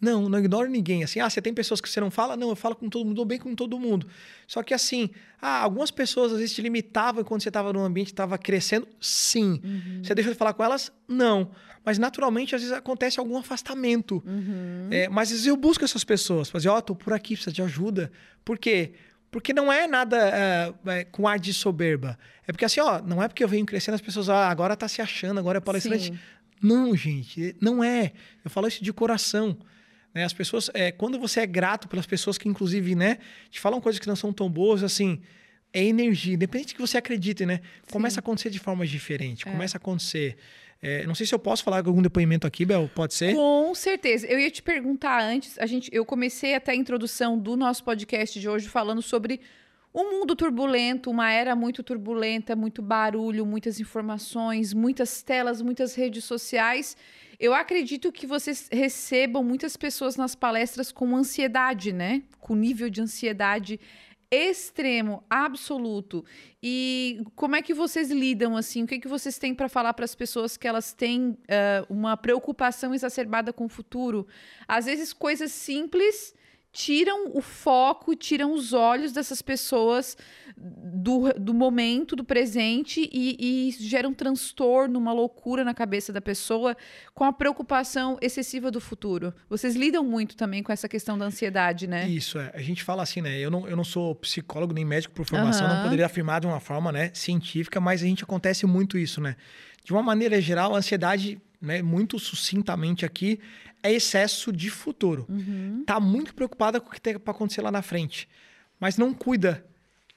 [0.00, 1.02] não ignoro ninguém.
[1.02, 2.36] Assim, ah, você tem pessoas que você não fala?
[2.36, 4.06] Não, eu falo com todo mundo, dou bem com todo mundo.
[4.46, 5.10] Só que assim,
[5.42, 8.86] ah, algumas pessoas às vezes te limitavam quando você estava num ambiente estava crescendo?
[9.00, 9.60] Sim.
[9.62, 10.00] Uhum.
[10.02, 10.92] Você deixou de falar com elas?
[11.08, 11.50] Não.
[11.84, 14.22] Mas naturalmente, às vezes acontece algum afastamento.
[14.24, 14.88] Uhum.
[14.90, 17.52] É, mas às vezes eu busco essas pessoas, fazer, ó, oh, tô por aqui, precisa
[17.52, 18.12] de ajuda.
[18.44, 18.92] Por quê?
[19.30, 22.18] Porque não é nada uh, com ar de soberba.
[22.46, 24.88] É porque assim, ó, não é porque eu venho crescendo as pessoas, ah, agora tá
[24.88, 26.06] se achando, agora é palestrante.
[26.06, 26.18] Sim.
[26.62, 28.12] Não, gente, não é.
[28.44, 29.56] Eu falo isso de coração.
[30.18, 30.24] Né?
[30.24, 33.18] As pessoas, é, quando você é grato pelas pessoas que, inclusive, né,
[33.50, 35.20] te falam coisas que não são tão boas, assim,
[35.72, 37.60] é energia, independente que você acredite, né?
[37.84, 37.92] Sim.
[37.92, 39.50] Começa a acontecer de formas diferentes, é.
[39.50, 40.36] começa a acontecer.
[40.82, 43.32] É, não sei se eu posso falar algum depoimento aqui, Bel, pode ser?
[43.32, 44.26] Com certeza.
[44.26, 48.40] Eu ia te perguntar antes, a gente, eu comecei até a introdução do nosso podcast
[48.40, 49.40] de hoje falando sobre
[50.00, 56.24] um mundo turbulento, uma era muito turbulenta, muito barulho, muitas informações, muitas telas, muitas redes
[56.24, 56.96] sociais.
[57.38, 62.22] Eu acredito que vocês recebam muitas pessoas nas palestras com ansiedade, né?
[62.38, 63.80] Com nível de ansiedade
[64.30, 66.24] extremo, absoluto.
[66.62, 68.84] E como é que vocês lidam assim?
[68.84, 71.36] O que, é que vocês têm para falar para as pessoas que elas têm uh,
[71.88, 74.28] uma preocupação exacerbada com o futuro?
[74.66, 76.34] Às vezes coisas simples
[76.72, 80.16] tiram o foco, tiram os olhos dessas pessoas
[80.56, 86.20] do, do momento, do presente e, e geram um transtorno, uma loucura na cabeça da
[86.20, 86.76] pessoa
[87.14, 89.32] com a preocupação excessiva do futuro.
[89.48, 92.08] Vocês lidam muito também com essa questão da ansiedade, né?
[92.08, 92.50] Isso, é.
[92.54, 93.38] A gente fala assim, né?
[93.38, 95.74] Eu não, eu não sou psicólogo nem médico por formação, uhum.
[95.74, 99.36] não poderia afirmar de uma forma né, científica, mas a gente acontece muito isso, né?
[99.84, 103.40] De uma maneira geral, a ansiedade né, muito sucintamente aqui,
[103.88, 105.26] é excesso de futuro.
[105.28, 105.82] Uhum.
[105.86, 108.28] Tá muito preocupada com o que tem para acontecer lá na frente.
[108.80, 109.64] mas não cuida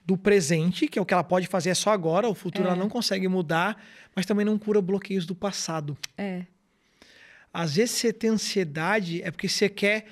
[0.05, 2.71] do presente, que é o que ela pode fazer é só agora, o futuro É.
[2.71, 3.81] ela não consegue mudar,
[4.15, 5.97] mas também não cura bloqueios do passado.
[6.17, 6.43] É.
[7.53, 10.05] Às vezes você tem ansiedade é porque você quer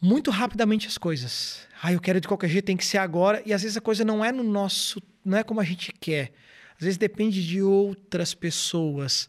[0.00, 1.66] muito rapidamente as coisas.
[1.82, 3.42] Ah, eu quero de qualquer jeito, tem que ser agora.
[3.44, 6.32] E às vezes a coisa não é no nosso, não é como a gente quer.
[6.76, 9.28] Às vezes depende de outras pessoas.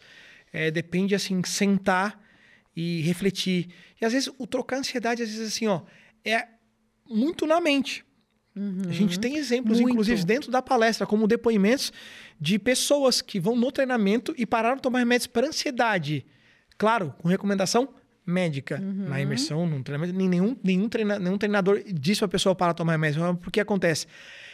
[0.54, 2.20] É, depende assim, sentar
[2.80, 3.70] e refletir.
[4.00, 5.82] E às vezes o trocar ansiedade, às vezes assim, ó,
[6.24, 6.48] é
[7.10, 8.06] muito na mente.
[8.88, 9.92] A gente tem exemplos, Muito.
[9.94, 11.94] inclusive, dentro da palestra, como depoimentos
[12.42, 16.26] de pessoas que vão no treinamento e pararam de tomar remédios para ansiedade.
[16.76, 17.90] Claro, com recomendação
[18.26, 18.80] médica.
[18.80, 22.78] Na imersão, no treinamento, nenhum, nenhum, treina- nenhum treinador disse para a pessoa parar de
[22.78, 23.22] tomar remédio.
[23.22, 24.08] Mas Por que acontece?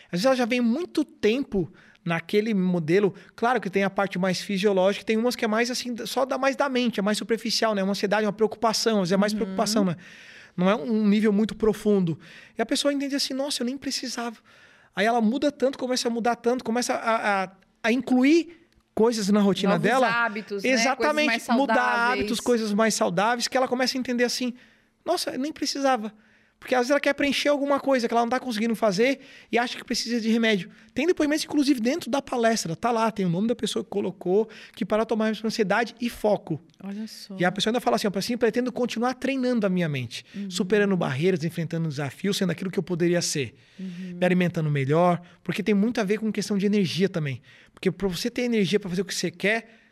[0.08, 1.72] Às vezes ela já vem muito tempo
[2.04, 3.14] naquele modelo.
[3.36, 6.38] Claro que tem a parte mais fisiológica, tem umas que é mais assim, só da
[6.38, 7.84] mais da mente, é mais superficial, né?
[7.84, 9.96] Uma ansiedade, uma preocupação, às vezes é mais preocupação, né?
[10.56, 12.20] Não é um nível muito profundo.
[12.58, 14.38] E a pessoa entende assim, nossa, eu nem precisava.
[14.96, 17.52] Aí ela muda tanto, começa a mudar tanto, começa a, a,
[17.84, 20.08] a incluir coisas na rotina Novos dela.
[20.08, 20.70] hábitos, né?
[20.70, 24.54] Exatamente, mais mudar hábitos, coisas mais saudáveis, que ela começa a entender assim,
[25.04, 26.14] nossa, eu nem precisava.
[26.64, 29.20] Porque às vezes ela quer preencher alguma coisa que ela não está conseguindo fazer
[29.52, 30.70] e acha que precisa de remédio.
[30.94, 32.74] Tem depoimentos, inclusive, dentro da palestra.
[32.74, 36.64] Tá lá, tem o nome da pessoa que colocou, que para tomar ansiedade e foco.
[36.82, 37.36] Olha só.
[37.38, 40.96] E a pessoa ainda fala assim, ó, assim, pretendo continuar treinando a minha mente, superando
[40.96, 46.00] barreiras, enfrentando desafios, sendo aquilo que eu poderia ser, me alimentando melhor, porque tem muito
[46.00, 47.42] a ver com questão de energia também.
[47.74, 49.83] Porque para você ter energia para fazer o que você quer,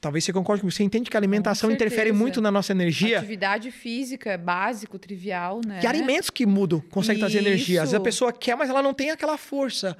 [0.00, 3.18] talvez você concorde comigo, você entende que a alimentação interfere muito na nossa energia.
[3.18, 5.80] Atividade física, é básico, trivial, né?
[5.80, 7.82] Que alimentos que mudam conseguem trazer energia.
[7.82, 9.96] Às vezes a pessoa quer, mas ela não tem aquela força.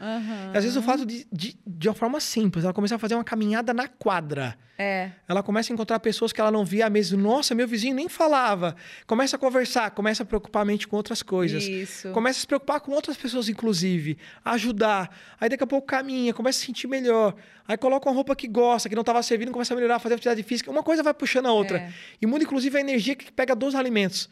[0.53, 3.15] E às vezes o fato de, de, de uma forma simples, ela começar a fazer
[3.15, 4.57] uma caminhada na quadra.
[4.79, 5.11] É.
[5.27, 7.13] Ela começa a encontrar pessoas que ela não via há meses.
[7.13, 8.77] Nossa, meu vizinho nem falava.
[9.07, 11.65] Começa a conversar, começa a preocupar a mente com outras coisas.
[11.65, 12.11] Isso.
[12.11, 14.19] Começa a se preocupar com outras pessoas, inclusive.
[14.45, 15.11] Ajudar.
[15.41, 17.35] Aí daqui a pouco caminha, começa a se sentir melhor.
[17.67, 20.43] Aí coloca uma roupa que gosta, que não estava servindo, começa a melhorar, fazer atividade
[20.43, 20.71] física.
[20.71, 21.79] Uma coisa vai puxando a outra.
[21.79, 21.93] É.
[22.21, 24.29] E muda, inclusive, a energia que pega dos alimentos.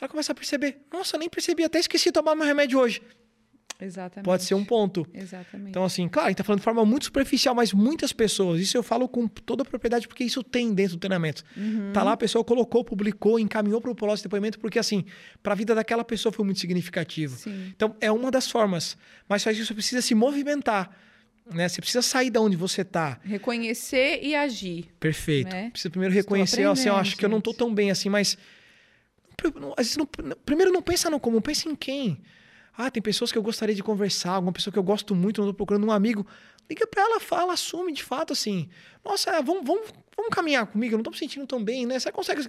[0.00, 0.78] Ela começa a perceber.
[0.92, 3.02] Nossa, nem percebi, até esqueci de tomar meu remédio hoje.
[3.80, 4.24] Exatamente.
[4.24, 5.06] Pode ser um ponto.
[5.14, 5.70] Exatamente.
[5.70, 8.76] Então, assim, claro, a gente tá falando de forma muito superficial, mas muitas pessoas, isso
[8.76, 11.44] eu falo com toda a propriedade, porque isso tem dentro do treinamento.
[11.92, 15.04] Tá lá, a pessoa colocou, publicou, encaminhou para o próximo depoimento, porque, assim,
[15.42, 17.36] para a vida daquela pessoa foi muito significativo.
[17.36, 17.72] Sim.
[17.74, 18.96] Então, é uma das formas.
[19.28, 20.90] Mas só você precisa se movimentar.
[21.50, 21.68] Né?
[21.68, 23.18] Você precisa sair da onde você tá.
[23.24, 24.88] Reconhecer e agir.
[25.00, 25.50] Perfeito.
[25.50, 25.70] Né?
[25.70, 27.58] Precisa primeiro Estou reconhecer, ó, assim, eu acho aprendendo, que eu não tô gente.
[27.58, 28.36] tão bem assim, mas.
[29.54, 30.06] não- Às vezes não-
[30.44, 32.20] primeiro não pensa no como, pensa em quem.
[32.76, 35.48] Ah, tem pessoas que eu gostaria de conversar, alguma pessoa que eu gosto muito, não
[35.48, 36.24] tô procurando um amigo.
[36.70, 38.68] Liga pra ela, fala, assume de fato assim.
[39.04, 41.98] Nossa, é, vamos, vamos, vamos caminhar comigo, eu não tô me sentindo tão bem, né?
[41.98, 42.42] Você consegue.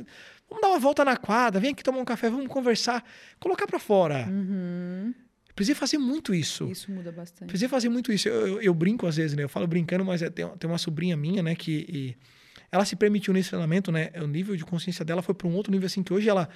[0.50, 3.04] Vamos dar uma volta na quadra, vem aqui tomar um café, vamos conversar.
[3.40, 4.26] Colocar pra fora.
[4.28, 5.14] Uhum.
[5.60, 6.70] Precisa fazer muito isso.
[6.72, 7.48] Isso muda bastante.
[7.50, 8.30] Precisa fazer muito isso.
[8.30, 9.44] Eu, eu- eu brinco às vezes, né?
[9.44, 11.54] Eu falo brincando, mas é- tem, tem uma sobrinha minha, né?
[11.54, 12.16] Que e
[12.72, 14.10] ela se permitiu nesse treinamento, né?
[14.22, 16.48] O nível de consciência dela foi para um outro nível, assim, que hoje ela...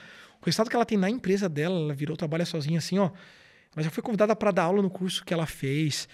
[0.41, 3.12] O resultado que ela tem na empresa dela, ela virou, trabalha sozinha, assim, ó.
[3.76, 6.08] Ela já foi convidada para dar aula no curso que ela fez.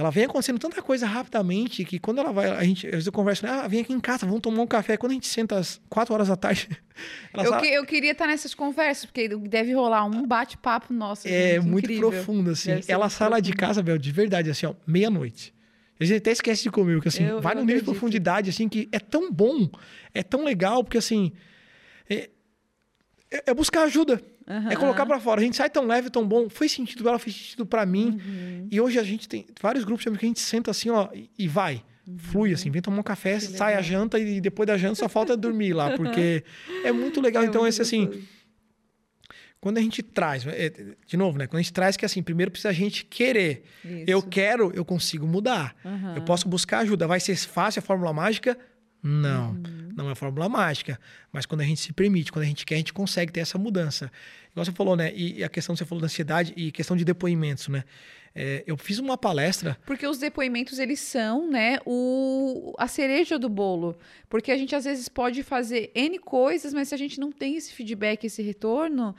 [0.00, 2.50] Ela vem acontecendo tanta coisa rapidamente que quando ela vai...
[2.50, 3.46] A gente, às vezes eu converso?
[3.46, 4.96] Ah, vem aqui em casa, vamos tomar um café.
[4.96, 6.68] Quando a gente senta às quatro horas da tarde...
[7.34, 11.28] ela Eu, sabe- que- eu queria estar nessas conversas, porque deve rolar um bate-papo nosso.
[11.28, 12.10] É gente, muito incrível.
[12.10, 12.74] profundo, assim.
[12.76, 15.54] Deve Ela sai lá de casa, Bel, de verdade, assim, ó, meia-noite.
[16.00, 18.48] A gente até esquece de comer, porque assim, Eu- vai eu num nível de profundidade,
[18.48, 19.68] assim, que é tão bom,
[20.14, 21.32] é tão legal, porque assim.
[22.08, 22.30] É-
[23.46, 24.20] é buscar ajuda.
[24.50, 24.76] É Aham.
[24.76, 25.40] colocar pra fora.
[25.40, 26.48] A gente sai tão leve, tão bom.
[26.48, 28.18] Foi sentido pra ela, fez sentido pra mim.
[28.24, 28.68] Uhum.
[28.70, 31.46] E hoje a gente tem vários grupos que a gente senta assim, ó, e, e
[31.48, 31.82] vai.
[32.18, 33.82] Flui, assim, vem tomar um café, Que sai a legal.
[34.00, 36.42] janta e depois da janta só falta dormir lá, porque
[36.84, 37.44] é muito legal.
[37.44, 38.10] É então, muito esse assim,
[39.60, 40.72] quando a gente traz, é,
[41.06, 41.46] de novo, né?
[41.46, 43.62] Quando a gente traz que assim, primeiro precisa a gente querer.
[44.06, 44.28] Eu Isso.
[44.28, 45.76] quero, eu consigo mudar.
[46.16, 47.06] Eu posso buscar ajuda.
[47.06, 48.58] Vai ser fácil a fórmula mágica?
[49.02, 49.79] Não, Uhum.
[49.96, 50.98] Não é fórmula mágica.
[51.32, 53.58] Mas quando a gente se permite, quando a gente quer, a gente consegue ter essa
[53.58, 54.10] mudança.
[54.52, 55.12] Igual você falou, né?
[55.14, 57.84] E, a questão que você falou da ansiedade e questão de depoimentos, né?
[58.34, 59.76] É, eu fiz uma palestra.
[59.84, 63.96] Porque os depoimentos, eles são, né, o, a cereja do bolo.
[64.28, 67.56] Porque a gente, às vezes, pode fazer N coisas, mas se a gente não tem
[67.56, 69.14] esse feedback, esse retorno,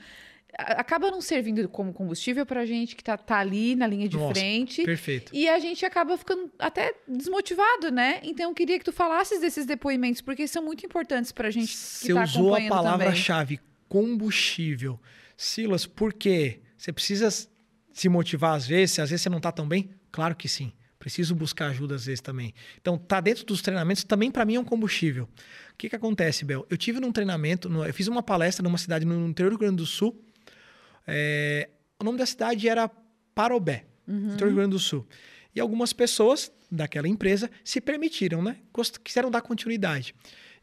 [0.58, 4.34] acaba não servindo como combustível pra gente que tá, tá ali na linha de Nossa,
[4.34, 4.84] frente.
[4.84, 5.34] Perfeito.
[5.34, 8.20] E a gente acaba ficando até desmotivado, né?
[8.22, 11.76] Então eu queria que tu falasses desses depoimentos, porque são muito importantes pra gente que
[11.76, 15.00] Você tá usou a palavra-chave combustível.
[15.36, 16.60] Silas, por quê?
[16.76, 17.28] Você precisa
[17.92, 18.98] se motivar às vezes?
[18.98, 19.90] Às vezes você não tá tão bem?
[20.10, 20.72] Claro que sim.
[20.98, 22.54] Preciso buscar ajuda às vezes também.
[22.80, 25.24] Então, tá dentro dos treinamentos também para mim é um combustível.
[25.24, 26.64] O que que acontece, Bel?
[26.70, 29.76] Eu tive num treinamento, eu fiz uma palestra numa cidade no interior do Rio Grande
[29.76, 30.16] do Sul.
[31.06, 32.90] É, o nome da cidade era
[33.34, 34.36] Parobé, uhum.
[34.36, 35.06] Rio Grande do Sul.
[35.54, 38.56] E algumas pessoas daquela empresa se permitiram, né?
[39.04, 40.14] Quiseram dar continuidade.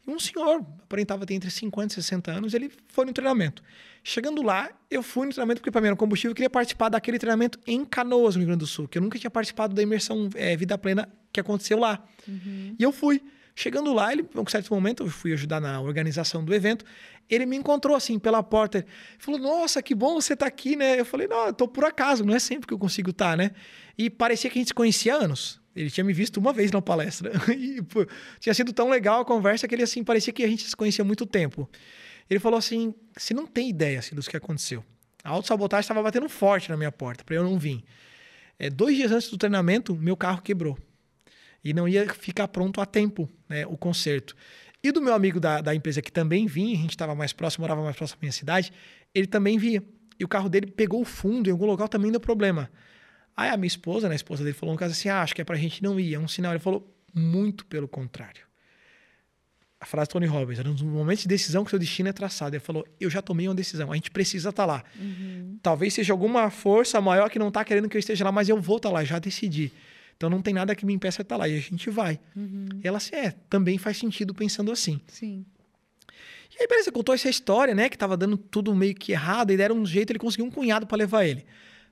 [0.06, 3.62] E um senhor, aparentava ter entre 50 e 60 anos, ele foi no treinamento.
[4.02, 6.88] Chegando lá, eu fui no treinamento porque para mim era um combustível, eu queria participar
[6.88, 9.82] daquele treinamento em Canoas, no Rio Grande do Sul, que eu nunca tinha participado da
[9.82, 12.02] imersão é, Vida Plena que aconteceu lá.
[12.26, 12.74] Uhum.
[12.78, 13.22] E eu fui.
[13.54, 16.84] Chegando lá, ele, em um certo momento, eu fui ajudar na organização do evento.
[17.28, 18.78] Ele me encontrou assim pela porta.
[18.78, 18.86] Ele
[19.18, 21.00] falou: Nossa, que bom você estar tá aqui, né?
[21.00, 23.36] Eu falei: Não, eu tô por acaso, não é sempre que eu consigo estar, tá,
[23.36, 23.52] né?
[23.96, 25.60] E parecia que a gente se conhecia há anos.
[25.74, 27.32] Ele tinha me visto uma vez na palestra.
[27.56, 28.06] E pô,
[28.38, 31.02] tinha sido tão legal a conversa que ele assim parecia que a gente se conhecia
[31.02, 31.68] há muito tempo.
[32.28, 34.84] Ele falou assim: Você não tem ideia assim, do que aconteceu.
[35.22, 37.84] A autossabotagem estava batendo forte na minha porta para eu não vir.
[38.58, 40.78] É, dois dias antes do treinamento, meu carro quebrou
[41.64, 44.34] e não ia ficar pronto a tempo né, o conserto.
[44.82, 47.62] E do meu amigo da, da empresa que também vinha, a gente estava mais próximo,
[47.62, 48.72] morava mais próximo da minha cidade,
[49.14, 49.82] ele também via.
[50.18, 52.70] E o carro dele pegou o fundo em algum local também deu problema.
[53.36, 55.40] Aí a minha esposa, né, a esposa dele, falou no caso assim: ah, acho que
[55.40, 56.52] é pra gente não ir, é um sinal.
[56.52, 58.42] Ele falou, muito pelo contrário.
[59.80, 62.54] A frase de Tony Robbins, era um momento de decisão que seu destino é traçado.
[62.54, 64.84] Ele falou: Eu já tomei uma decisão, a gente precisa estar tá lá.
[64.98, 65.58] Uhum.
[65.62, 68.60] Talvez seja alguma força maior que não está querendo que eu esteja lá, mas eu
[68.60, 69.72] vou estar tá lá, já decidi.
[70.20, 71.48] Então não tem nada que me impeça de estar lá.
[71.48, 72.20] E a gente vai.
[72.36, 72.68] Uhum.
[72.84, 75.00] E ela assim, é, também faz sentido pensando assim.
[75.06, 75.46] Sim.
[76.52, 77.88] E aí, beleza, contou essa história, né?
[77.88, 80.86] Que tava dando tudo meio que errado, e deram um jeito, ele conseguiu um cunhado
[80.86, 81.46] para levar ele.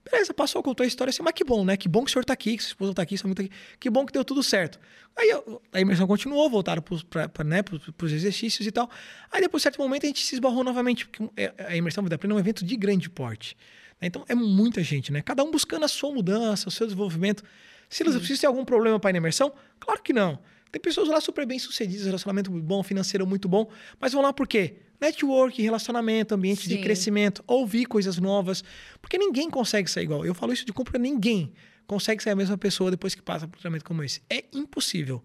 [0.05, 1.75] Beleza, passou, contou a história assim, mas que bom, né?
[1.75, 3.51] Que bom que o senhor tá aqui, que sua esposa tá aqui, sua tá aqui.
[3.81, 4.79] Que bom que deu tudo certo.
[5.17, 5.31] Aí
[5.73, 8.91] a imersão continuou, voltaram pros, pra, pra, né, pros, pros exercícios e tal.
[9.33, 12.35] Aí depois, certo momento, a gente se esbarrou novamente, porque é, a imersão Vida Plena
[12.35, 13.57] é um evento de grande porte.
[14.03, 15.23] Então é muita gente, né?
[15.23, 17.43] Cada um buscando a sua mudança, o seu desenvolvimento.
[17.89, 19.53] Silas, eu preciso ter algum problema para ir na imersão?
[19.79, 20.39] Claro que não.
[20.71, 24.33] Tem pessoas lá super bem sucedidas, relacionamento muito bom, financeiro muito bom, mas vão lá
[24.33, 24.77] por quê?
[25.01, 26.77] Network, relacionamento, ambiente Sim.
[26.77, 28.63] de crescimento, ouvir coisas novas.
[29.01, 30.27] Porque ninguém consegue sair igual.
[30.27, 31.53] Eu falo isso de compra, ninguém
[31.87, 34.21] consegue ser a mesma pessoa depois que passa por um treinamento como esse.
[34.29, 35.23] É impossível.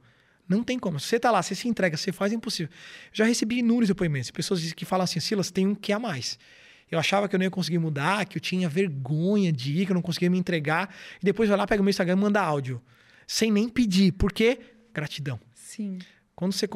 [0.48, 1.00] Não tem como.
[1.00, 2.72] você tá lá, você se entrega, você faz, é impossível.
[3.12, 4.30] Já recebi inúmeros depoimentos.
[4.32, 6.38] Pessoas que falam assim, Silas, tem um que a mais.
[6.92, 9.92] Eu achava que eu não ia conseguir mudar, que eu tinha vergonha de ir, que
[9.92, 10.94] eu não conseguia me entregar.
[11.22, 12.82] E depois vai lá, pega o meu Instagram e manda áudio.
[13.26, 14.12] Sem nem pedir.
[14.12, 14.60] Por quê?
[14.94, 15.40] Gratidão.
[15.54, 16.00] Sim.
[16.36, 16.68] Quando você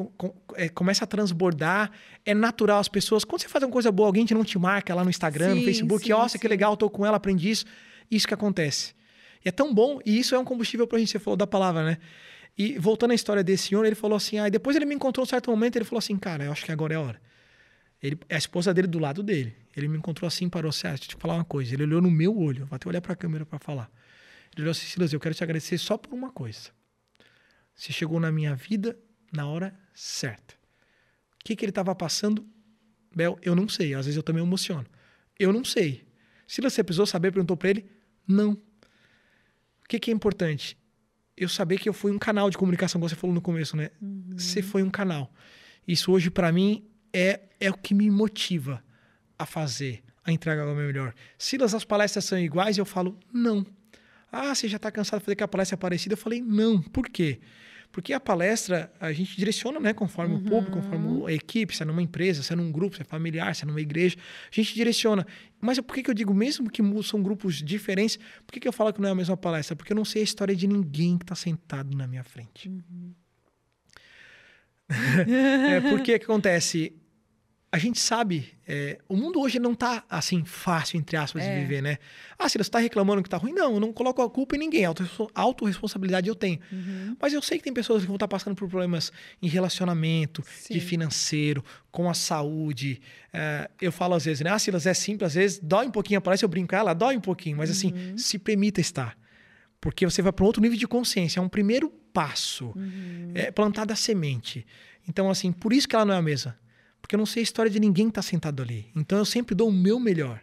[0.54, 1.90] é, começa a transbordar,
[2.24, 3.24] é natural as pessoas.
[3.24, 5.58] Quando você faz uma coisa boa, alguém que não te marca lá no Instagram, sim,
[5.60, 7.64] no Facebook, nossa, que legal, tô com ela, aprendi isso.
[8.10, 8.94] Isso que acontece.
[9.44, 11.84] E é tão bom, e isso é um combustível pra gente, você falou da palavra,
[11.84, 11.98] né?
[12.56, 15.28] E voltando à história desse senhor, ele falou assim: ah, depois ele me encontrou um
[15.28, 17.20] certo momento, ele falou assim, cara, eu acho que agora é a hora.
[18.02, 19.56] Ele, a esposa dele do lado dele.
[19.76, 21.74] Ele me encontrou assim, parou assim, ah, deixa eu te falar uma coisa.
[21.74, 23.90] Ele olhou no meu olho, vou até olhar para a câmera para falar.
[24.54, 26.70] Ele olhou assim, Silas, eu quero te agradecer só por uma coisa.
[27.74, 28.98] Você chegou na minha vida
[29.32, 30.54] na hora certa.
[31.40, 32.46] O que, que ele estava passando?
[33.14, 33.94] Bel, eu não sei.
[33.94, 34.86] Às vezes eu também emociono.
[35.38, 36.06] Eu não sei.
[36.46, 37.32] Silas, você precisou saber?
[37.32, 37.88] Perguntou para ele.
[38.26, 38.52] Não.
[38.52, 40.76] O que, que é importante?
[41.36, 43.90] Eu saber que eu fui um canal de comunicação, como você falou no começo, né?
[44.02, 44.34] Uhum.
[44.36, 45.32] Você foi um canal.
[45.86, 48.82] Isso hoje, para mim, é, é o que me motiva
[49.38, 51.14] a fazer, a entregar o meu melhor.
[51.36, 52.78] Silas, as palestras são iguais?
[52.78, 53.66] Eu falo, não.
[54.30, 56.14] Ah, você já está cansado de fazer que a palestra é parecida?
[56.14, 56.82] Eu falei, não.
[56.82, 57.40] Por quê?
[57.90, 59.94] Porque a palestra a gente direciona, né?
[59.94, 60.40] Conforme uhum.
[60.40, 63.04] o público, conforme a equipe, se é numa empresa, se é num grupo, se é
[63.04, 64.16] familiar, se é numa igreja,
[64.50, 65.26] a gente direciona.
[65.60, 68.72] Mas por que, que eu digo, mesmo que são grupos diferentes, por que, que eu
[68.72, 69.74] falo que não é a mesma palestra?
[69.74, 72.68] Porque eu não sei a história de ninguém que está sentado na minha frente.
[72.68, 73.14] Uhum.
[75.68, 76.94] é, porque que acontece?
[77.70, 81.54] a gente sabe, é, o mundo hoje não tá assim fácil, entre aspas, é.
[81.54, 81.98] de viver, né?
[82.38, 84.58] Ah, se você está reclamando que tá ruim, não, eu não coloco a culpa em
[84.58, 84.84] ninguém,
[85.34, 86.58] autorresponsabilidade eu tenho.
[86.72, 87.14] Uhum.
[87.20, 89.12] Mas eu sei que tem pessoas que vão estar tá passando por problemas
[89.42, 90.72] em relacionamento, Sim.
[90.72, 93.02] de financeiro, com a saúde.
[93.34, 94.50] É, eu falo às vezes, né?
[94.50, 97.20] Ah, Silas, é simples, às vezes dói um pouquinho, parece eu brinco, ela dói um
[97.20, 98.16] pouquinho, mas assim, uhum.
[98.16, 99.14] se permita estar.
[99.80, 102.72] Porque você vai para outro nível de consciência, é um primeiro passo.
[102.76, 103.32] Uhum.
[103.34, 104.66] É plantada a semente.
[105.08, 106.58] Então, assim, por isso que ela não é a mesa
[107.00, 108.90] porque eu não sei a história de ninguém que está sentado ali.
[108.94, 110.42] Então eu sempre dou o meu melhor.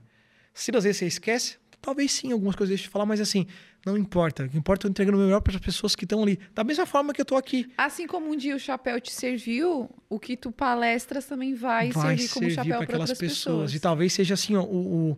[0.53, 3.45] Se às vezes você esquece, talvez sim, algumas coisas deixe de falar, mas assim,
[3.85, 4.45] não importa.
[4.45, 6.39] O que importa é eu entregando o meu melhor para as pessoas que estão ali.
[6.53, 7.71] Da mesma forma que eu estou aqui.
[7.77, 12.17] Assim como um dia o chapéu te serviu, o que tu palestras também vai, vai
[12.17, 13.37] servir como chapéu para aquelas pessoas.
[13.37, 13.73] pessoas.
[13.75, 15.17] E talvez seja assim, ó, o, o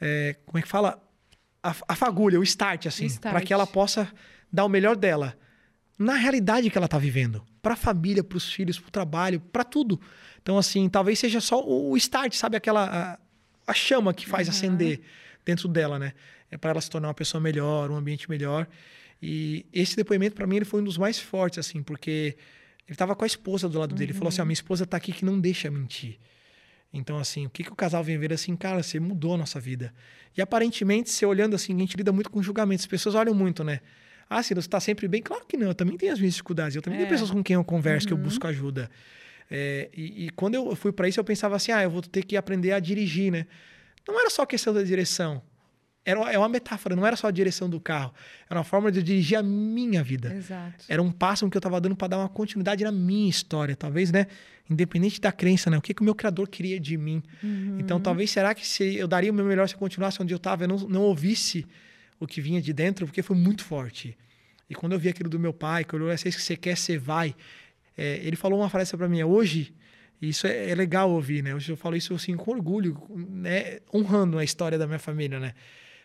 [0.00, 1.00] é, como é que fala?
[1.62, 4.12] A, a fagulha, o start, assim, para que ela possa
[4.52, 5.36] dar o melhor dela
[5.98, 9.40] na realidade que ela está vivendo, para a família, para os filhos, para o trabalho,
[9.40, 10.00] para tudo.
[10.42, 12.56] Então, assim, talvez seja só o start, sabe?
[12.56, 13.18] Aquela
[13.66, 14.54] a, a chama que faz uhum.
[14.54, 15.00] acender
[15.44, 16.12] dentro dela, né?
[16.50, 18.66] É para ela se tornar uma pessoa melhor, um ambiente melhor.
[19.22, 22.36] E esse depoimento, para mim, ele foi um dos mais fortes, assim, porque
[22.86, 23.98] ele estava com a esposa do lado uhum.
[23.98, 24.10] dele.
[24.10, 26.18] Ele falou assim: a minha esposa está aqui que não deixa mentir.
[26.92, 29.58] Então, assim, o que, que o casal vem ver assim, cara, você mudou a nossa
[29.58, 29.94] vida.
[30.36, 32.84] E aparentemente, você olhando assim, a gente lida muito com julgamentos.
[32.84, 33.80] As pessoas olham muito, né?
[34.28, 35.22] Ah, Ciro, você está sempre bem?
[35.22, 36.76] Claro que não, eu também tenho as minhas dificuldades.
[36.76, 37.02] Eu também é.
[37.02, 38.08] tenho pessoas com quem eu converso, uhum.
[38.08, 38.24] que eu uhum.
[38.24, 38.90] busco ajuda.
[39.50, 42.24] É, e, e, quando eu fui para isso, eu pensava assim, ah, eu vou ter
[42.24, 43.46] que aprender a dirigir, né?
[44.06, 45.42] Não era só questão da direção.
[46.04, 48.12] Era, é uma metáfora, não era só a direção do carro.
[48.50, 50.34] Era uma forma de dirigir a minha vida.
[50.34, 50.84] Exato.
[50.88, 53.76] Era um passo que eu estava dando para dar uma continuidade na minha história.
[53.76, 54.26] Talvez, né?
[54.68, 55.78] Independente da crença, né?
[55.78, 57.22] O que, que o meu criador queria de mim.
[57.42, 57.76] Uhum.
[57.78, 60.38] Então, talvez, será que se eu daria o meu melhor se eu continuasse onde eu
[60.38, 61.66] estava, eu não, não ouvisse
[62.18, 64.16] o que vinha de dentro, porque foi muito forte.
[64.68, 66.56] E quando eu vi aquilo do meu pai, que eu olhou, é isso que você
[66.56, 67.34] quer, você vai.
[67.96, 69.74] É, ele falou uma frase para mim, hoje,
[70.20, 71.54] isso é, é, legal ouvir, né?
[71.54, 73.80] Hoje eu falo isso assim com orgulho, né?
[73.92, 75.52] honrando a história da minha família, né?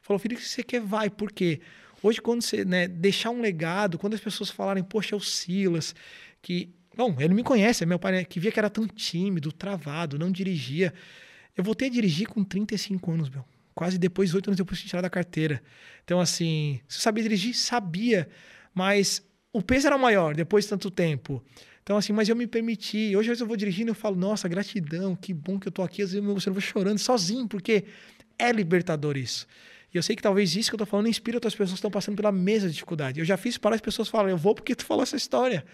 [0.07, 1.09] Falou, filho, que você quer, vai.
[1.09, 1.59] Por quê?
[2.01, 5.93] Hoje, quando você né, deixar um legado, quando as pessoas falarem, poxa, é o Silas,
[6.41, 6.69] que.
[6.95, 10.31] Bom, ele me conhece, meu pai, né, que via que era tão tímido, travado, não
[10.31, 10.93] dirigia.
[11.57, 13.43] Eu voltei a dirigir com 35 anos, meu.
[13.75, 15.61] Quase depois, oito anos depois de tirar da carteira.
[16.05, 17.53] Então, assim, você sabia dirigir?
[17.53, 18.29] Sabia.
[18.73, 19.21] Mas
[19.51, 21.43] o peso era maior depois de tanto tempo.
[21.83, 23.13] Então, assim, mas eu me permiti.
[23.15, 26.01] Hoje, eu vou dirigindo e eu falo, nossa, gratidão, que bom que eu tô aqui.
[26.01, 27.83] Às vezes, eu vou chorando sozinho, porque
[28.39, 29.45] é libertador isso.
[29.97, 31.89] E eu sei que talvez isso que eu tô falando inspira outras pessoas que estão
[31.89, 33.19] passando pela mesma dificuldade.
[33.19, 35.65] Eu já fiz para as pessoas falarem, eu vou porque tu falou essa história.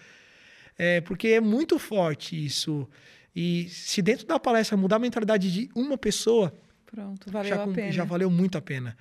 [0.78, 2.88] É, porque é muito forte isso.
[3.36, 6.54] E se dentro da palestra mudar a mentalidade de uma pessoa,
[6.86, 7.92] pronto, valeu já, a pena.
[7.92, 8.96] Já valeu muito a pena.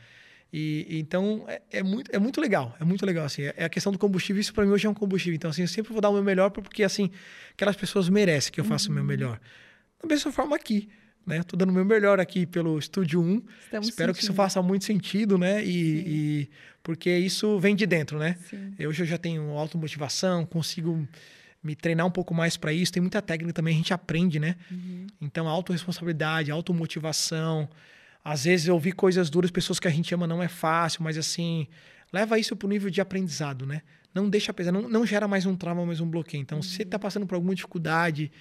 [0.51, 3.43] E, então é, é, muito, é muito legal, é muito legal assim.
[3.43, 5.35] É, é a questão do combustível, isso para mim hoje é um combustível.
[5.37, 7.09] Então assim, eu sempre vou dar o meu melhor porque assim,
[7.53, 8.91] aquelas pessoas merecem que eu faça uhum.
[8.91, 9.07] o meu uhum.
[9.07, 9.39] melhor.
[10.01, 10.89] Da mesma forma aqui
[11.25, 11.41] né?
[11.43, 13.23] Tô dando o meu melhor aqui pelo Estúdio 1.
[13.65, 14.13] Estamos Espero sentindo.
[14.13, 15.63] que isso faça muito sentido, né?
[15.63, 16.49] E, e,
[16.81, 18.37] porque isso vem de dentro, né?
[18.49, 18.73] Sim.
[18.85, 21.07] Hoje eu já tenho automotivação, consigo
[21.63, 22.91] me treinar um pouco mais para isso.
[22.91, 24.55] Tem muita técnica também, a gente aprende, né?
[24.69, 25.07] Uhum.
[25.21, 27.69] Então, autorresponsabilidade, automotivação.
[28.23, 31.17] Às vezes eu ouvi coisas duras, pessoas que a gente ama não é fácil, mas
[31.17, 31.67] assim,
[32.11, 33.81] leva isso para o nível de aprendizado, né?
[34.13, 36.41] Não deixa pesar, não, não gera mais um trauma, mais um bloqueio.
[36.41, 36.61] Então, uhum.
[36.61, 38.31] se você está passando por alguma dificuldade,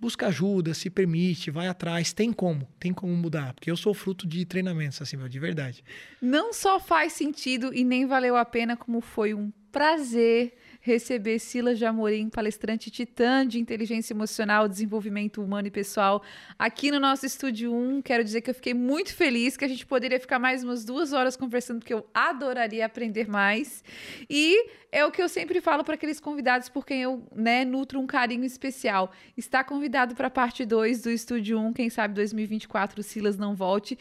[0.00, 4.26] busca ajuda, se permite, vai atrás, tem como, tem como mudar, porque eu sou fruto
[4.26, 5.84] de treinamentos, assim, de verdade.
[6.20, 11.78] Não só faz sentido e nem valeu a pena, como foi um prazer receber Silas
[11.78, 16.22] de Amorim, palestrante titã de inteligência emocional, desenvolvimento humano e pessoal,
[16.58, 18.02] aqui no nosso Estúdio 1.
[18.02, 21.12] Quero dizer que eu fiquei muito feliz, que a gente poderia ficar mais umas duas
[21.12, 23.84] horas conversando, porque eu adoraria aprender mais.
[24.28, 28.00] E é o que eu sempre falo para aqueles convidados por quem eu né, nutro
[28.00, 29.12] um carinho especial.
[29.36, 33.54] Está convidado para a parte 2 do Estúdio 1, quem sabe 2024 o Silas não
[33.54, 33.98] volte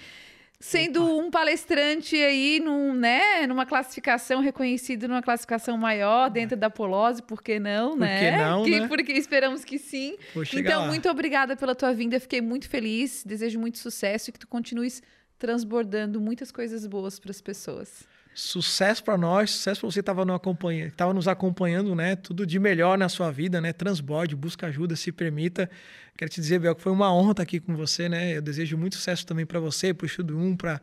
[0.59, 1.23] sendo Opa.
[1.23, 7.41] um palestrante aí num, né, numa classificação reconhecido numa classificação maior dentro da Polose, por
[7.41, 8.19] que não, por né?
[8.19, 8.87] Que não, que, né?
[8.87, 10.17] Porque esperamos que sim.
[10.53, 10.87] Então, lá.
[10.87, 15.01] muito obrigada pela tua vinda, fiquei muito feliz, desejo muito sucesso e que tu continues
[15.37, 18.05] transbordando muitas coisas boas para as pessoas.
[18.39, 22.15] Sucesso para nós, sucesso para você que estava nos acompanhando, né?
[22.15, 23.73] Tudo de melhor na sua vida, né?
[23.73, 25.69] Transborde, busca ajuda, se permita.
[26.17, 28.37] Quero te dizer, Bel, que foi uma honra estar aqui com você, né?
[28.37, 30.81] Eu desejo muito sucesso também para você, para o Estudo 1, para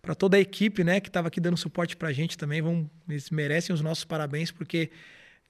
[0.00, 2.60] para toda a equipe, né, que estava aqui dando suporte para a gente também.
[2.60, 4.90] Vão, eles merecem os nossos parabéns, porque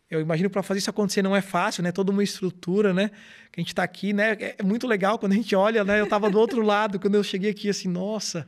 [0.09, 1.91] eu imagino para fazer isso acontecer não é fácil, né?
[1.91, 3.11] Toda uma estrutura, né?
[3.51, 4.37] Que a gente está aqui, né?
[4.59, 5.99] É muito legal quando a gente olha, né?
[5.99, 8.47] Eu estava do outro lado quando eu cheguei aqui, assim, nossa,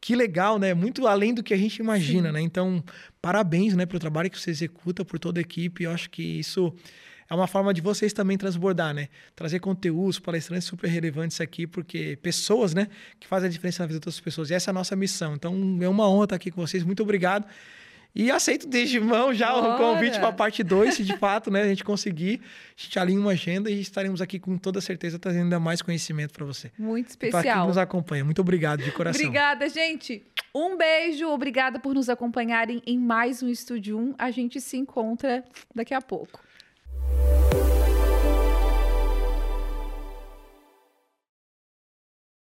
[0.00, 0.74] que legal, né?
[0.74, 2.34] Muito além do que a gente imagina, Sim.
[2.34, 2.40] né?
[2.40, 2.82] Então,
[3.20, 5.84] parabéns, né, pelo trabalho que você executa, por toda a equipe.
[5.84, 6.72] Eu acho que isso
[7.28, 9.08] é uma forma de vocês também transbordar, né?
[9.34, 12.88] Trazer conteúdos, palestrantes super relevantes aqui, porque pessoas, né,
[13.20, 14.50] que fazem a diferença na vida das outras pessoas.
[14.50, 15.34] E essa é a nossa missão.
[15.34, 16.82] Então, é uma honra estar aqui com vocês.
[16.82, 17.46] Muito obrigado.
[18.18, 19.74] E aceito desde mão já Bora.
[19.74, 22.40] o convite para a parte 2, se de fato né, a gente conseguir.
[22.76, 26.32] A gente alinha uma agenda e estaremos aqui com toda certeza trazendo ainda mais conhecimento
[26.32, 26.72] para você.
[26.76, 27.40] Muito especial.
[27.40, 28.24] Para quem nos acompanha.
[28.24, 29.20] Muito obrigado de coração.
[29.20, 30.26] Obrigada, gente.
[30.52, 31.28] Um beijo.
[31.28, 34.14] Obrigada por nos acompanharem em mais um Estúdio 1.
[34.18, 36.40] A gente se encontra daqui a pouco.